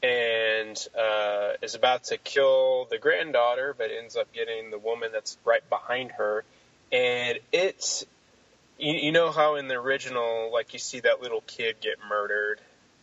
and 0.02 0.76
uh, 0.98 1.52
is 1.62 1.74
about 1.74 2.04
to 2.04 2.18
kill 2.18 2.86
the 2.90 2.98
granddaughter, 2.98 3.74
but 3.78 3.90
ends 3.90 4.16
up 4.16 4.32
getting 4.32 4.70
the 4.70 4.78
woman 4.78 5.10
that's 5.12 5.38
right 5.44 5.66
behind 5.70 6.12
her. 6.12 6.44
And 6.92 7.38
it's, 7.52 8.04
you, 8.78 8.94
you 8.94 9.12
know 9.12 9.30
how 9.30 9.54
in 9.56 9.68
the 9.68 9.74
original, 9.74 10.50
like 10.52 10.72
you 10.72 10.78
see 10.78 11.00
that 11.00 11.22
little 11.22 11.42
kid 11.46 11.76
get 11.80 11.96
murdered, 12.08 12.60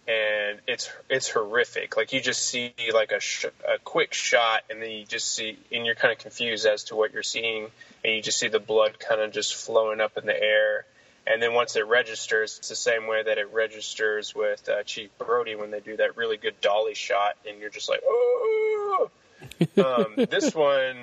and 0.07 0.59
it's 0.67 0.89
it's 1.09 1.29
horrific. 1.29 1.97
Like 1.97 2.13
you 2.13 2.21
just 2.21 2.45
see 2.45 2.73
like 2.93 3.11
a 3.11 3.19
sh- 3.19 3.45
a 3.67 3.79
quick 3.83 4.13
shot, 4.13 4.63
and 4.69 4.81
then 4.81 4.91
you 4.91 5.05
just 5.05 5.33
see, 5.33 5.57
and 5.71 5.85
you're 5.85 5.95
kind 5.95 6.11
of 6.11 6.19
confused 6.19 6.65
as 6.65 6.85
to 6.85 6.95
what 6.95 7.13
you're 7.13 7.23
seeing, 7.23 7.67
and 8.03 8.15
you 8.15 8.21
just 8.21 8.37
see 8.37 8.47
the 8.47 8.59
blood 8.59 8.99
kind 8.99 9.21
of 9.21 9.31
just 9.31 9.55
flowing 9.55 10.01
up 10.01 10.17
in 10.17 10.25
the 10.25 10.39
air. 10.39 10.85
And 11.27 11.41
then 11.41 11.53
once 11.53 11.75
it 11.75 11.87
registers, 11.87 12.57
it's 12.59 12.69
the 12.69 12.75
same 12.75 13.07
way 13.07 13.23
that 13.23 13.37
it 13.37 13.51
registers 13.51 14.35
with 14.35 14.69
uh, 14.69 14.83
Chief 14.83 15.09
Brody 15.17 15.55
when 15.55 15.71
they 15.71 15.79
do 15.79 15.97
that 15.97 16.17
really 16.17 16.37
good 16.37 16.59
dolly 16.61 16.93
shot, 16.93 17.35
and 17.47 17.59
you're 17.59 17.71
just 17.71 17.89
like, 17.89 18.01
oh. 18.05 19.09
um, 19.83 20.25
this 20.29 20.53
one 20.53 20.97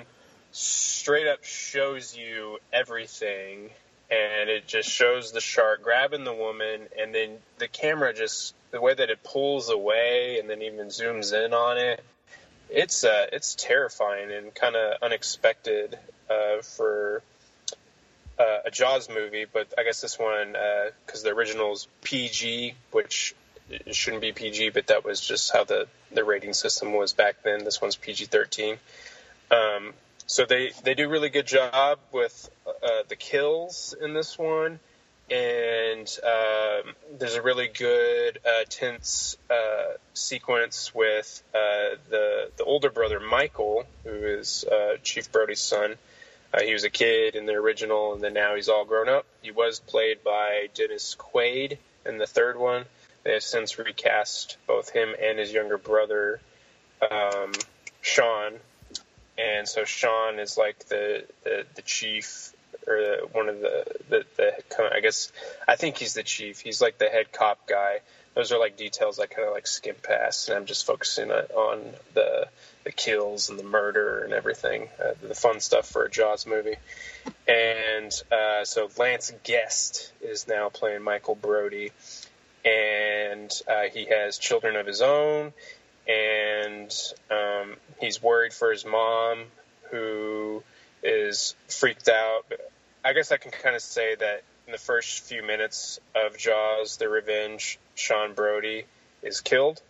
straight 0.53 1.27
up 1.27 1.43
shows 1.45 2.17
you 2.17 2.59
everything, 2.73 3.71
and 4.11 4.49
it 4.49 4.67
just 4.67 4.89
shows 4.89 5.33
the 5.33 5.41
shark 5.41 5.83
grabbing 5.83 6.25
the 6.25 6.35
woman, 6.35 6.83
and 7.01 7.15
then 7.15 7.39
the 7.59 7.67
camera 7.67 8.15
just 8.15 8.55
the 8.71 8.81
way 8.81 8.95
that 8.95 9.11
it 9.11 9.25
pulls 9.25 9.71
away, 9.71 10.39
and 10.39 10.49
then 10.49 10.63
even 10.63 10.87
zooms 10.87 11.33
in 11.33 11.53
on 11.53 11.79
it. 11.79 12.03
It's 12.71 13.05
uh, 13.05 13.27
it's 13.33 13.55
terrifying 13.55 14.31
and 14.31 14.55
kind 14.55 14.77
of 14.77 15.03
unexpected 15.03 15.99
uh, 16.31 16.63
for 16.63 17.23
uh, 18.39 18.59
a 18.67 18.71
Jaws 18.71 19.09
movie, 19.09 19.47
but 19.51 19.73
I 19.79 19.85
guess 19.85 20.01
this 20.01 20.19
one 20.19 20.57
because 21.07 21.23
the 21.23 21.31
original's 21.31 21.89
PG, 22.03 22.75
which 22.91 23.35
shouldn't 23.91 24.23
be 24.23 24.33
PG, 24.33 24.71
but 24.71 24.89
that 24.89 25.05
was 25.05 25.21
just 25.21 25.53
how 25.53 25.65
the 25.65 25.87
the 26.13 26.25
rating 26.25 26.53
system 26.53 26.93
was 26.93 27.13
back 27.13 27.43
then. 27.43 27.65
This 27.65 27.81
one's 27.81 27.97
PG 27.97 28.27
thirteen. 28.27 28.79
Um, 29.51 29.93
so 30.27 30.45
they 30.47 30.73
they 30.83 30.95
do 30.95 31.07
a 31.07 31.09
really 31.09 31.29
good 31.29 31.47
job 31.47 31.99
with 32.13 32.51
uh, 32.67 33.03
the 33.09 33.17
kills 33.17 33.95
in 34.01 34.15
this 34.15 34.39
one, 34.39 34.81
and 35.31 36.19
um, 36.25 36.95
there's 37.19 37.35
a 37.35 37.43
really 37.43 37.69
good 37.69 38.39
uh, 38.47 38.65
tense 38.69 39.37
uh, 39.51 39.97
sequence 40.15 40.95
with 40.95 41.43
uh, 41.55 41.97
the 42.11 42.51
the 42.57 42.65
older 42.65 42.91
brother 42.91 43.21
Michael, 43.21 43.85
who 44.05 44.11
is 44.11 44.65
uh, 44.65 44.97
Chief 45.03 45.31
Brody's 45.33 45.61
son. 45.61 45.97
Uh, 46.53 46.63
he 46.63 46.73
was 46.73 46.85
a 46.85 46.91
kid 46.91 47.35
in 47.35 47.47
the 47.47 47.53
original, 47.53 48.13
and 48.13 48.23
then 48.23 48.35
now 48.35 48.55
he's 48.55 48.69
all 48.69 48.85
grown 48.85 49.09
up. 49.09 49.25
He 49.41 49.51
was 49.51 49.81
played 49.81 50.23
by 50.23 50.69
Dennis 50.75 51.17
Quaid 51.19 51.79
in 52.05 52.19
the 52.19 52.27
third 52.27 52.59
one. 52.59 52.85
They 53.25 53.33
have 53.33 53.43
since 53.43 53.79
recast 53.79 54.59
both 54.67 54.91
him 54.91 55.15
and 55.21 55.39
his 55.39 55.53
younger 55.53 55.79
brother, 55.79 56.41
um, 57.11 57.53
Sean. 58.01 58.55
And 59.39 59.67
so 59.67 59.85
Sean 59.85 60.39
is 60.39 60.59
like 60.59 60.79
the, 60.89 61.25
the, 61.45 61.65
the 61.75 61.83
chief, 61.83 62.53
or 62.87 62.97
the, 62.97 63.29
one 63.33 63.49
of 63.49 63.61
the, 63.61 63.85
the, 64.09 64.27
the, 64.37 64.91
I 64.93 65.01
guess, 65.01 65.33
I 65.67 65.77
think 65.77 65.97
he's 65.99 66.15
the 66.15 66.23
chief. 66.23 66.61
He's 66.61 66.83
like 66.83 66.99
the 66.99 67.09
head 67.09 67.33
cop 67.33 67.67
guy. 67.67 68.01
Those 68.35 68.53
are 68.53 68.59
like 68.59 68.77
details 68.77 69.19
I 69.19 69.27
kind 69.27 69.47
of 69.47 69.55
like 69.55 69.67
skim 69.67 69.97
past, 70.03 70.49
and 70.49 70.57
I'm 70.57 70.67
just 70.67 70.87
focusing 70.87 71.31
on, 71.31 71.45
on 71.55 71.81
the 72.15 72.49
the 72.85 72.93
kills 72.93 73.51
and 73.51 73.59
the 73.59 73.65
murder 73.65 74.21
and 74.25 74.33
everything, 74.33 74.89
uh, 75.03 75.13
the 75.21 75.35
fun 75.35 75.61
stuff 75.61 75.89
for 75.89 76.05
a 76.05 76.11
Jaws 76.11 76.47
movie. 76.47 76.77
And 77.47 78.13
uh, 78.31 78.65
so 78.65 78.89
Lance 78.99 79.33
Guest 79.43 80.13
is 80.21 80.47
now 80.47 80.69
playing 80.69 81.03
Michael 81.03 81.35
Brody, 81.35 81.91
and 82.65 83.51
uh, 83.69 83.83
he 83.93 84.07
has 84.07 84.39
children 84.39 84.77
of 84.77 84.87
his 84.87 85.03
own, 85.03 85.53
and 86.09 86.93
um, 87.31 87.77
he's 88.01 88.23
worried 88.23 88.53
for 88.53 88.71
his 88.71 88.85
mom, 88.85 89.45
who 89.91 90.63
is 91.03 91.55
freaked 91.69 92.09
out. 92.09 92.45
I 93.05 93.13
guess 93.13 93.33
I 93.33 93.37
can 93.37 93.51
kind 93.51 93.75
of 93.75 93.83
say 93.83 94.15
that 94.15 94.43
in 94.73 94.75
the 94.75 94.79
first 94.79 95.25
few 95.25 95.43
minutes 95.43 96.01
of 96.15 96.39
Jaws: 96.39 96.97
The 96.97 97.07
Revenge, 97.07 97.79
Sean 97.95 98.33
Brody 98.33 98.87
is 99.23 99.43
killed 99.43 99.83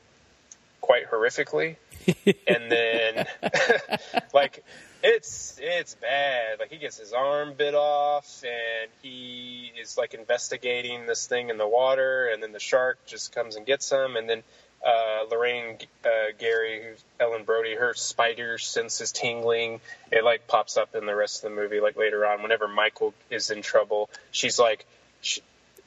quite 0.81 1.09
horrifically, 1.09 1.77
and 2.49 2.69
then 2.69 3.27
like 4.35 4.65
it's 5.05 5.57
it's 5.63 5.95
bad. 5.95 6.59
Like 6.59 6.73
he 6.73 6.79
gets 6.79 6.99
his 6.99 7.13
arm 7.13 7.55
bit 7.57 7.77
off, 7.77 8.43
and 8.43 8.91
he 9.03 9.71
is 9.81 9.97
like 9.97 10.15
investigating 10.15 11.07
this 11.07 11.29
thing 11.29 11.49
in 11.49 11.59
the 11.59 11.69
water, 11.69 12.27
and 12.27 12.43
then 12.43 12.51
the 12.51 12.59
shark 12.59 12.99
just 13.07 13.33
comes 13.33 13.55
and 13.55 13.65
gets 13.65 13.89
him, 13.89 14.17
and 14.17 14.29
then 14.29 14.43
uh, 14.85 15.25
Lorraine 15.31 15.79
uh, 16.05 16.09
Gary, 16.39 16.83
who's 16.83 17.05
Ellen 17.21 17.45
Brody, 17.45 17.75
her 17.75 17.95
spider 17.95 18.59
sense 18.59 19.01
is 19.01 19.13
tingling. 19.13 19.81
It 20.11 20.25
like 20.25 20.47
pops 20.49 20.77
up 20.77 20.95
in 20.95 21.07
the 21.07 21.15
rest 21.15 21.45
of 21.45 21.51
the 21.51 21.57
movie, 21.57 21.81
like 21.81 21.97
later 21.97 22.27
on. 22.27 22.43
Whenever 22.43 22.67
Michael 22.67 23.15
is 23.31 23.51
in 23.51 23.63
trouble, 23.63 24.11
she's 24.33 24.59
like, 24.59 24.87
she, 25.21 25.41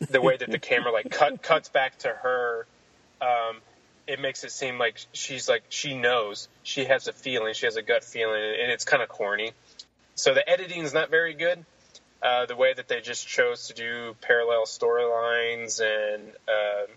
the 0.09 0.21
way 0.21 0.37
that 0.37 0.49
the 0.49 0.59
camera 0.59 0.91
like 0.91 1.09
cut 1.09 1.41
cuts 1.43 1.69
back 1.69 1.97
to 1.99 2.09
her, 2.09 2.65
um, 3.21 3.57
it 4.07 4.21
makes 4.21 4.43
it 4.43 4.51
seem 4.51 4.77
like 4.77 4.97
she's 5.11 5.49
like 5.49 5.63
she 5.69 5.95
knows 5.95 6.47
she 6.63 6.85
has 6.85 7.07
a 7.07 7.13
feeling, 7.13 7.53
she 7.53 7.65
has 7.65 7.75
a 7.75 7.81
gut 7.81 8.03
feeling, 8.03 8.41
and 8.41 8.71
it's 8.71 8.85
kind 8.85 9.03
of 9.03 9.09
corny. 9.09 9.51
So 10.15 10.33
the 10.33 10.47
editing 10.47 10.83
is 10.83 10.93
not 10.93 11.09
very 11.09 11.33
good. 11.33 11.65
Uh, 12.21 12.45
the 12.45 12.55
way 12.55 12.73
that 12.73 12.87
they 12.87 13.01
just 13.01 13.27
chose 13.27 13.67
to 13.67 13.73
do 13.73 14.15
parallel 14.21 14.65
storylines 14.65 15.81
and 15.81 16.23
um, 16.47 16.87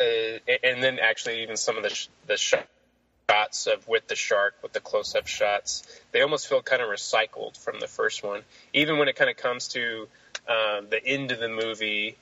uh, 0.00 0.38
and 0.62 0.82
then 0.82 0.98
actually 0.98 1.42
even 1.42 1.56
some 1.56 1.76
of 1.76 1.82
the 1.82 1.90
sh- 1.90 2.08
the 2.26 2.36
shots 2.36 3.66
of 3.66 3.86
with 3.88 4.06
the 4.08 4.16
shark 4.16 4.54
with 4.62 4.72
the 4.72 4.80
close 4.80 5.14
up 5.14 5.26
shots 5.26 5.86
they 6.12 6.22
almost 6.22 6.48
feel 6.48 6.62
kind 6.62 6.80
of 6.80 6.88
recycled 6.88 7.56
from 7.56 7.78
the 7.80 7.88
first 7.88 8.22
one. 8.22 8.42
Even 8.72 8.98
when 8.98 9.08
it 9.08 9.16
kind 9.16 9.30
of 9.30 9.36
comes 9.36 9.68
to 9.68 10.08
um, 10.48 10.86
the 10.90 11.00
end 11.04 11.30
of 11.30 11.38
the 11.38 11.48
movie 11.48 12.16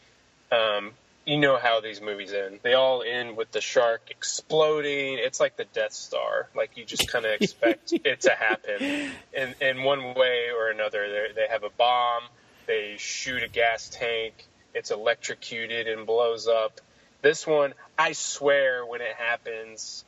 um, 0.50 0.92
you 1.26 1.38
know 1.38 1.58
how 1.58 1.80
these 1.80 2.00
movies 2.00 2.32
end. 2.32 2.60
They 2.62 2.74
all 2.74 3.02
end 3.02 3.36
with 3.36 3.50
the 3.50 3.60
shark 3.60 4.02
exploding. 4.10 5.18
It's 5.18 5.40
like 5.40 5.56
the 5.56 5.64
death 5.64 5.92
star. 5.92 6.48
Like 6.54 6.76
you 6.76 6.84
just 6.84 7.08
kind 7.10 7.26
of 7.26 7.32
expect 7.40 7.92
it 7.92 8.20
to 8.22 8.30
happen. 8.30 9.10
In 9.34 9.54
in 9.60 9.82
one 9.82 10.14
way 10.14 10.50
or 10.56 10.70
another 10.70 11.08
they 11.08 11.34
they 11.34 11.48
have 11.48 11.64
a 11.64 11.70
bomb. 11.70 12.22
They 12.66 12.94
shoot 12.98 13.42
a 13.42 13.48
gas 13.48 13.88
tank. 13.88 14.46
It's 14.72 14.90
electrocuted 14.90 15.88
and 15.88 16.06
blows 16.06 16.46
up 16.46 16.80
this 17.22 17.46
one, 17.46 17.74
I 17.98 18.12
swear, 18.12 18.84
when 18.84 19.00
it 19.00 19.14
happens, 19.16 20.04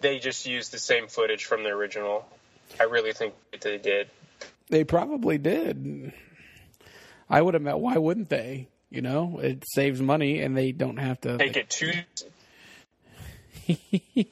they 0.00 0.18
just 0.18 0.46
used 0.46 0.72
the 0.72 0.78
same 0.78 1.08
footage 1.08 1.44
from 1.44 1.62
the 1.62 1.70
original. 1.70 2.26
I 2.78 2.84
really 2.84 3.12
think 3.12 3.34
they 3.60 3.78
did. 3.78 4.08
They 4.68 4.84
probably 4.84 5.38
did. 5.38 6.12
I 7.28 7.40
would 7.40 7.54
have 7.54 7.62
met. 7.62 7.78
Why 7.78 7.96
wouldn't 7.96 8.28
they? 8.28 8.68
You 8.90 9.02
know, 9.02 9.40
it 9.42 9.64
saves 9.66 10.00
money, 10.00 10.40
and 10.40 10.56
they 10.56 10.72
don't 10.72 10.98
have 10.98 11.20
to 11.22 11.36
take 11.36 11.56
it 11.56 11.68
too. 11.68 11.92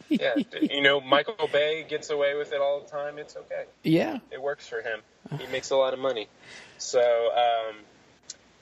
yeah, 0.09 0.35
you 0.61 0.83
know, 0.83 1.01
Michael 1.01 1.49
Bay 1.51 1.85
gets 1.89 2.11
away 2.11 2.37
with 2.37 2.53
it 2.53 2.61
all 2.61 2.81
the 2.81 2.89
time. 2.89 3.19
It's 3.19 3.37
okay. 3.37 3.65
Yeah, 3.83 4.19
it 4.31 4.41
works 4.41 4.69
for 4.69 4.81
him. 4.81 5.01
He 5.39 5.47
makes 5.49 5.71
a 5.71 5.77
lot 5.77 5.95
of 5.95 6.01
money. 6.01 6.29
So, 6.79 7.01
um, 7.01 7.77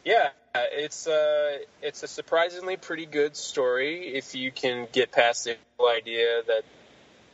yeah, 0.05 0.31
it's 0.55 1.07
uh, 1.07 1.59
it's 1.83 2.03
a 2.03 2.09
surprisingly 2.09 2.77
pretty 2.77 3.07
good 3.07 3.37
story 3.37 4.15
if 4.15 4.35
you 4.35 4.51
can 4.51 4.89
get 4.93 5.13
past 5.13 5.45
the 5.45 5.57
idea 5.85 6.43
that 6.47 6.63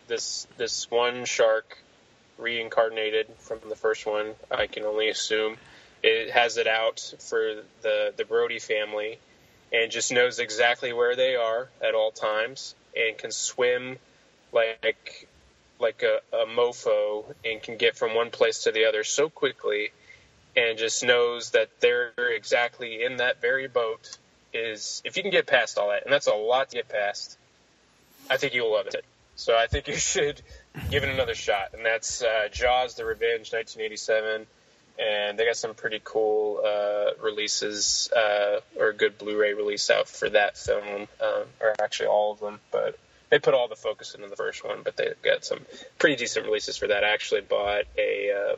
this 0.07 0.47
this 0.57 0.91
one 0.91 1.25
shark 1.25 1.79
reincarnated 2.39 3.27
from 3.39 3.59
the 3.69 3.77
first 3.77 4.07
one. 4.07 4.35
I 4.51 4.67
can 4.67 4.85
only 4.85 5.09
assume 5.09 5.57
it 6.03 6.31
has 6.31 6.57
it 6.57 6.67
out 6.67 7.15
for 7.21 7.63
the 7.83 8.13
the 8.17 8.25
Brody 8.25 8.59
family 8.59 9.19
and 9.73 9.91
just 9.91 10.13
knows 10.13 10.39
exactly 10.39 10.93
where 10.93 11.17
they 11.17 11.37
are 11.37 11.69
at 11.83 11.95
all 11.95 12.11
times 12.11 12.75
and 12.97 13.17
can 13.17 13.31
swim 13.31 13.99
like 14.53 15.29
like 15.79 16.03
a, 16.03 16.21
a 16.37 16.47
mofo 16.47 17.25
and 17.45 17.63
can 17.63 17.77
get 17.77 17.97
from 17.97 18.15
one 18.15 18.31
place 18.31 18.65
to 18.65 18.73
the 18.73 18.87
other 18.87 19.05
so 19.05 19.29
quickly 19.29 19.91
and 20.57 20.79
just 20.79 21.05
knows 21.05 21.51
that 21.51 21.69
they're 21.81 22.13
exactly 22.17 23.05
in 23.05 23.19
that 23.19 23.41
very 23.41 23.69
boat 23.69 24.17
is 24.55 25.03
if 25.05 25.17
you 25.17 25.23
can 25.23 25.31
get 25.31 25.47
past 25.47 25.79
all 25.79 25.91
that, 25.91 26.05
and 26.05 26.13
that's 26.13 26.27
a 26.27 26.35
lot 26.35 26.71
to 26.71 26.77
get 26.77 26.89
past, 26.89 27.37
I 28.31 28.39
think 28.39 28.55
you'll 28.55 28.73
love 28.73 28.87
it. 28.87 29.05
So 29.37 29.57
I 29.57 29.67
think 29.67 29.87
you 29.89 29.97
should 29.97 30.41
give 30.91 31.05
it 31.05 31.11
another 31.11 31.35
shot, 31.35 31.75
and 31.75 31.85
that's 31.85 32.23
uh, 32.23 32.49
Jaws: 32.51 32.95
The 32.95 33.05
Revenge, 33.05 33.53
1987, 33.53 34.47
and 34.99 35.39
they 35.39 35.45
got 35.45 35.57
some 35.57 35.75
pretty 35.75 36.01
cool 36.03 36.63
uh, 36.65 37.23
releases 37.23 38.11
uh, 38.17 38.61
or 38.79 38.89
a 38.89 38.95
good 38.95 39.19
Blu-ray 39.19 39.53
release 39.53 39.91
out 39.91 40.09
for 40.09 40.31
that 40.31 40.57
film, 40.57 41.07
um, 41.21 41.45
or 41.61 41.75
actually 41.81 42.09
all 42.09 42.33
of 42.33 42.41
them, 42.41 42.61
but. 42.73 42.99
They 43.29 43.41
put 43.41 43.55
all 43.55 43.67
the 43.67 43.75
focus 43.75 44.15
into 44.15 44.29
the 44.29 44.37
first 44.37 44.65
one, 44.65 44.83
but 44.85 44.97
they've 44.97 45.21
got 45.21 45.45
some 45.45 45.59
pretty 45.99 46.15
decent 46.15 46.47
releases 46.47 46.77
for 46.77 46.87
that. 46.87 47.03
I 47.03 47.09
actually 47.13 47.41
bought 47.41 47.83
a 47.99 48.31
uh, 48.31 48.57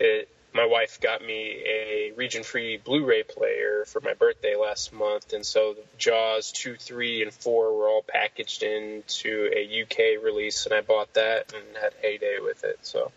it, 0.00 0.28
my 0.54 0.66
wife 0.66 1.00
got 1.00 1.24
me 1.24 1.62
a 1.66 2.12
region 2.16 2.42
free 2.42 2.76
Blu 2.76 3.04
ray 3.04 3.22
player 3.22 3.84
for 3.86 4.00
my 4.00 4.14
birthday 4.14 4.54
last 4.54 4.92
month, 4.92 5.32
and 5.32 5.44
so 5.44 5.76
Jaws 5.98 6.52
2, 6.52 6.76
3, 6.76 7.22
and 7.22 7.32
4 7.32 7.76
were 7.76 7.88
all 7.88 8.04
packaged 8.06 8.62
into 8.62 9.50
a 9.54 9.82
UK 9.82 10.22
release, 10.22 10.66
and 10.66 10.74
I 10.74 10.82
bought 10.82 11.14
that 11.14 11.52
and 11.54 11.64
had 11.80 11.92
heyday 12.02 12.38
with 12.40 12.64
it. 12.64 12.78
So 12.82 13.12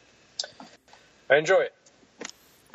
I 1.29 1.37
enjoy 1.37 1.61
it. 1.61 1.73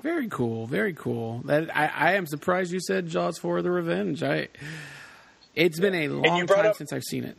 Very 0.02 0.28
cool, 0.28 0.66
very 0.66 0.94
cool. 0.94 1.42
That 1.44 1.74
I, 1.76 1.86
I 1.86 2.12
am 2.14 2.26
surprised 2.26 2.72
you 2.72 2.80
said 2.80 3.08
Jaws 3.08 3.38
4 3.38 3.62
the 3.62 3.70
Revenge. 3.70 4.22
I 4.22 4.48
it's 5.54 5.80
been 5.80 5.94
a 5.94 6.08
long 6.08 6.46
time 6.46 6.66
up, 6.66 6.76
since 6.76 6.92
I've 6.92 7.04
seen 7.04 7.24
it. 7.24 7.36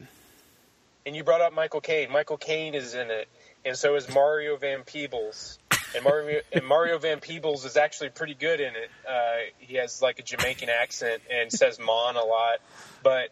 And 1.05 1.15
you 1.15 1.23
brought 1.23 1.41
up 1.41 1.53
Michael 1.53 1.81
Caine. 1.81 2.11
Michael 2.11 2.37
Caine 2.37 2.75
is 2.75 2.93
in 2.93 3.09
it, 3.09 3.27
and 3.65 3.75
so 3.75 3.95
is 3.95 4.07
Mario 4.13 4.57
Van 4.57 4.83
Peebles 4.83 5.57
and 5.95 6.03
Mario 6.03 6.41
and 6.53 6.65
Mario 6.65 6.97
Van 6.97 7.19
Peebles 7.19 7.65
is 7.65 7.77
actually 7.77 8.09
pretty 8.09 8.33
good 8.33 8.59
in 8.59 8.75
it. 8.75 8.91
Uh, 9.07 9.51
he 9.59 9.75
has 9.75 10.01
like 10.01 10.19
a 10.19 10.23
Jamaican 10.23 10.69
accent 10.69 11.21
and 11.31 11.51
says 11.51 11.79
"mon" 11.79 12.15
a 12.15 12.23
lot, 12.23 12.59
but 13.03 13.29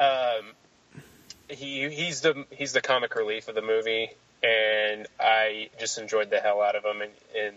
um, 0.00 0.52
he 1.48 1.88
he's 1.90 2.20
the 2.20 2.44
he's 2.50 2.72
the 2.72 2.80
comic 2.80 3.14
relief 3.14 3.48
of 3.48 3.54
the 3.54 3.62
movie, 3.62 4.10
and 4.42 5.06
I 5.18 5.70
just 5.78 5.98
enjoyed 5.98 6.30
the 6.30 6.40
hell 6.40 6.60
out 6.60 6.76
of 6.76 6.84
him. 6.84 7.02
And, 7.02 7.12
and 7.38 7.56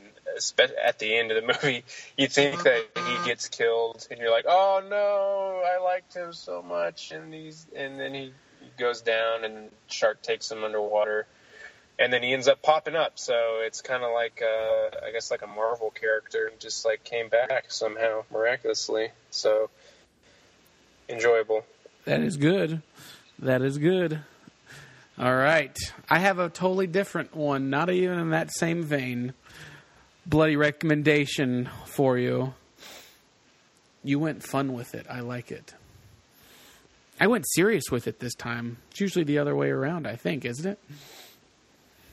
at 0.84 1.00
the 1.00 1.16
end 1.16 1.32
of 1.32 1.42
the 1.42 1.48
movie, 1.48 1.84
you 2.18 2.28
think 2.28 2.64
that 2.64 2.86
he 2.96 3.26
gets 3.26 3.48
killed, 3.50 4.08
and 4.10 4.20
you're 4.20 4.32
like, 4.32 4.46
"Oh 4.48 4.82
no, 4.88 5.64
I 5.66 5.84
liked 5.84 6.14
him 6.14 6.34
so 6.34 6.62
much," 6.62 7.12
and 7.12 7.34
he's 7.34 7.66
and 7.76 8.00
then 8.00 8.14
he 8.14 8.34
goes 8.78 9.02
down, 9.02 9.44
and 9.44 9.70
shark 9.88 10.22
takes 10.22 10.52
him 10.52 10.64
underwater 10.64 11.28
and 11.98 12.12
then 12.12 12.24
he 12.24 12.34
ends 12.34 12.48
up 12.48 12.62
popping 12.62 12.96
up. 12.96 13.14
So 13.20 13.34
it's 13.62 13.82
kind 13.82 14.04
of 14.04 14.12
like 14.14 14.42
uh, 14.42 15.06
I 15.06 15.12
guess 15.12 15.32
like 15.32 15.42
a 15.42 15.48
Marvel 15.48 15.92
character, 15.92 16.52
just 16.60 16.86
like 16.86 17.04
came 17.04 17.30
back 17.30 17.66
somehow 17.72 18.24
miraculously. 18.32 19.10
So 19.32 19.70
enjoyable. 21.10 21.66
That 22.06 22.22
is 22.22 22.38
good. 22.38 22.82
That 23.40 23.62
is 23.62 23.78
good. 23.78 24.20
All 25.18 25.34
right, 25.34 25.78
I 26.10 26.20
have 26.20 26.40
a 26.40 26.50
totally 26.50 26.88
different 26.88 27.34
one, 27.34 27.70
not 27.70 27.90
even 27.90 28.20
in 28.20 28.32
that 28.32 28.52
same 28.52 28.84
vein. 28.84 29.34
Bloody 30.26 30.58
recommendation 30.58 31.70
for 31.86 32.18
you. 32.18 32.54
You 34.04 34.20
went 34.20 34.44
fun 34.44 34.74
with 34.74 34.94
it. 34.94 35.06
I 35.10 35.22
like 35.22 35.52
it. 35.52 35.74
I 37.20 37.28
went 37.28 37.46
serious 37.48 37.86
with 37.90 38.08
it 38.08 38.20
this 38.20 38.36
time. 38.36 38.78
It's 38.92 39.00
usually 39.00 39.24
the 39.24 39.38
other 39.38 39.56
way 39.56 39.70
around, 39.70 40.06
I 40.06 40.18
think, 40.18 40.44
isn't 40.44 40.70
it? 40.70 40.80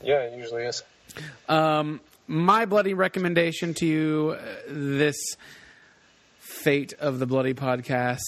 Yeah, 0.03 0.23
it 0.23 0.37
usually 0.37 0.63
is. 0.63 0.83
Um, 1.47 2.01
my 2.27 2.65
bloody 2.65 2.93
recommendation 2.93 3.73
to 3.75 3.85
you 3.85 4.37
uh, 4.37 4.43
this 4.67 5.15
fate 6.39 6.93
of 6.99 7.19
the 7.19 7.25
bloody 7.25 7.53
podcast 7.53 8.19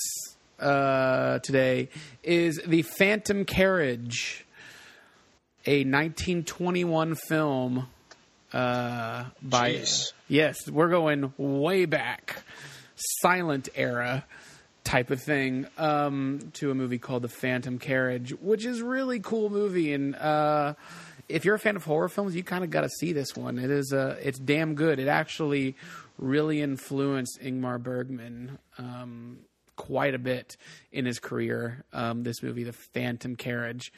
uh, 0.60 1.40
today 1.40 1.90
is 2.24 2.62
the 2.66 2.82
Phantom 2.84 3.46
Carriage, 3.46 4.46
a 5.66 5.80
1921 5.80 7.16
film 7.16 7.88
uh, 8.54 9.26
by 9.42 9.74
Jeez. 9.74 10.14
yes, 10.30 10.70
we're 10.70 10.90
going 10.90 11.34
way 11.38 11.86
back, 11.86 12.44
silent 12.96 13.68
era 13.76 14.26
type 14.86 15.10
of 15.10 15.22
thing 15.22 15.68
um, 15.78 16.52
to 16.54 16.72
a 16.72 16.76
movie 16.76 17.00
called 17.00 17.24
The 17.24 17.28
Phantom 17.28 17.80
Carriage, 17.80 18.32
which 18.40 18.66
is 18.66 18.82
really 18.82 19.20
cool 19.20 19.50
movie 19.50 19.94
and 19.94 20.16
uh, 20.16 20.76
if 21.30 21.46
you're 21.46 21.56
a 21.56 21.60
fan 21.60 21.76
of 21.76 21.84
horror 21.84 22.10
films, 22.10 22.36
you 22.36 22.44
kind 22.44 22.64
of 22.64 22.70
got 22.70 22.82
to 22.82 22.90
see 22.90 23.14
this 23.14 23.36
one. 23.36 23.58
It 23.58 23.72
is 23.72 23.94
uh, 23.94 24.18
it's 24.22 24.40
damn 24.40 24.76
good. 24.76 25.00
It 25.00 25.08
actually 25.08 25.76
really 26.18 26.62
influenced 26.62 27.40
Ingmar 27.42 27.82
Bergman 27.82 28.58
um, 28.78 29.40
quite 29.76 30.14
a 30.14 30.20
bit 30.20 30.56
in 30.92 31.06
his 31.06 31.20
career. 31.20 31.84
Um, 31.94 32.24
this 32.24 32.42
movie, 32.42 32.64
The 32.64 32.74
Phantom 32.74 33.36
Carriage, 33.36 33.92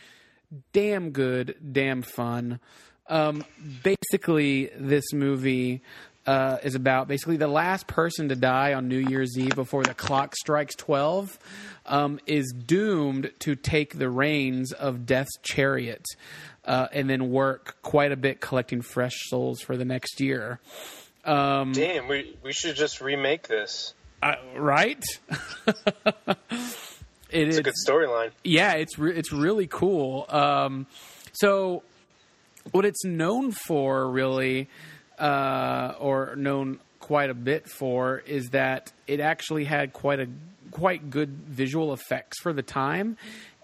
damn 0.73 1.11
good, 1.11 1.55
damn 1.71 2.01
fun. 2.01 2.59
Um, 3.07 3.45
basically, 3.83 4.69
this 4.77 5.13
movie 5.13 5.81
uh, 6.25 6.57
is 6.63 6.75
about 6.75 7.07
basically 7.07 7.37
the 7.37 7.47
last 7.47 7.87
person 7.87 8.27
to 8.29 8.35
die 8.35 8.73
on 8.73 8.89
New 8.89 8.97
Year's 8.97 9.37
Eve 9.37 9.55
before 9.55 9.83
the 9.83 9.93
clock 9.93 10.35
strikes 10.35 10.75
12 10.75 11.39
um, 11.85 12.19
is 12.25 12.53
doomed 12.53 13.31
to 13.39 13.55
take 13.55 13.97
the 13.97 14.09
reins 14.09 14.73
of 14.73 15.05
Death's 15.05 15.37
chariot 15.41 16.03
uh, 16.67 16.87
and 16.91 17.09
then 17.09 17.31
work 17.31 17.77
quite 17.81 18.11
a 18.11 18.17
bit 18.17 18.41
collecting 18.41 18.81
fresh 18.81 19.15
souls 19.29 19.61
for 19.61 19.77
the 19.77 19.85
next 19.85 20.19
year. 20.19 20.59
Um, 21.25 21.71
Damn, 21.71 22.07
we, 22.07 22.37
we 22.43 22.53
should 22.53 22.75
just 22.75 23.01
remake 23.01 23.47
this. 23.47 23.93
Uh, 24.21 24.35
right? 24.55 25.03
it 25.67 26.37
it's 27.31 27.49
is 27.49 27.57
a 27.57 27.63
good 27.63 27.73
storyline. 27.87 28.31
Yeah, 28.43 28.73
it's 28.73 28.97
re- 28.97 29.15
it's 29.15 29.31
really 29.31 29.67
cool. 29.67 30.25
Um, 30.29 30.87
so, 31.33 31.83
what 32.71 32.85
it's 32.85 33.05
known 33.05 33.51
for, 33.51 34.09
really, 34.09 34.69
uh, 35.19 35.93
or 35.99 36.35
known 36.35 36.79
quite 36.99 37.29
a 37.29 37.35
bit 37.35 37.69
for 37.69 38.19
is 38.25 38.49
that 38.49 38.91
it 39.05 39.19
actually 39.19 39.65
had 39.65 39.93
quite 39.93 40.19
a 40.19 40.27
quite 40.71 41.09
good 41.09 41.29
visual 41.29 41.93
effects 41.93 42.39
for 42.41 42.53
the 42.53 42.63
time, 42.63 43.17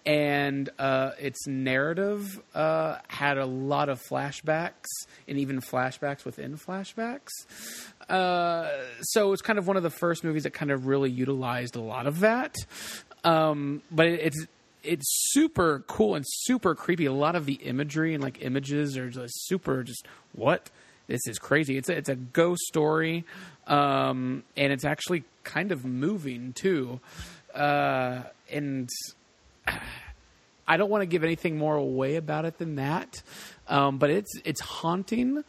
and 0.06 0.70
uh, 0.80 1.12
its 1.20 1.48
narrative 1.48 2.42
uh, 2.54 2.98
had 3.08 3.38
a 3.38 3.46
lot 3.46 3.90
of 3.90 4.02
flashbacks 4.02 4.88
and 5.28 5.38
even 5.38 5.62
flashbacks 5.62 6.26
within 6.26 6.58
flashbacks. 6.58 7.30
Uh, 8.10 8.70
so 9.02 9.32
it's 9.32 9.42
kind 9.42 9.58
of 9.58 9.68
one 9.68 9.78
of 9.78 9.84
the 9.84 9.90
first 9.90 10.24
movies 10.24 10.44
that 10.44 10.54
kind 10.54 10.72
of 10.72 10.88
really 10.88 11.10
utilized 11.10 11.76
a 11.76 11.82
lot 11.82 12.06
of 12.06 12.20
that. 12.20 12.56
Um, 13.24 13.82
but 13.92 14.08
it, 14.08 14.20
it's 14.22 14.46
it's 14.84 15.06
super 15.32 15.84
cool 15.88 16.16
and 16.16 16.26
super 16.28 16.76
creepy. 16.76 17.06
A 17.06 17.14
lot 17.14 17.36
of 17.36 17.46
the 17.46 17.54
imagery 17.54 18.14
and 18.14 18.22
like 18.22 18.42
images 18.42 18.98
are 18.98 19.10
just 19.10 19.48
super. 19.48 19.84
Just 19.84 20.06
what 20.34 20.70
this 21.08 21.22
is 21.26 21.40
crazy. 21.40 21.78
It's 21.78 21.88
a, 21.88 21.98
it's 21.98 22.10
a 22.10 22.16
ghost 22.16 22.62
story, 22.64 23.24
um, 23.68 24.44
and 24.58 24.74
it's 24.74 24.84
actually 24.84 25.24
kind 25.46 25.72
of 25.72 25.86
moving 25.86 26.52
too. 26.52 27.00
Uh, 27.56 28.24
and 28.52 28.90
I 30.68 30.78
don't 30.78 30.90
want 30.90 31.02
to 31.02 31.06
give 31.06 31.24
anything 31.24 31.58
more 31.58 31.76
away 31.76 32.16
about 32.16 32.46
it 32.46 32.58
than 32.58 32.76
that, 32.76 33.22
um, 33.68 33.98
but 33.98 34.10
it's 34.10 34.32
it's 34.46 34.62
haunting, 34.62 35.44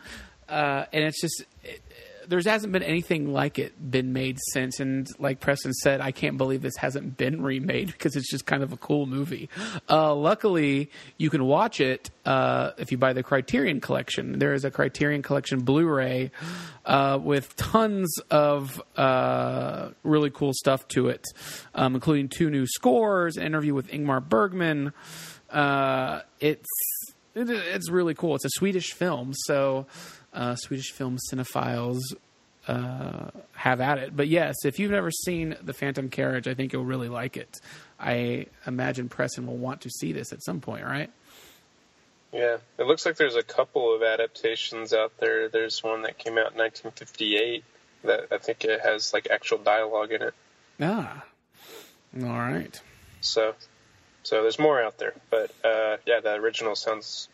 uh, 0.49 0.85
and 0.93 1.05
it's 1.05 1.21
just 1.21 1.45
it, 1.63 1.83
there 2.29 2.41
hasn't 2.41 2.73
been 2.73 2.83
anything 2.83 3.33
like 3.33 3.59
it 3.59 3.91
been 3.91 4.13
made 4.13 4.39
since. 4.53 4.81
And 4.81 5.07
like 5.19 5.41
Preston 5.41 5.73
said, 5.73 6.01
I 6.01 6.13
can't 6.13 6.37
believe 6.37 6.63
this 6.63 6.77
hasn't 6.77 7.17
been 7.17 7.43
remade 7.43 7.87
because 7.93 8.17
it's 8.17 8.31
just 8.31 8.47
kind 8.47 8.63
of 8.63 8.73
a 8.73 8.77
cool 8.77 9.07
movie. 9.07 9.49
Uh, 9.89 10.15
luckily, 10.15 10.91
you 11.19 11.31
can 11.31 11.45
watch 11.45 11.81
it 11.81 12.11
uh, 12.25 12.73
if 12.79 12.93
you 12.93 12.99
buy 12.99 13.13
the 13.13 13.23
Criterion 13.23 13.81
Collection. 13.81 14.39
There 14.39 14.55
is 14.55 14.65
a 14.65 14.71
Criterion 14.71 15.23
Collection 15.23 15.61
Blu-ray 15.61 16.31
uh, 16.85 17.19
with 17.23 17.55
tons 17.57 18.15
of 18.31 18.83
uh, 18.97 19.91
really 20.03 20.31
cool 20.31 20.53
stuff 20.55 20.87
to 20.89 21.09
it, 21.09 21.25
um, 21.75 21.95
including 21.95 22.29
two 22.29 22.51
new 22.51 22.67
scores, 22.67 23.37
an 23.37 23.45
interview 23.45 23.75
with 23.75 23.89
Ingmar 23.89 24.27
Bergman. 24.27 24.93
Uh, 25.51 26.21
it's 26.41 26.69
it's 27.35 27.91
really 27.91 28.15
cool. 28.15 28.37
It's 28.37 28.45
a 28.45 28.51
Swedish 28.51 28.93
film, 28.93 29.33
so 29.35 29.87
uh, 30.35 30.57
Swedish 30.57 30.91
film 30.91 31.19
cinephiles 31.31 32.01
uh, 32.67 33.31
have 33.55 33.81
at 33.81 33.99
it. 33.99 34.17
But 34.17 34.29
yes, 34.29 34.57
if 34.65 34.79
you've 34.79 34.91
never 34.91 35.11
seen 35.11 35.57
The 35.63 35.73
Phantom 35.73 36.09
Carriage, 36.09 36.49
I 36.49 36.55
think 36.55 36.73
you'll 36.73 36.85
really 36.85 37.09
like 37.09 37.37
it. 37.37 37.61
I 37.99 38.47
imagine 38.67 39.09
Preston 39.09 39.47
will 39.47 39.57
want 39.57 39.83
to 39.83 39.91
see 39.91 40.13
this 40.13 40.33
at 40.33 40.43
some 40.43 40.61
point, 40.61 40.85
right? 40.85 41.11
Yeah, 42.33 42.57
it 42.79 42.87
looks 42.87 43.07
like 43.07 43.17
there's 43.17 43.37
a 43.37 43.43
couple 43.45 43.95
of 43.95 44.03
adaptations 44.03 44.93
out 44.93 45.13
there. 45.19 45.49
There's 45.49 45.83
one 45.85 46.03
that 46.03 46.19
came 46.19 46.33
out 46.33 46.53
in 46.53 46.59
1958 46.59 47.65
that 48.03 48.27
I 48.33 48.39
think 48.39 48.65
it 48.65 48.81
has 48.81 49.13
like 49.13 49.29
actual 49.31 49.59
dialogue 49.59 50.11
in 50.11 50.23
it. 50.23 50.35
Ah, 50.81 51.25
all 52.21 52.29
right. 52.29 52.79
So, 53.21 53.55
so 54.25 54.43
there's 54.43 54.59
more 54.59 54.83
out 54.83 54.99
there, 54.99 55.15
but 55.31 55.53
uh, 55.65 55.99
yeah, 56.07 56.21
the 56.21 56.35
original 56.35 56.75
sounds 56.75 57.29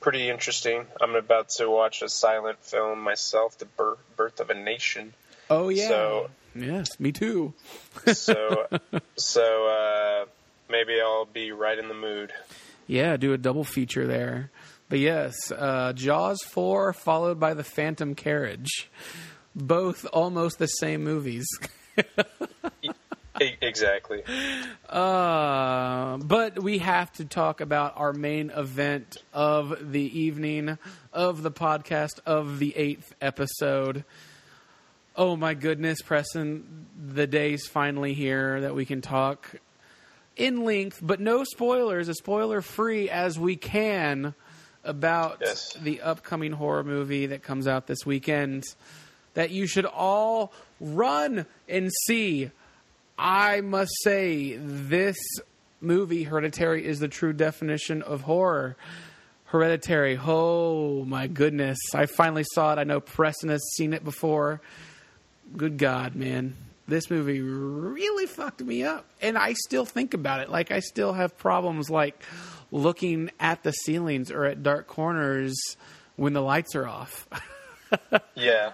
pretty 0.00 0.28
interesting. 0.28 0.86
I'm 1.00 1.14
about 1.14 1.50
to 1.50 1.68
watch 1.68 2.02
a 2.02 2.08
silent 2.08 2.58
film 2.60 3.00
myself, 3.00 3.58
The 3.58 3.64
Birth, 3.64 3.98
Birth 4.16 4.40
of 4.40 4.50
a 4.50 4.54
Nation. 4.54 5.14
Oh 5.48 5.68
yeah. 5.68 5.88
So 5.88 6.30
yes, 6.54 6.98
me 6.98 7.12
too. 7.12 7.54
so 8.12 8.66
so 9.16 9.66
uh, 9.66 10.24
maybe 10.68 11.00
I'll 11.00 11.24
be 11.24 11.52
right 11.52 11.78
in 11.78 11.88
the 11.88 11.94
mood. 11.94 12.32
Yeah, 12.86 13.16
do 13.16 13.32
a 13.32 13.38
double 13.38 13.64
feature 13.64 14.06
there. 14.06 14.50
But 14.88 15.00
yes, 15.00 15.50
uh, 15.50 15.92
Jaws 15.94 16.42
four 16.42 16.92
followed 16.92 17.40
by 17.40 17.54
The 17.54 17.64
Phantom 17.64 18.14
Carriage, 18.14 18.88
both 19.54 20.06
almost 20.12 20.58
the 20.58 20.68
same 20.68 21.02
movies. 21.02 21.46
Exactly. 23.40 24.22
Uh, 24.88 26.16
but 26.18 26.58
we 26.62 26.78
have 26.78 27.12
to 27.14 27.24
talk 27.24 27.60
about 27.60 27.94
our 27.96 28.12
main 28.12 28.50
event 28.50 29.16
of 29.32 29.92
the 29.92 30.20
evening, 30.20 30.78
of 31.12 31.42
the 31.42 31.50
podcast, 31.50 32.20
of 32.24 32.58
the 32.58 32.76
eighth 32.76 33.14
episode. 33.20 34.04
Oh 35.16 35.36
my 35.36 35.54
goodness, 35.54 36.02
Preston, 36.02 36.86
the 36.96 37.26
day's 37.26 37.66
finally 37.66 38.14
here 38.14 38.60
that 38.60 38.74
we 38.74 38.84
can 38.84 39.00
talk 39.00 39.56
in 40.36 40.64
length, 40.64 41.00
but 41.02 41.20
no 41.20 41.44
spoilers, 41.44 42.08
as 42.08 42.18
spoiler 42.18 42.60
free 42.60 43.08
as 43.08 43.38
we 43.38 43.56
can 43.56 44.34
about 44.84 45.38
yes. 45.40 45.72
the 45.74 46.00
upcoming 46.02 46.52
horror 46.52 46.84
movie 46.84 47.26
that 47.26 47.42
comes 47.42 47.66
out 47.66 47.86
this 47.86 48.06
weekend 48.06 48.64
that 49.34 49.50
you 49.50 49.66
should 49.66 49.86
all 49.86 50.52
run 50.80 51.46
and 51.68 51.90
see. 52.06 52.50
I 53.18 53.60
must 53.60 53.92
say, 54.02 54.56
this 54.56 55.16
movie, 55.80 56.24
Hereditary, 56.24 56.86
is 56.86 56.98
the 57.00 57.08
true 57.08 57.32
definition 57.32 58.02
of 58.02 58.22
horror. 58.22 58.76
Hereditary, 59.46 60.18
oh 60.22 61.04
my 61.04 61.26
goodness. 61.28 61.78
I 61.94 62.06
finally 62.06 62.44
saw 62.52 62.72
it. 62.72 62.78
I 62.78 62.84
know 62.84 63.00
Preston 63.00 63.48
has 63.50 63.62
seen 63.76 63.92
it 63.92 64.04
before. 64.04 64.60
Good 65.56 65.78
God, 65.78 66.14
man. 66.16 66.56
This 66.88 67.10
movie 67.10 67.40
really 67.40 68.26
fucked 68.26 68.60
me 68.60 68.84
up. 68.84 69.06
And 69.22 69.38
I 69.38 69.54
still 69.54 69.84
think 69.84 70.14
about 70.14 70.40
it. 70.40 70.50
Like, 70.50 70.70
I 70.70 70.80
still 70.80 71.12
have 71.12 71.38
problems 71.38 71.90
like 71.90 72.20
looking 72.70 73.30
at 73.40 73.62
the 73.62 73.72
ceilings 73.72 74.30
or 74.30 74.44
at 74.44 74.62
dark 74.62 74.86
corners 74.86 75.56
when 76.16 76.32
the 76.32 76.42
lights 76.42 76.74
are 76.74 76.86
off. 76.86 77.28
yeah. 78.34 78.72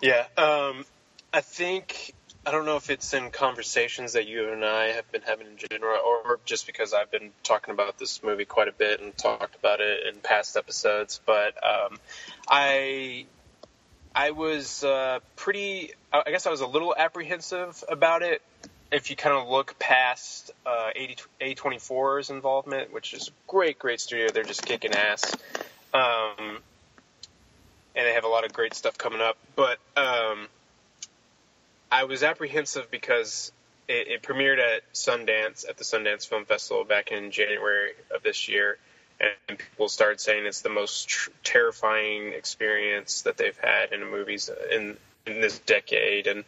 Yeah. 0.00 0.26
Um, 0.36 0.84
I 1.32 1.40
think 1.40 2.14
I 2.46 2.52
don't 2.52 2.64
know 2.64 2.76
if 2.76 2.88
it's 2.88 3.12
in 3.12 3.30
conversations 3.30 4.14
that 4.14 4.26
you 4.26 4.50
and 4.50 4.64
I 4.64 4.92
have 4.92 5.10
been 5.12 5.20
having 5.20 5.46
in 5.46 5.58
general, 5.70 5.98
or 6.04 6.40
just 6.46 6.66
because 6.66 6.94
I've 6.94 7.10
been 7.10 7.32
talking 7.42 7.74
about 7.74 7.98
this 7.98 8.22
movie 8.22 8.46
quite 8.46 8.68
a 8.68 8.72
bit 8.72 9.00
and 9.00 9.16
talked 9.16 9.56
about 9.56 9.80
it 9.80 10.06
in 10.06 10.20
past 10.20 10.56
episodes. 10.56 11.20
But 11.26 11.54
um, 11.62 11.98
I, 12.48 13.26
I 14.14 14.30
was 14.30 14.82
uh, 14.82 15.18
pretty. 15.36 15.92
I 16.12 16.30
guess 16.30 16.46
I 16.46 16.50
was 16.50 16.62
a 16.62 16.66
little 16.66 16.94
apprehensive 16.96 17.84
about 17.88 18.22
it. 18.22 18.40
If 18.90 19.10
you 19.10 19.16
kind 19.16 19.36
of 19.36 19.46
look 19.46 19.78
past 19.78 20.50
uh, 20.64 20.90
A24's 20.96 22.30
involvement, 22.30 22.92
which 22.92 23.12
is 23.12 23.28
a 23.28 23.30
great, 23.46 23.78
great 23.78 24.00
studio, 24.00 24.28
they're 24.32 24.44
just 24.44 24.64
kicking 24.64 24.92
ass. 24.94 25.36
Um, 25.92 26.58
and 27.94 28.06
they 28.06 28.14
have 28.14 28.24
a 28.24 28.28
lot 28.28 28.44
of 28.44 28.52
great 28.52 28.74
stuff 28.74 28.96
coming 28.96 29.20
up. 29.20 29.36
But 29.54 29.78
um, 29.96 30.48
I 31.90 32.04
was 32.04 32.22
apprehensive 32.22 32.90
because 32.90 33.52
it, 33.88 34.08
it, 34.08 34.22
premiered 34.22 34.58
at 34.58 34.92
Sundance 34.92 35.68
at 35.68 35.76
the 35.76 35.84
Sundance 35.84 36.26
Film 36.26 36.44
Festival 36.44 36.84
back 36.84 37.10
in 37.10 37.30
January 37.30 37.92
of 38.14 38.22
this 38.22 38.48
year, 38.48 38.78
and 39.20 39.58
people 39.58 39.88
started 39.88 40.20
saying 40.20 40.46
it's 40.46 40.62
the 40.62 40.68
most 40.68 41.08
tr- 41.08 41.30
terrifying 41.42 42.32
experience 42.32 43.22
that 43.22 43.36
they've 43.36 43.58
had 43.58 43.92
in 43.92 44.08
movies 44.08 44.50
in 44.70 44.96
in 45.26 45.40
this 45.40 45.58
decade, 45.60 46.26
and 46.26 46.44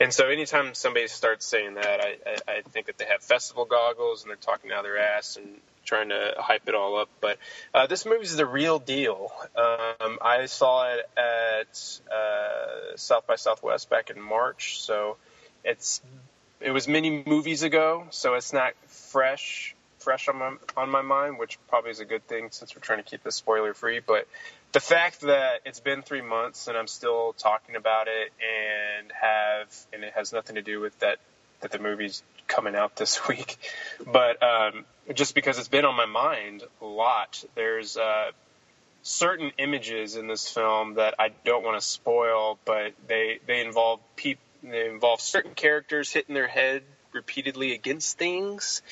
and 0.00 0.12
so 0.12 0.28
anytime 0.28 0.74
somebody 0.74 1.08
starts 1.08 1.46
saying 1.46 1.74
that, 1.74 2.00
I, 2.00 2.16
I, 2.26 2.52
I 2.56 2.60
think 2.62 2.86
that 2.86 2.98
they 2.98 3.06
have 3.06 3.22
festival 3.22 3.64
goggles 3.64 4.22
and 4.22 4.30
they're 4.30 4.36
talking 4.36 4.72
out 4.72 4.82
their 4.82 4.98
ass 4.98 5.36
and 5.36 5.60
trying 5.84 6.08
to 6.08 6.34
hype 6.38 6.68
it 6.68 6.74
all 6.74 6.98
up. 6.98 7.08
But 7.20 7.38
uh, 7.72 7.86
this 7.86 8.04
movie 8.04 8.24
is 8.24 8.36
the 8.36 8.46
real 8.46 8.78
deal. 8.78 9.30
Um, 9.56 10.18
I 10.20 10.46
saw 10.46 10.92
it 10.92 11.08
at 11.16 12.00
uh, 12.12 12.96
South 12.96 13.26
by 13.26 13.36
Southwest 13.36 13.88
back 13.88 14.10
in 14.10 14.20
March, 14.20 14.80
so 14.80 15.16
it's 15.64 16.02
it 16.60 16.70
was 16.70 16.88
many 16.88 17.22
movies 17.26 17.62
ago, 17.62 18.06
so 18.10 18.34
it's 18.34 18.52
not 18.52 18.72
fresh 18.88 19.75
fresh 20.06 20.28
on 20.28 20.38
my 20.38 20.52
on 20.76 20.88
my 20.88 21.02
mind, 21.02 21.36
which 21.36 21.58
probably 21.66 21.90
is 21.90 21.98
a 21.98 22.04
good 22.04 22.24
thing 22.28 22.46
since 22.52 22.76
we're 22.76 22.80
trying 22.80 23.02
to 23.02 23.10
keep 23.10 23.24
this 23.24 23.34
spoiler 23.34 23.74
free. 23.74 23.98
But 23.98 24.28
the 24.70 24.78
fact 24.78 25.22
that 25.22 25.62
it's 25.64 25.80
been 25.80 26.02
three 26.02 26.22
months 26.22 26.68
and 26.68 26.76
I'm 26.76 26.86
still 26.86 27.32
talking 27.32 27.74
about 27.74 28.06
it 28.06 28.32
and 28.38 29.10
have 29.20 29.74
and 29.92 30.04
it 30.04 30.12
has 30.14 30.32
nothing 30.32 30.54
to 30.54 30.62
do 30.62 30.78
with 30.78 30.96
that 31.00 31.18
that 31.60 31.72
the 31.72 31.80
movie's 31.80 32.22
coming 32.46 32.76
out 32.76 32.94
this 32.94 33.26
week, 33.28 33.58
but 34.06 34.40
um, 34.44 34.84
just 35.12 35.34
because 35.34 35.58
it's 35.58 35.66
been 35.66 35.84
on 35.84 35.96
my 35.96 36.06
mind 36.06 36.62
a 36.80 36.86
lot. 36.86 37.42
There's 37.56 37.96
uh, 37.96 38.30
certain 39.02 39.50
images 39.58 40.14
in 40.14 40.28
this 40.28 40.48
film 40.48 40.94
that 40.94 41.14
I 41.18 41.30
don't 41.44 41.64
want 41.64 41.80
to 41.80 41.84
spoil, 41.84 42.60
but 42.64 42.92
they 43.08 43.40
they 43.44 43.60
involve 43.60 43.98
people. 44.14 44.44
They 44.62 44.88
involve 44.88 45.20
certain 45.20 45.54
characters 45.54 46.12
hitting 46.12 46.36
their 46.36 46.46
head 46.46 46.84
repeatedly 47.12 47.72
against 47.72 48.18
things, 48.18 48.82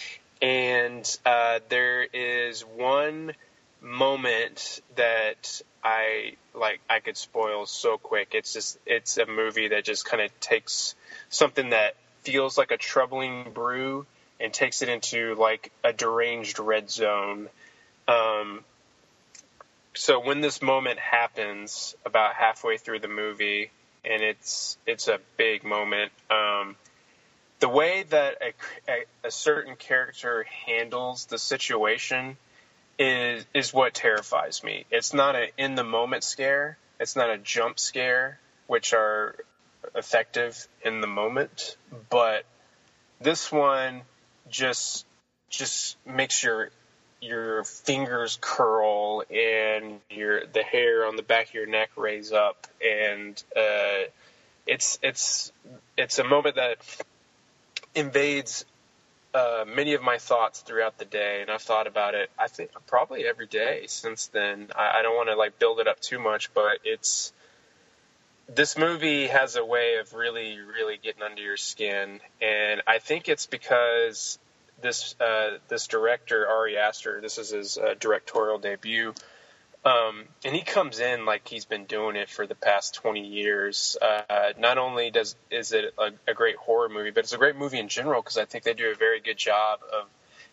and 0.41 1.19
uh, 1.25 1.61
there 1.69 2.03
is 2.03 2.63
one 2.63 3.33
moment 3.81 4.81
that 4.97 5.61
I 5.83 6.37
like 6.55 6.81
I 6.89 7.01
could 7.01 7.17
spoil 7.17 7.67
so 7.67 7.99
quick. 7.99 8.29
It's 8.33 8.53
just 8.53 8.79
it's 8.87 9.19
a 9.19 9.27
movie 9.27 9.69
that 9.69 9.85
just 9.85 10.05
kind 10.05 10.23
of 10.23 10.41
takes 10.41 10.95
something 11.29 11.71
that 11.71 11.95
feels 12.23 12.57
like 12.57 12.71
a 12.71 12.77
troubling 12.77 13.53
brew 13.53 14.07
and 14.41 14.53
takes 14.53 14.83
it 14.83 14.89
into 14.89 15.35
like 15.35 15.71
a 15.85 15.93
deranged 15.93 16.59
red 16.59 16.91
zone. 16.91 17.49
Um, 18.09 18.65
so 19.95 20.21
when 20.21 20.41
this 20.41 20.61
moment 20.61 20.99
happens 20.99 21.95
about 22.05 22.35
halfway 22.35 22.79
through 22.79 23.01
the 23.01 23.09
movie, 23.09 23.71
and 24.05 24.23
it's 24.23 24.77
it's 24.87 25.09
a 25.09 25.19
big 25.37 25.65
moment. 25.65 26.13
Um, 26.31 26.77
the 27.61 27.69
way 27.69 28.05
that 28.11 28.39
a, 28.43 28.93
a, 28.93 29.05
a 29.29 29.31
certain 29.31 29.77
character 29.77 30.45
handles 30.67 31.27
the 31.27 31.39
situation 31.39 32.37
is 32.99 33.45
is 33.55 33.73
what 33.73 33.95
terrifies 33.95 34.63
me. 34.63 34.85
It's 34.91 35.15
not 35.15 35.35
an 35.35 35.49
in 35.59 35.75
the 35.75 35.85
moment 35.85 36.25
scare. 36.25 36.79
It's 37.01 37.17
not 37.17 37.31
a 37.31 37.39
jump 37.39 37.79
scare, 37.79 38.39
which 38.67 38.93
are 38.93 39.37
effective 39.95 40.69
in 40.85 41.01
the 41.01 41.07
moment, 41.07 41.77
but 42.11 42.45
this 43.21 43.51
one 43.51 44.03
just 44.49 45.07
just 45.51 45.97
makes 46.07 46.43
your 46.43 46.71
your 47.21 47.65
fingers 47.65 48.39
curl 48.41 49.23
and 49.31 50.01
your 50.11 50.47
the 50.47 50.63
hair 50.63 51.07
on 51.07 51.17
the 51.17 51.23
back 51.23 51.49
of 51.49 51.55
your 51.55 51.67
neck 51.67 51.91
raise 51.97 52.33
up 52.33 52.67
and 52.83 53.43
uh, 53.57 54.05
it's 54.67 54.99
it's 55.03 55.53
it's 55.97 56.19
a 56.19 56.25
moment 56.25 56.57
that 56.57 56.79
invades 57.95 58.65
uh, 59.35 59.65
many 59.67 59.95
of 59.95 60.03
my 60.03 60.19
thoughts 60.19 60.61
throughout 60.61 60.99
the 60.99 61.05
day, 61.05 61.41
and 61.43 61.51
I've 61.51 61.63
thought 61.63 61.87
about 61.87 62.15
it. 62.15 62.31
I 62.39 62.47
think 62.47 62.71
probably 62.87 63.27
every 63.27 63.47
day 63.47 63.85
since 63.89 64.29
then. 64.29 64.69
I, 64.77 64.99
I 64.99 65.03
don't 65.03 65.17
want 65.17 65.29
to 65.29 65.35
like 65.37 65.59
build 65.59 65.81
it 65.81 65.89
up 65.89 66.01
too 66.01 66.19
much, 66.19 66.55
but 66.55 66.79
it's 66.85 67.33
this 68.49 68.79
movie 68.79 69.27
has 69.27 69.57
a 69.57 69.65
way 69.65 69.97
of 69.97 70.13
really, 70.15 70.59
really 70.59 70.99
getting 71.03 71.23
under 71.23 71.43
your 71.43 71.57
skin, 71.57 72.21
and 72.41 72.83
I 72.87 72.99
think 72.99 73.29
it's 73.29 73.47
because 73.47 74.39
this 74.81 75.17
uh, 75.21 75.59
this 75.69 75.87
director 75.89 76.47
Ari 76.47 76.77
Aster, 76.77 77.21
this 77.21 77.39
is 77.39 77.51
his 77.51 77.79
uh, 77.79 77.95
directorial 77.99 78.59
debut. 78.59 79.15
Um, 79.85 80.25
and 80.45 80.55
he 80.55 80.63
comes 80.63 80.99
in 80.99 81.27
like 81.27 81.47
he's 81.47 81.67
been 81.67 81.85
doing 81.85 82.17
it 82.17 82.31
for 82.31 82.47
the 82.47 82.55
past 82.55 82.95
20 82.95 83.21
years. 83.21 83.99
Uh, 84.01 84.53
not 84.59 84.79
only 84.79 85.11
does 85.11 85.37
is 85.51 85.73
it 85.73 85.93
a, 85.99 86.11
a, 86.27 86.33
great 86.33 86.57
horror 86.57 86.89
movie, 86.89 87.11
but 87.11 87.25
it's 87.25 87.35
a 87.35 87.39
great 87.39 87.57
movie 87.57 87.79
in 87.79 87.89
general 87.89 88.23
because 88.23 88.39
I 88.39 88.47
think 88.47 88.65
they 88.65 88.73
do 88.73 88.91
a 88.91 88.95
very 88.95 89.21
good 89.21 89.37
job 89.37 89.81
of 89.83 90.07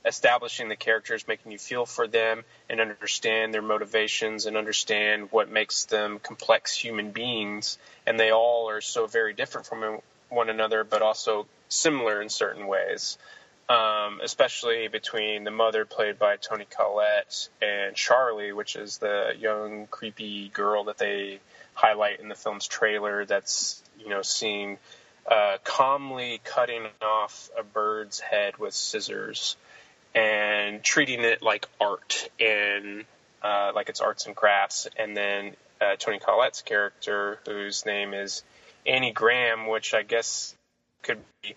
establishing 0.06 0.68
the 0.68 0.76
characters, 0.76 1.26
making 1.30 1.54
you 1.54 1.58
feel 1.58 1.86
for 1.86 2.08
them 2.08 2.44
and 2.70 2.82
understand 2.82 3.54
their 3.54 3.62
motivations 3.62 4.48
and 4.48 4.58
understand 4.58 5.30
what 5.32 5.50
makes 5.50 5.86
them 5.86 6.20
complex 6.20 6.76
human 6.76 7.12
beings. 7.12 7.78
And 8.06 8.20
they 8.20 8.32
all 8.32 8.70
are 8.70 8.82
so 8.82 9.08
very 9.08 9.34
different 9.34 9.66
from 9.66 10.00
one 10.28 10.50
another, 10.50 10.84
but 10.84 11.02
also 11.02 11.48
similar 11.70 12.22
in 12.22 12.28
certain 12.28 12.68
ways 12.68 13.18
um, 13.72 14.20
especially 14.22 14.90
between 14.90 15.46
the 15.46 15.52
mother 15.52 15.86
played 15.86 16.20
by 16.20 16.36
Toni 16.36 16.66
Collette 16.70 17.48
and 17.62 17.96
Charlie, 17.96 18.52
which 18.52 18.76
is 18.76 18.98
the 18.98 19.34
young 19.40 19.88
creepy 19.88 20.50
girl 20.50 20.86
that 20.86 20.98
they 20.98 21.40
highlight 21.74 22.20
in 22.20 22.28
the 22.28 22.36
film's 22.36 22.68
trailer. 22.68 23.26
That's 23.26 23.82
you 23.98 24.10
know 24.10 24.24
seen 24.24 24.78
uh, 25.26 25.58
calmly 25.64 26.42
cutting 26.44 26.88
off 27.02 27.50
a 27.58 27.64
bird's 27.64 28.20
head 28.20 28.58
with 28.58 28.74
scissors 28.74 29.56
and 30.14 30.84
treating 30.84 31.22
it 31.22 31.42
like 31.42 31.66
art 31.80 32.28
and 32.42 33.06
uh, 33.42 33.72
like 33.74 33.88
it's 33.88 34.02
arts 34.02 34.26
and 34.26 34.36
crafts. 34.36 34.90
And 35.00 35.16
then 35.16 35.56
uh, 35.80 35.96
Toni 35.98 36.20
Collette's 36.20 36.62
character, 36.62 37.40
whose 37.46 37.86
name 37.86 38.14
is 38.14 38.44
Annie 38.86 39.14
Graham, 39.14 39.68
which 39.68 39.94
I 39.94 40.04
guess 40.04 40.54
could 41.04 41.20
be 41.42 41.56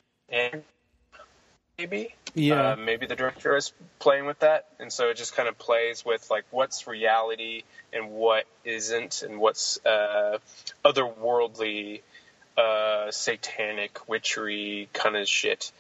maybe. 1.79 2.15
Yeah. 2.35 2.73
Uh, 2.73 2.77
maybe 2.77 3.07
the 3.07 3.17
director 3.17 3.57
is 3.57 3.73
playing 3.99 4.27
with 4.27 4.41
that, 4.41 4.67
and 4.81 4.93
so 4.93 5.11
it 5.11 5.17
just 5.17 5.37
kind 5.37 5.49
of 5.49 5.59
plays 5.59 6.05
with 6.05 6.31
like 6.31 6.45
what's 6.51 6.87
reality 6.87 7.63
and 7.93 8.11
what 8.11 8.45
isn't, 8.65 9.23
and 9.23 9.39
what's 9.39 9.85
uh, 9.87 10.39
otherworldly, 10.85 12.01
uh, 12.57 13.11
satanic 13.11 14.09
witchery 14.09 14.89
kind 14.93 15.17
of 15.17 15.29
shit. 15.29 15.71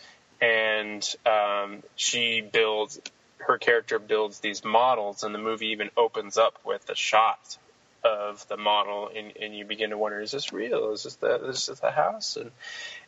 And 0.40 1.03
um, 1.26 1.82
she 1.97 2.40
builds 2.40 3.01
her 3.38 3.59
character 3.59 3.99
builds 3.99 4.40
these 4.40 4.64
models, 4.64 5.22
and 5.22 5.34
the 5.34 5.38
movie 5.38 5.68
even 5.68 5.90
opens 5.97 6.38
up 6.38 6.59
with 6.64 6.88
a 6.88 6.95
shot 6.95 7.59
of 8.03 8.47
the 8.49 8.57
model, 8.57 9.11
and, 9.14 9.32
and 9.40 9.57
you 9.57 9.64
begin 9.64 9.90
to 9.90 9.99
wonder: 9.99 10.20
Is 10.20 10.30
this 10.30 10.53
real? 10.53 10.92
Is 10.92 11.05
this 11.05 11.16
the 11.16 11.49
is 11.49 11.66
this 11.66 11.80
the 11.80 11.90
house? 11.90 12.36
And 12.36 12.51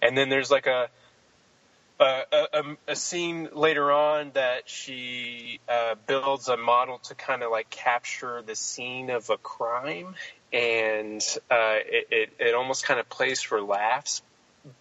and 0.03 0.17
then 0.17 0.29
there's 0.29 0.51
like 0.51 0.67
a 0.67 0.89
uh, 1.99 2.23
a, 2.33 2.77
a, 2.89 2.97
scene 2.97 3.49
later 3.55 3.91
on 3.91 4.31
that 4.35 4.69
she 4.69 5.61
uh, 5.69 5.95
builds 6.07 6.49
a 6.49 6.57
model 6.57 6.99
to 6.99 7.15
kind 7.15 7.43
of 7.43 7.51
like 7.51 7.71
capture 7.71 8.43
the 8.43 8.55
scene 8.55 9.09
of 9.09 9.31
a 9.31 9.39
crime, 9.39 10.15
and 10.53 11.23
uh, 11.51 11.77
it, 11.87 12.09
it, 12.11 12.33
it 12.39 12.55
almost 12.55 12.85
kind 12.85 13.01
of 13.01 13.09
plays 13.09 13.41
for 13.41 13.63
laughs 13.63 14.21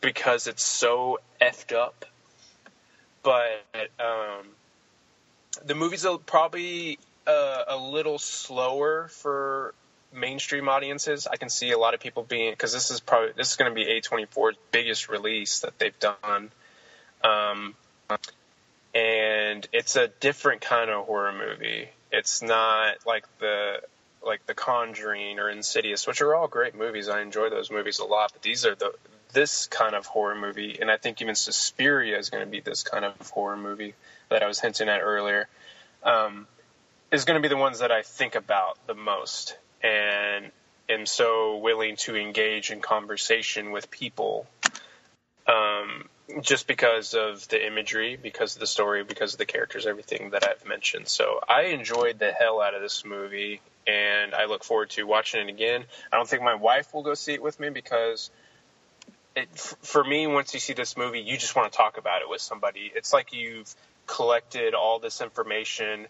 because 0.02 0.48
it's 0.48 0.66
so 0.66 1.20
effed 1.42 1.74
up. 1.74 2.06
But 3.24 3.64
um, 4.00 4.48
the 5.66 5.74
movie's 5.74 6.06
probably 6.26 7.00
uh, 7.26 7.64
a 7.70 7.78
little 7.78 8.20
slower 8.20 9.08
for 9.08 9.74
mainstream 10.14 10.68
audiences. 10.68 11.28
I 11.28 11.38
can 11.38 11.50
see 11.50 11.72
a 11.72 11.78
lot 11.78 11.94
of 11.94 12.02
people 12.02 12.24
being 12.24 12.52
because 12.52 12.74
this 12.74 12.92
is 12.92 13.00
probably 13.00 13.32
this 13.38 13.52
is 13.52 13.56
going 13.56 13.72
to 13.72 13.76
be 13.76 13.86
A24's 13.86 14.58
biggest 14.72 15.08
release 15.08 15.62
that 15.62 15.80
they've 15.80 15.98
done 16.00 16.52
um, 17.26 17.76
and 18.94 19.68
it's 19.74 19.96
a 19.96 20.08
different 20.08 20.62
kind 20.62 20.90
of 20.90 21.06
horror 21.06 21.34
movie. 21.34 21.90
It's 22.12 22.42
not 22.42 22.96
like 23.06 23.26
the 23.40 23.82
like 24.24 24.46
The 24.48 24.54
Conjuring 24.56 25.40
or 25.40 25.50
Insidious, 25.50 26.08
which 26.08 26.22
are 26.22 26.34
all 26.34 26.48
great 26.48 26.76
movies. 26.76 27.10
I 27.10 27.22
enjoy 27.22 27.50
those 27.50 27.70
movies 27.70 28.00
a 28.00 28.06
lot, 28.06 28.32
but 28.34 28.42
these 28.42 28.66
are 28.66 28.76
the 28.76 28.94
this 29.34 29.68
kind 29.68 29.96
of 29.96 30.06
horror 30.06 30.36
movie, 30.36 30.78
and 30.80 30.90
I 30.90 30.98
think 30.98 31.22
even 31.22 31.36
Suspiria 31.36 32.18
is 32.18 32.30
going 32.30 32.44
to 32.44 32.50
be 32.50 32.62
this 32.62 32.84
kind 32.84 33.04
of 33.04 33.30
horror 33.30 33.58
movie 33.58 33.94
that 34.30 34.42
I 34.42 34.48
was 34.48 34.60
hinting 34.60 34.88
at 34.88 35.02
earlier. 35.02 35.48
Um, 36.04 36.48
is 37.12 37.26
going 37.26 37.42
to 37.42 37.42
be 37.42 37.54
the 37.54 37.60
ones 37.60 37.80
that 37.80 37.92
I 37.92 38.02
think 38.02 38.36
about 38.36 38.78
the 38.88 38.94
most, 38.94 39.58
and 39.84 40.52
am 40.88 41.06
so 41.06 41.58
willing 41.58 41.98
to 41.98 42.16
engage 42.16 42.72
in 42.72 42.80
conversation 42.80 43.72
with 43.72 43.92
people 43.92 44.48
um, 45.48 46.08
just 46.42 46.68
because 46.68 47.14
of 47.14 47.48
the 47.50 47.66
imagery, 47.66 48.18
because 48.22 48.56
of 48.56 48.60
the 48.60 48.68
story, 48.68 49.04
because 49.04 49.34
of 49.34 49.38
the 49.38 49.46
characters, 49.46 49.86
everything 49.86 50.32
that 50.32 50.48
I've 50.48 50.68
mentioned. 50.68 51.08
So 51.08 51.40
I 51.48 51.64
enjoyed 51.66 52.20
the 52.20 52.32
hell 52.32 52.62
out 52.62 52.74
of 52.74 52.82
this 52.82 53.06
movie, 53.06 53.62
and 53.88 54.34
I 54.34 54.46
look 54.46 54.64
forward 54.64 54.90
to 54.92 55.04
watching 55.04 55.48
it 55.48 55.50
again. 55.50 55.86
I 56.12 56.18
don't 56.18 56.28
think 56.28 56.42
my 56.42 56.56
wife 56.56 56.94
will 56.94 57.04
go 57.04 57.14
see 57.14 57.34
it 57.34 57.42
with 57.42 57.60
me 57.60 57.70
because. 57.70 58.30
It, 59.38 59.50
for 59.82 60.02
me, 60.02 60.28
once 60.28 60.54
you 60.54 60.62
see 60.62 60.72
this 60.72 60.96
movie, 60.96 61.20
you 61.20 61.38
just 61.38 61.58
want 61.58 61.70
to 61.70 61.78
talk 61.78 61.98
about 61.98 62.22
it 62.22 62.30
with 62.30 62.40
somebody. 62.40 62.90
It's 62.96 63.12
like 63.12 63.34
you've 63.34 63.76
collected 64.08 64.74
all 64.74 65.00
this 65.00 65.20
information, 65.20 66.08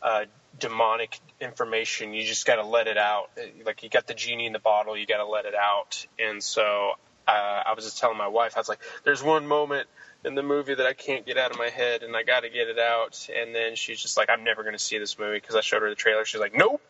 uh, 0.00 0.26
demonic 0.58 1.18
information. 1.40 2.12
You 2.14 2.24
just 2.24 2.46
got 2.46 2.56
to 2.56 2.64
let 2.64 2.86
it 2.86 2.96
out. 2.96 3.30
Like 3.64 3.82
you 3.82 3.88
got 3.88 4.06
the 4.06 4.14
genie 4.14 4.46
in 4.46 4.52
the 4.52 4.58
bottle, 4.58 4.96
you 4.96 5.06
got 5.06 5.18
to 5.18 5.26
let 5.26 5.44
it 5.44 5.54
out. 5.54 6.06
And 6.18 6.42
so 6.42 6.92
uh, 7.28 7.62
I 7.66 7.74
was 7.74 7.84
just 7.84 7.98
telling 7.98 8.16
my 8.16 8.28
wife, 8.28 8.54
I 8.56 8.60
was 8.60 8.68
like, 8.68 8.80
there's 9.04 9.22
one 9.22 9.46
moment 9.46 9.86
in 10.24 10.34
the 10.34 10.42
movie 10.42 10.74
that 10.74 10.86
I 10.86 10.94
can't 10.94 11.26
get 11.26 11.36
out 11.36 11.50
of 11.50 11.58
my 11.58 11.68
head 11.68 12.02
and 12.02 12.16
I 12.16 12.22
got 12.22 12.40
to 12.40 12.48
get 12.48 12.68
it 12.68 12.78
out. 12.78 13.28
And 13.34 13.54
then 13.54 13.76
she's 13.76 14.00
just 14.00 14.16
like, 14.16 14.30
I'm 14.30 14.44
never 14.44 14.62
going 14.62 14.74
to 14.74 14.82
see 14.82 14.98
this 14.98 15.18
movie 15.18 15.36
because 15.36 15.54
I 15.54 15.60
showed 15.60 15.82
her 15.82 15.90
the 15.90 15.94
trailer. 15.94 16.24
She's 16.24 16.40
like, 16.40 16.56
nope. 16.56 16.80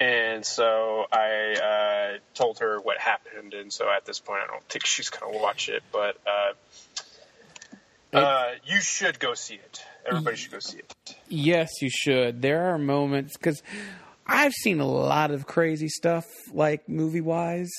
And 0.00 0.44
so 0.44 1.06
I 1.12 1.54
uh, 1.54 2.18
told 2.34 2.58
her 2.58 2.80
what 2.80 2.98
happened. 2.98 3.54
And 3.54 3.72
so 3.72 3.88
at 3.88 4.04
this 4.04 4.18
point, 4.18 4.40
I 4.42 4.50
don't 4.50 4.64
think 4.64 4.84
she's 4.84 5.08
going 5.08 5.32
to 5.32 5.38
watch 5.38 5.68
it. 5.68 5.84
But 5.92 6.16
uh, 6.26 8.16
uh, 8.16 8.50
you 8.64 8.80
should 8.80 9.20
go 9.20 9.34
see 9.34 9.54
it. 9.54 9.84
Everybody 10.04 10.36
should 10.36 10.52
go 10.52 10.58
see 10.58 10.78
it. 10.78 11.16
Yes, 11.28 11.70
you 11.80 11.90
should. 11.90 12.42
There 12.42 12.72
are 12.72 12.78
moments 12.78 13.36
because 13.36 13.62
I've 14.26 14.52
seen 14.52 14.80
a 14.80 14.86
lot 14.86 15.30
of 15.30 15.46
crazy 15.46 15.88
stuff, 15.88 16.26
like 16.52 16.88
movie 16.88 17.20
wise, 17.20 17.72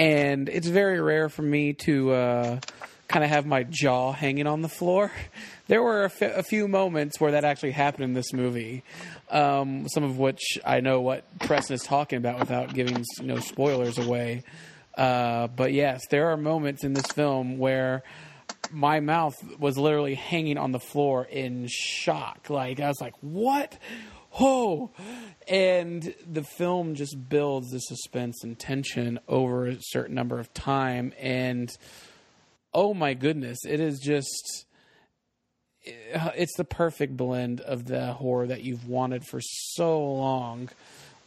and 0.00 0.48
it's 0.48 0.66
very 0.66 0.98
rare 0.98 1.28
for 1.28 1.42
me 1.42 1.74
to 1.74 2.12
uh, 2.12 2.60
kind 3.06 3.22
of 3.22 3.28
have 3.28 3.44
my 3.44 3.64
jaw 3.64 4.12
hanging 4.12 4.46
on 4.46 4.62
the 4.62 4.68
floor. 4.68 5.12
There 5.66 5.84
were 5.84 6.02
a, 6.02 6.06
f- 6.06 6.22
a 6.22 6.42
few 6.42 6.66
moments 6.66 7.20
where 7.20 7.30
that 7.30 7.44
actually 7.44 7.70
happened 7.70 8.02
in 8.02 8.12
this 8.12 8.32
movie, 8.32 8.82
um, 9.30 9.86
some 9.88 10.02
of 10.02 10.18
which 10.18 10.58
I 10.66 10.80
know 10.80 11.00
what 11.00 11.22
Preston 11.38 11.74
is 11.74 11.84
talking 11.84 12.16
about 12.16 12.40
without 12.40 12.74
giving 12.74 13.04
you 13.20 13.26
know 13.28 13.38
spoilers 13.38 13.96
away. 13.96 14.42
Uh, 14.98 15.46
but 15.46 15.72
yes, 15.72 16.00
there 16.10 16.32
are 16.32 16.36
moments 16.36 16.82
in 16.82 16.92
this 16.92 17.06
film 17.06 17.58
where 17.58 18.02
my 18.72 18.98
mouth 18.98 19.36
was 19.60 19.78
literally 19.78 20.16
hanging 20.16 20.58
on 20.58 20.72
the 20.72 20.80
floor 20.80 21.22
in 21.22 21.68
shock. 21.68 22.50
Like 22.50 22.80
I 22.80 22.88
was 22.88 23.00
like, 23.00 23.14
"What? 23.20 23.78
Oh 24.38 24.90
and 25.48 26.14
the 26.30 26.44
film 26.44 26.94
just 26.94 27.28
builds 27.28 27.70
the 27.70 27.80
suspense 27.80 28.44
and 28.44 28.58
tension 28.58 29.18
over 29.28 29.66
a 29.66 29.76
certain 29.80 30.14
number 30.14 30.38
of 30.38 30.52
time 30.54 31.12
and 31.18 31.70
oh 32.72 32.94
my 32.94 33.14
goodness 33.14 33.58
it 33.66 33.80
is 33.80 33.98
just 33.98 34.66
it's 35.82 36.56
the 36.56 36.64
perfect 36.64 37.16
blend 37.16 37.60
of 37.62 37.86
the 37.86 38.12
horror 38.12 38.46
that 38.46 38.62
you've 38.62 38.86
wanted 38.86 39.24
for 39.26 39.40
so 39.40 40.00
long 40.00 40.68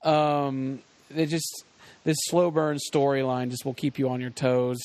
um 0.03 0.79
it 1.15 1.27
just 1.27 1.65
this 2.03 2.17
slow 2.25 2.51
burn 2.51 2.77
storyline 2.77 3.49
just 3.49 3.65
will 3.65 3.73
keep 3.73 3.97
you 3.97 4.09
on 4.09 4.21
your 4.21 4.29
toes. 4.29 4.79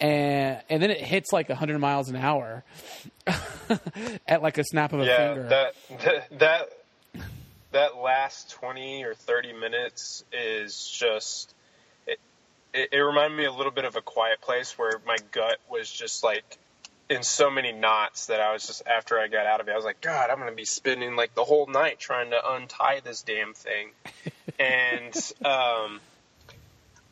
And 0.00 0.62
and 0.70 0.82
then 0.82 0.90
it 0.90 1.00
hits 1.00 1.32
like 1.32 1.48
100 1.48 1.78
miles 1.78 2.08
an 2.08 2.16
hour 2.16 2.64
at 4.26 4.42
like 4.42 4.56
a 4.58 4.64
snap 4.64 4.92
of 4.92 5.00
a 5.00 5.04
yeah, 5.04 5.16
finger. 5.16 5.48
that 5.48 5.74
that 6.04 6.38
that 6.38 6.68
that 7.72 7.96
last 7.96 8.50
twenty 8.50 9.04
or 9.04 9.14
thirty 9.14 9.52
minutes 9.52 10.24
is 10.32 10.88
just. 10.88 11.54
It, 12.06 12.18
it, 12.72 12.88
it 12.92 12.98
reminded 12.98 13.36
me 13.36 13.44
a 13.44 13.52
little 13.52 13.72
bit 13.72 13.84
of 13.84 13.96
a 13.96 14.00
quiet 14.00 14.40
place 14.40 14.78
where 14.78 15.00
my 15.06 15.16
gut 15.32 15.58
was 15.68 15.90
just 15.90 16.22
like 16.22 16.58
in 17.10 17.24
so 17.24 17.50
many 17.50 17.72
knots 17.72 18.26
that 18.26 18.40
I 18.40 18.52
was 18.52 18.66
just 18.66 18.86
after 18.86 19.18
I 19.18 19.26
got 19.26 19.44
out 19.44 19.60
of 19.60 19.68
it, 19.68 19.72
I 19.72 19.76
was 19.76 19.84
like, 19.84 20.00
God, 20.00 20.30
I'm 20.30 20.38
gonna 20.38 20.52
be 20.52 20.64
spending 20.64 21.16
like 21.16 21.34
the 21.34 21.44
whole 21.44 21.66
night 21.66 21.98
trying 21.98 22.30
to 22.30 22.52
untie 22.52 23.00
this 23.04 23.22
damn 23.22 23.52
thing, 23.52 23.90
and 24.58 25.14
um, 25.44 26.00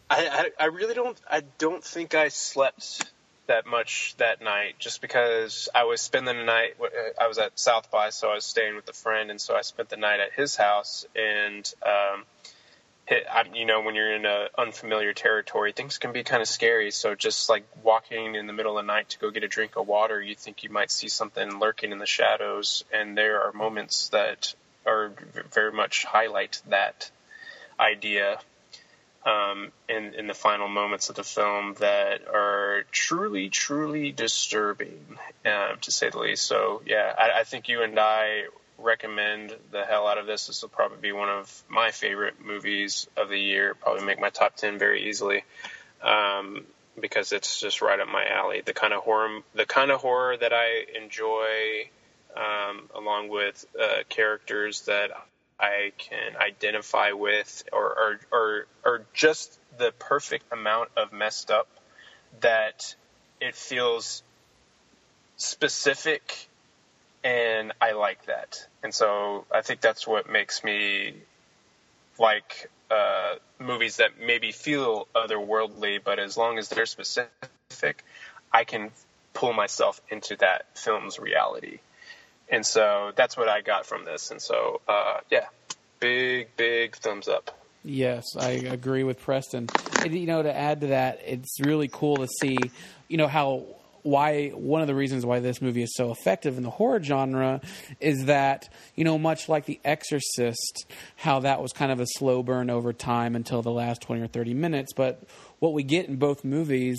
I, 0.09 0.29
I 0.29 0.51
I 0.61 0.65
really 0.67 0.95
don't 0.95 1.21
I 1.29 1.43
don't 1.59 1.83
think 1.83 2.15
I 2.15 2.29
slept 2.29 3.11
that 3.49 3.67
much 3.67 4.15
that 4.19 4.41
night 4.41 4.77
just 4.79 5.01
because 5.01 5.69
I 5.75 5.85
was 5.85 6.01
spending 6.01 6.37
the 6.37 6.45
night. 6.45 6.77
I 7.21 7.27
was 7.27 7.39
at 7.39 7.59
South 7.59 7.91
by, 7.91 8.11
so 8.11 8.31
I 8.31 8.35
was 8.35 8.45
staying 8.45 8.77
with 8.77 8.89
a 8.89 8.93
friend, 8.93 9.31
and 9.31 9.41
so 9.41 9.57
I 9.57 9.63
spent 9.63 9.89
the 9.89 9.97
night 9.97 10.21
at 10.21 10.33
his 10.33 10.55
house. 10.55 11.05
And 11.17 11.71
um, 11.85 12.25
I, 13.11 13.45
you 13.55 13.67
know, 13.67 13.81
when 13.81 13.95
you're 13.95 14.15
in 14.15 14.25
a 14.25 14.49
unfamiliar 14.57 15.13
territory, 15.13 15.73
things 15.73 15.99
can 15.99 16.13
be 16.13 16.23
kind 16.23 16.43
of 16.43 16.49
scary. 16.49 16.91
So 16.91 17.15
just 17.15 17.49
like 17.49 17.65
walking 17.83 18.35
in 18.35 18.47
the 18.47 18.53
middle 18.53 18.79
of 18.79 18.85
the 18.85 18.93
night 18.93 19.11
to 19.11 19.19
go 19.19 19.31
get 19.31 19.43
a 19.43 19.49
drink 19.49 19.77
of 19.77 19.89
water, 19.89 20.21
you 20.23 20.35
think 20.35 20.63
you 20.63 20.71
might 20.71 20.91
see 20.91 21.09
something 21.09 21.59
lurking 21.59 21.91
in 21.91 21.99
the 21.99 22.07
shadows, 22.07 22.85
and 22.93 23.17
there 23.17 23.43
are 23.43 23.53
moments 23.53 24.11
that 24.11 24.55
are 24.87 25.13
very 25.53 25.73
much 25.73 26.05
highlight 26.05 26.63
that 26.69 27.11
idea 27.81 28.39
um, 29.29 29.73
in, 29.89 30.15
in 30.15 30.27
the 30.27 30.35
final 30.35 30.69
moments 30.69 31.11
of 31.11 31.17
the 31.17 31.25
film 31.25 31.75
that 31.81 32.27
are 32.33 32.85
truly, 32.91 33.51
truly 33.51 34.11
disturbing, 34.11 35.19
uh, 35.45 35.75
to 35.83 35.93
say 35.93 36.09
the 36.09 36.19
least. 36.19 36.47
So, 36.47 36.83
yeah, 36.87 37.15
I, 37.17 37.41
I, 37.41 37.45
think 37.45 37.69
you 37.69 37.83
and 37.83 37.99
I 37.99 38.45
recommend 38.79 39.55
the 39.71 39.85
hell 39.85 40.07
out 40.07 40.17
of 40.17 40.27
this. 40.27 40.47
This 40.47 40.63
will 40.63 40.71
probably 40.71 40.99
be 40.99 41.13
one 41.13 41.29
of 41.29 41.63
my 41.69 41.91
favorite 41.91 42.43
movies 42.43 43.07
of 43.17 43.29
the 43.29 43.39
year. 43.39 43.75
Probably 43.75 44.05
make 44.05 44.21
my 44.21 44.31
top 44.31 44.57
ten 44.57 44.79
very 44.79 45.09
easily. 45.09 45.45
Um, 46.03 46.65
because 46.99 47.33
it's 47.33 47.61
just 47.61 47.83
right 47.83 48.01
up 48.01 48.09
my 48.09 48.27
alley. 48.27 48.63
The 48.65 48.73
kind 48.73 48.93
of 48.93 49.03
horror, 49.03 49.41
the 49.55 49.67
kind 49.67 49.91
of 49.91 50.01
horror 50.01 50.37
that 50.37 50.53
I 50.53 50.85
enjoy, 51.01 51.91
um, 52.37 52.89
along 52.95 53.29
with 53.29 53.65
uh, 53.81 54.03
characters 54.09 54.83
that 54.83 55.11
I 55.61 55.93
can 55.99 56.37
identify 56.37 57.13
with, 57.13 57.65
or, 57.73 57.85
or, 57.85 58.21
or, 58.31 58.67
or 58.85 59.03
just 59.13 59.59
the 59.79 59.93
perfect 59.99 60.53
amount 60.53 60.91
of 60.97 61.13
messed 61.13 61.51
up 61.51 61.69
that 62.41 62.95
it 63.41 63.55
feels 63.55 64.23
specific 65.37 66.49
and 67.25 67.73
I 67.81 67.93
like 67.93 68.27
that. 68.27 68.67
And 68.83 68.95
so 68.95 69.45
I 69.53 69.63
think 69.63 69.81
that's 69.81 70.07
what 70.07 70.31
makes 70.31 70.63
me 70.63 71.15
like 72.19 72.71
uh, 72.91 73.35
movies 73.59 73.97
that 73.97 74.21
maybe 74.21 74.53
feel 74.53 75.09
otherworldly, 75.15 76.01
but 76.03 76.19
as 76.19 76.37
long 76.37 76.59
as 76.59 76.69
they're 76.69 76.87
specific, 76.87 78.05
I 78.53 78.65
can 78.65 78.91
pull 79.35 79.53
myself 79.53 80.01
into 80.11 80.37
that 80.37 80.67
film's 80.75 81.19
reality. 81.19 81.79
And 82.51 82.65
so 82.65 83.13
that's 83.15 83.37
what 83.37 83.49
I 83.49 83.61
got 83.61 83.87
from 83.87 84.05
this. 84.05 84.31
And 84.31 84.41
so, 84.41 84.81
uh, 84.89 85.19
yeah, 85.31 85.47
big, 86.01 86.57
big 86.57 86.97
thumbs 86.97 87.29
up. 87.29 87.59
Yes, 87.85 88.25
I 88.39 88.51
agree 88.51 89.05
with 89.05 89.21
Preston. 89.21 89.69
And, 90.03 90.15
you 90.15 90.27
know, 90.27 90.43
to 90.43 90.55
add 90.55 90.81
to 90.81 90.89
that, 90.89 91.21
it's 91.25 91.61
really 91.61 91.89
cool 91.89 92.17
to 92.17 92.29
see, 92.41 92.59
you 93.09 93.17
know, 93.17 93.29
how 93.29 93.65
why 94.03 94.49
one 94.51 94.81
of 94.81 94.87
the 94.87 94.95
reasons 94.95 95.27
why 95.27 95.41
this 95.41 95.61
movie 95.61 95.83
is 95.83 95.95
so 95.95 96.11
effective 96.11 96.57
in 96.57 96.63
the 96.63 96.71
horror 96.71 97.03
genre 97.03 97.61
is 98.01 98.25
that 98.27 98.69
you 98.95 99.05
know 99.05 99.19
much 99.19 99.49
like 99.49 99.67
The 99.67 99.81
Exorcist, 99.85 100.87
how 101.17 101.41
that 101.41 101.61
was 101.61 101.73
kind 101.73 101.93
of 101.93 102.01
a 102.01 102.07
slow 102.07 102.43
burn 102.43 102.71
over 102.71 102.93
time 102.93 103.37
until 103.37 103.61
the 103.61 103.71
last 103.71 104.01
twenty 104.01 104.23
or 104.23 104.27
thirty 104.27 104.55
minutes, 104.55 104.93
but 104.95 105.23
what 105.59 105.73
we 105.73 105.83
get 105.83 106.09
in 106.09 106.17
both 106.17 106.45
movies 106.45 106.99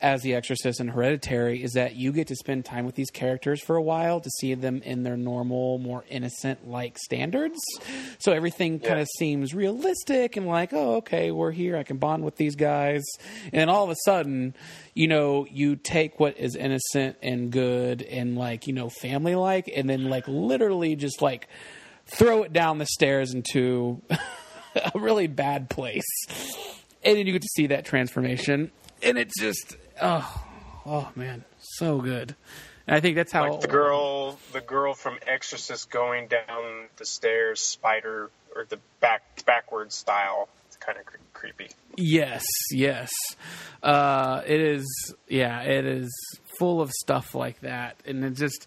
as 0.00 0.22
The 0.22 0.34
Exorcist 0.34 0.80
and 0.80 0.90
Hereditary 0.90 1.62
is 1.62 1.72
that 1.72 1.96
you 1.96 2.12
get 2.12 2.28
to 2.28 2.36
spend 2.36 2.64
time 2.64 2.86
with 2.86 2.94
these 2.94 3.10
characters 3.10 3.62
for 3.62 3.76
a 3.76 3.82
while 3.82 4.20
to 4.20 4.30
see 4.38 4.54
them 4.54 4.80
in 4.82 5.02
their 5.02 5.16
normal, 5.16 5.78
more 5.78 6.04
innocent 6.08 6.66
like 6.66 6.96
standards. 6.96 7.58
So 8.18 8.32
everything 8.32 8.80
yeah. 8.80 8.88
kind 8.88 9.00
of 9.00 9.08
seems 9.18 9.54
realistic 9.54 10.36
and 10.36 10.46
like, 10.46 10.72
oh, 10.72 10.96
okay, 10.96 11.30
we're 11.30 11.50
here. 11.50 11.76
I 11.76 11.82
can 11.82 11.98
bond 11.98 12.24
with 12.24 12.36
these 12.36 12.56
guys. 12.56 13.04
And 13.52 13.60
then 13.60 13.68
all 13.68 13.84
of 13.84 13.90
a 13.90 13.96
sudden, 14.04 14.54
you 14.94 15.06
know, 15.06 15.46
you 15.50 15.76
take 15.76 16.18
what 16.18 16.38
is 16.38 16.56
innocent 16.56 17.18
and 17.22 17.52
good 17.52 18.00
and 18.02 18.38
like, 18.38 18.66
you 18.66 18.72
know, 18.72 18.88
family 18.88 19.34
like, 19.34 19.70
and 19.74 19.88
then 19.88 20.08
like 20.08 20.26
literally 20.26 20.96
just 20.96 21.20
like 21.20 21.48
throw 22.06 22.42
it 22.42 22.52
down 22.54 22.78
the 22.78 22.86
stairs 22.86 23.34
into 23.34 24.00
a 24.94 24.98
really 24.98 25.26
bad 25.26 25.68
place 25.68 26.04
and 27.02 27.16
then 27.16 27.26
you 27.26 27.32
get 27.32 27.42
to 27.42 27.48
see 27.54 27.68
that 27.68 27.84
transformation, 27.84 28.70
and 29.02 29.18
it's 29.18 29.38
just 29.38 29.76
oh, 30.00 30.44
oh 30.86 31.08
man, 31.14 31.44
so 31.58 32.00
good. 32.00 32.34
And 32.86 32.96
I 32.96 33.00
think 33.00 33.16
that's 33.16 33.32
how 33.32 33.50
like 33.50 33.60
the 33.60 33.68
girl, 33.68 34.38
the 34.52 34.60
girl 34.60 34.94
from 34.94 35.18
Exorcist 35.26 35.90
going 35.90 36.28
down 36.28 36.88
the 36.96 37.04
stairs, 37.04 37.60
spider 37.60 38.30
or 38.54 38.64
the 38.68 38.78
back 39.00 39.22
backward 39.46 39.92
style. 39.92 40.48
It's 40.66 40.76
kind 40.76 40.98
of 40.98 41.06
cre- 41.06 41.16
creepy. 41.32 41.68
Yes, 41.96 42.44
yes, 42.72 43.10
uh, 43.82 44.42
it 44.46 44.60
is. 44.60 45.14
Yeah, 45.28 45.62
it 45.62 45.84
is 45.84 46.10
full 46.58 46.80
of 46.80 46.90
stuff 46.90 47.34
like 47.34 47.60
that, 47.60 47.96
and 48.06 48.24
it 48.24 48.34
just 48.34 48.66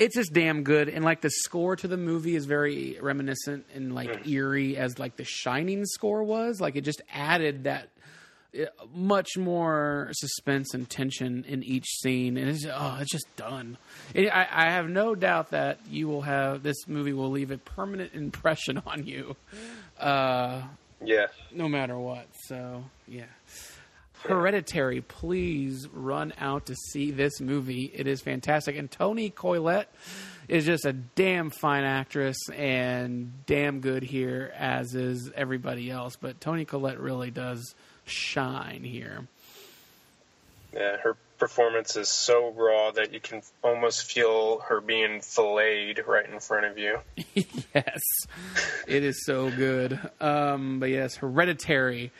it's 0.00 0.16
just 0.16 0.32
damn 0.32 0.64
good. 0.64 0.88
And 0.88 1.04
like 1.04 1.20
the 1.20 1.30
score 1.30 1.76
to 1.76 1.86
the 1.86 1.98
movie 1.98 2.34
is 2.34 2.46
very 2.46 2.98
reminiscent 3.00 3.66
and 3.74 3.94
like 3.94 4.08
mm. 4.08 4.28
eerie 4.28 4.76
as 4.76 4.98
like 4.98 5.16
the 5.16 5.24
shining 5.24 5.84
score 5.84 6.24
was. 6.24 6.58
Like 6.60 6.74
it 6.74 6.80
just 6.80 7.02
added 7.12 7.64
that 7.64 7.90
uh, 8.58 8.64
much 8.94 9.36
more 9.36 10.08
suspense 10.12 10.72
and 10.72 10.88
tension 10.88 11.44
in 11.46 11.62
each 11.62 11.86
scene. 12.00 12.38
And 12.38 12.48
it's 12.48 12.64
oh 12.66 12.98
it's 12.98 13.12
just 13.12 13.26
done. 13.36 13.76
It, 14.14 14.28
I, 14.30 14.48
I, 14.50 14.70
have 14.70 14.88
no 14.88 15.14
doubt 15.14 15.50
that 15.50 15.78
you 15.88 16.08
will 16.08 16.22
have 16.22 16.62
this 16.62 16.88
movie 16.88 17.12
will 17.12 17.30
leave 17.30 17.50
a 17.50 17.58
permanent 17.58 18.14
impression 18.14 18.82
on 18.86 19.06
you 19.06 19.36
uh 19.98 20.62
yeah 21.04 21.26
no 21.52 21.68
matter 21.68 21.98
what. 21.98 22.26
So 22.46 22.84
yeah 23.06 23.24
Hereditary, 24.22 25.00
please 25.00 25.88
run 25.88 26.32
out 26.38 26.66
to 26.66 26.74
see 26.74 27.10
this 27.10 27.40
movie. 27.40 27.90
It 27.94 28.06
is 28.06 28.20
fantastic. 28.20 28.76
And 28.76 28.90
Toni 28.90 29.30
Collette 29.30 29.92
is 30.46 30.66
just 30.66 30.84
a 30.84 30.92
damn 30.92 31.50
fine 31.50 31.84
actress 31.84 32.36
and 32.54 33.32
damn 33.46 33.80
good 33.80 34.02
here, 34.02 34.52
as 34.56 34.94
is 34.94 35.30
everybody 35.34 35.90
else. 35.90 36.16
But 36.16 36.40
Toni 36.40 36.66
Collette 36.66 37.00
really 37.00 37.30
does 37.30 37.74
shine 38.04 38.84
here. 38.84 39.26
Yeah, 40.74 40.98
her 40.98 41.16
performance 41.38 41.96
is 41.96 42.10
so 42.10 42.50
raw 42.50 42.90
that 42.90 43.14
you 43.14 43.20
can 43.20 43.40
almost 43.62 44.04
feel 44.04 44.58
her 44.68 44.82
being 44.82 45.22
filleted 45.22 46.06
right 46.06 46.28
in 46.28 46.40
front 46.40 46.66
of 46.66 46.76
you. 46.76 46.98
yes, 47.74 48.00
it 48.86 49.02
is 49.02 49.24
so 49.24 49.50
good. 49.50 49.98
Um, 50.20 50.78
but 50.78 50.90
yes, 50.90 51.16
Hereditary. 51.16 52.12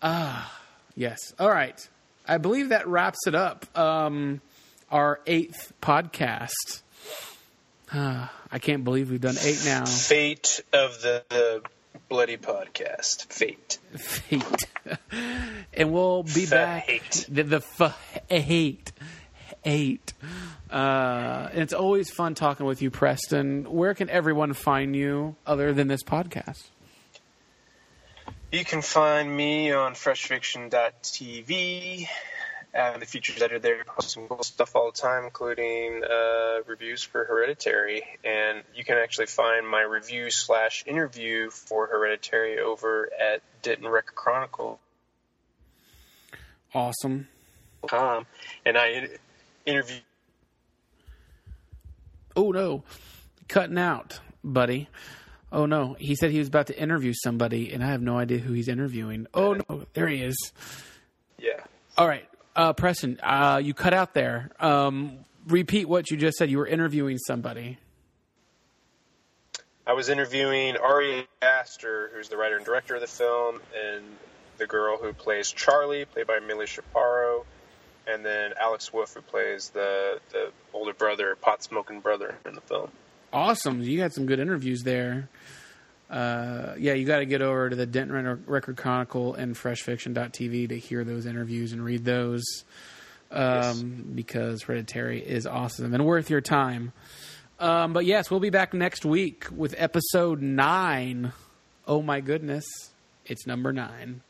Ah 0.00 0.60
Yes. 0.94 1.34
All 1.38 1.50
right. 1.50 1.88
I 2.26 2.38
believe 2.38 2.70
that 2.70 2.86
wraps 2.86 3.26
it 3.26 3.34
up. 3.34 3.66
Um, 3.76 4.40
our 4.90 5.20
eighth 5.26 5.72
podcast. 5.82 6.82
Uh, 7.92 8.28
I 8.52 8.58
can't 8.58 8.84
believe 8.84 9.10
we've 9.10 9.20
done 9.20 9.36
eight 9.42 9.62
now. 9.64 9.84
Fate 9.84 10.62
of 10.72 11.02
the, 11.02 11.24
the 11.28 11.62
bloody 12.08 12.36
podcast. 12.36 13.26
Fate. 13.32 13.78
Fate. 13.96 14.66
and 15.74 15.92
we'll 15.92 16.22
be 16.22 16.46
back. 16.46 16.86
The, 17.28 17.42
the 17.42 17.56
f- 17.80 18.22
eight. 18.30 18.92
Eight. 19.64 20.12
Uh, 20.70 21.48
and 21.52 21.62
it's 21.62 21.72
always 21.72 22.10
fun 22.10 22.34
talking 22.34 22.66
with 22.66 22.82
you, 22.82 22.90
Preston. 22.90 23.64
Where 23.64 23.94
can 23.94 24.08
everyone 24.10 24.52
find 24.52 24.94
you 24.94 25.36
other 25.46 25.72
than 25.72 25.88
this 25.88 26.02
podcast? 26.02 26.64
You 28.54 28.64
can 28.64 28.82
find 28.82 29.36
me 29.36 29.72
on 29.72 29.94
freshfiction.tv. 29.94 32.06
Uh, 32.72 32.98
the 32.98 33.04
features 33.04 33.42
editor 33.42 33.58
there 33.58 33.82
post 33.84 34.10
some 34.10 34.28
cool 34.28 34.44
stuff 34.44 34.76
all 34.76 34.92
the 34.92 34.96
time, 34.96 35.24
including 35.24 36.04
uh, 36.04 36.60
reviews 36.64 37.02
for 37.02 37.24
Hereditary. 37.24 38.04
And 38.22 38.62
you 38.76 38.84
can 38.84 38.96
actually 38.96 39.26
find 39.26 39.66
my 39.66 39.82
review 39.82 40.30
slash 40.30 40.84
interview 40.86 41.50
for 41.50 41.88
Hereditary 41.88 42.60
over 42.60 43.10
at 43.20 43.42
Denton 43.62 43.88
Record 43.88 44.14
Chronicle. 44.14 44.78
Awesome. 46.72 47.26
Um, 47.92 48.24
and 48.64 48.78
I 48.78 49.08
interview. 49.66 49.96
Oh 52.36 52.52
no, 52.52 52.84
cutting 53.48 53.78
out, 53.78 54.20
buddy. 54.44 54.88
Oh 55.54 55.66
no, 55.66 55.94
he 56.00 56.16
said 56.16 56.32
he 56.32 56.40
was 56.40 56.48
about 56.48 56.66
to 56.66 56.76
interview 56.76 57.12
somebody, 57.14 57.72
and 57.72 57.82
I 57.82 57.86
have 57.92 58.02
no 58.02 58.18
idea 58.18 58.38
who 58.38 58.52
he's 58.54 58.66
interviewing. 58.66 59.28
Oh 59.32 59.52
no, 59.52 59.86
there 59.92 60.08
he 60.08 60.20
is. 60.20 60.36
Yeah. 61.38 61.60
All 61.96 62.08
right, 62.08 62.28
uh, 62.56 62.72
Preston, 62.72 63.20
uh, 63.22 63.60
you 63.62 63.72
cut 63.72 63.94
out 63.94 64.14
there. 64.14 64.50
Um, 64.58 65.18
repeat 65.46 65.88
what 65.88 66.10
you 66.10 66.16
just 66.16 66.38
said. 66.38 66.50
You 66.50 66.58
were 66.58 66.66
interviewing 66.66 67.18
somebody. 67.18 67.78
I 69.86 69.92
was 69.92 70.08
interviewing 70.08 70.76
Ari 70.76 71.28
Aster, 71.40 72.10
who's 72.12 72.28
the 72.28 72.36
writer 72.36 72.56
and 72.56 72.64
director 72.64 72.96
of 72.96 73.00
the 73.00 73.06
film, 73.06 73.60
and 73.76 74.02
the 74.58 74.66
girl 74.66 74.96
who 74.96 75.12
plays 75.12 75.52
Charlie, 75.52 76.04
played 76.04 76.26
by 76.26 76.40
Milly 76.40 76.66
Shapiro, 76.66 77.44
and 78.08 78.26
then 78.26 78.54
Alex 78.60 78.92
Wolff, 78.92 79.14
who 79.14 79.20
plays 79.20 79.68
the 79.68 80.18
the 80.32 80.50
older 80.72 80.94
brother, 80.94 81.36
pot 81.36 81.62
smoking 81.62 82.00
brother 82.00 82.34
in 82.44 82.56
the 82.56 82.60
film. 82.60 82.90
Awesome, 83.34 83.82
you 83.82 84.00
had 84.00 84.12
some 84.12 84.26
good 84.26 84.38
interviews 84.38 84.84
there. 84.84 85.28
Uh, 86.08 86.74
yeah, 86.78 86.92
you 86.92 87.04
got 87.04 87.18
to 87.18 87.26
get 87.26 87.42
over 87.42 87.68
to 87.68 87.74
the 87.74 87.86
Denton 87.86 88.44
Record 88.46 88.76
Chronicle 88.76 89.34
and 89.34 89.56
FreshFiction.tv 89.56 90.68
to 90.68 90.78
hear 90.78 91.02
those 91.02 91.26
interviews 91.26 91.72
and 91.72 91.84
read 91.84 92.04
those 92.04 92.44
um, 93.32 93.40
Yes. 93.42 93.82
because 94.14 94.62
Hereditary 94.62 95.18
is 95.20 95.46
awesome 95.46 95.92
and 95.92 96.06
worth 96.06 96.30
your 96.30 96.40
time. 96.40 96.92
Um, 97.58 97.92
but 97.92 98.04
yes, 98.04 98.30
we'll 98.30 98.38
be 98.40 98.50
back 98.50 98.72
next 98.74 99.04
week 99.04 99.46
with 99.50 99.74
episode 99.78 100.40
nine. 100.40 101.32
Oh 101.88 102.02
my 102.02 102.20
goodness, 102.20 102.64
it's 103.26 103.46
number 103.46 103.72
nine. 103.72 104.20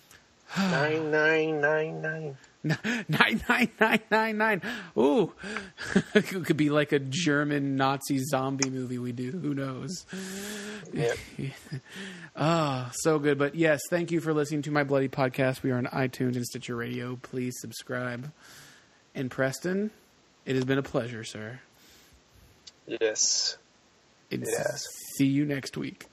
nine 0.56 1.10
nine 1.10 1.60
nine 1.60 2.02
nine. 2.02 2.36
Nine 2.62 3.40
nine 3.48 3.70
nine 3.80 4.00
nine 4.10 4.38
nine. 4.38 4.62
Ooh, 4.96 5.32
it 6.14 6.26
could 6.26 6.56
be 6.56 6.70
like 6.70 6.92
a 6.92 6.98
German 6.98 7.76
Nazi 7.76 8.18
zombie 8.18 8.70
movie 8.70 8.98
we 8.98 9.12
do. 9.12 9.30
Who 9.30 9.54
knows? 9.54 10.04
Yep. 10.92 11.16
Ah, 12.36 12.90
so 12.94 13.18
good. 13.18 13.38
But 13.38 13.54
yes, 13.56 13.80
thank 13.90 14.12
you 14.12 14.20
for 14.20 14.32
listening 14.32 14.62
to 14.62 14.70
my 14.70 14.84
bloody 14.84 15.08
podcast. 15.08 15.62
We 15.62 15.72
are 15.72 15.76
on 15.76 15.86
iTunes 15.86 16.36
and 16.36 16.44
Stitcher 16.46 16.76
Radio. 16.76 17.16
Please 17.16 17.54
subscribe. 17.60 18.32
And 19.14 19.30
Preston, 19.30 19.90
it 20.46 20.54
has 20.54 20.64
been 20.64 20.78
a 20.78 20.82
pleasure, 20.82 21.24
sir. 21.24 21.60
Yes. 22.86 23.58
It's, 24.30 24.48
Yes. 24.48 24.84
See 25.16 25.26
you 25.26 25.44
next 25.44 25.76
week. 25.76 26.06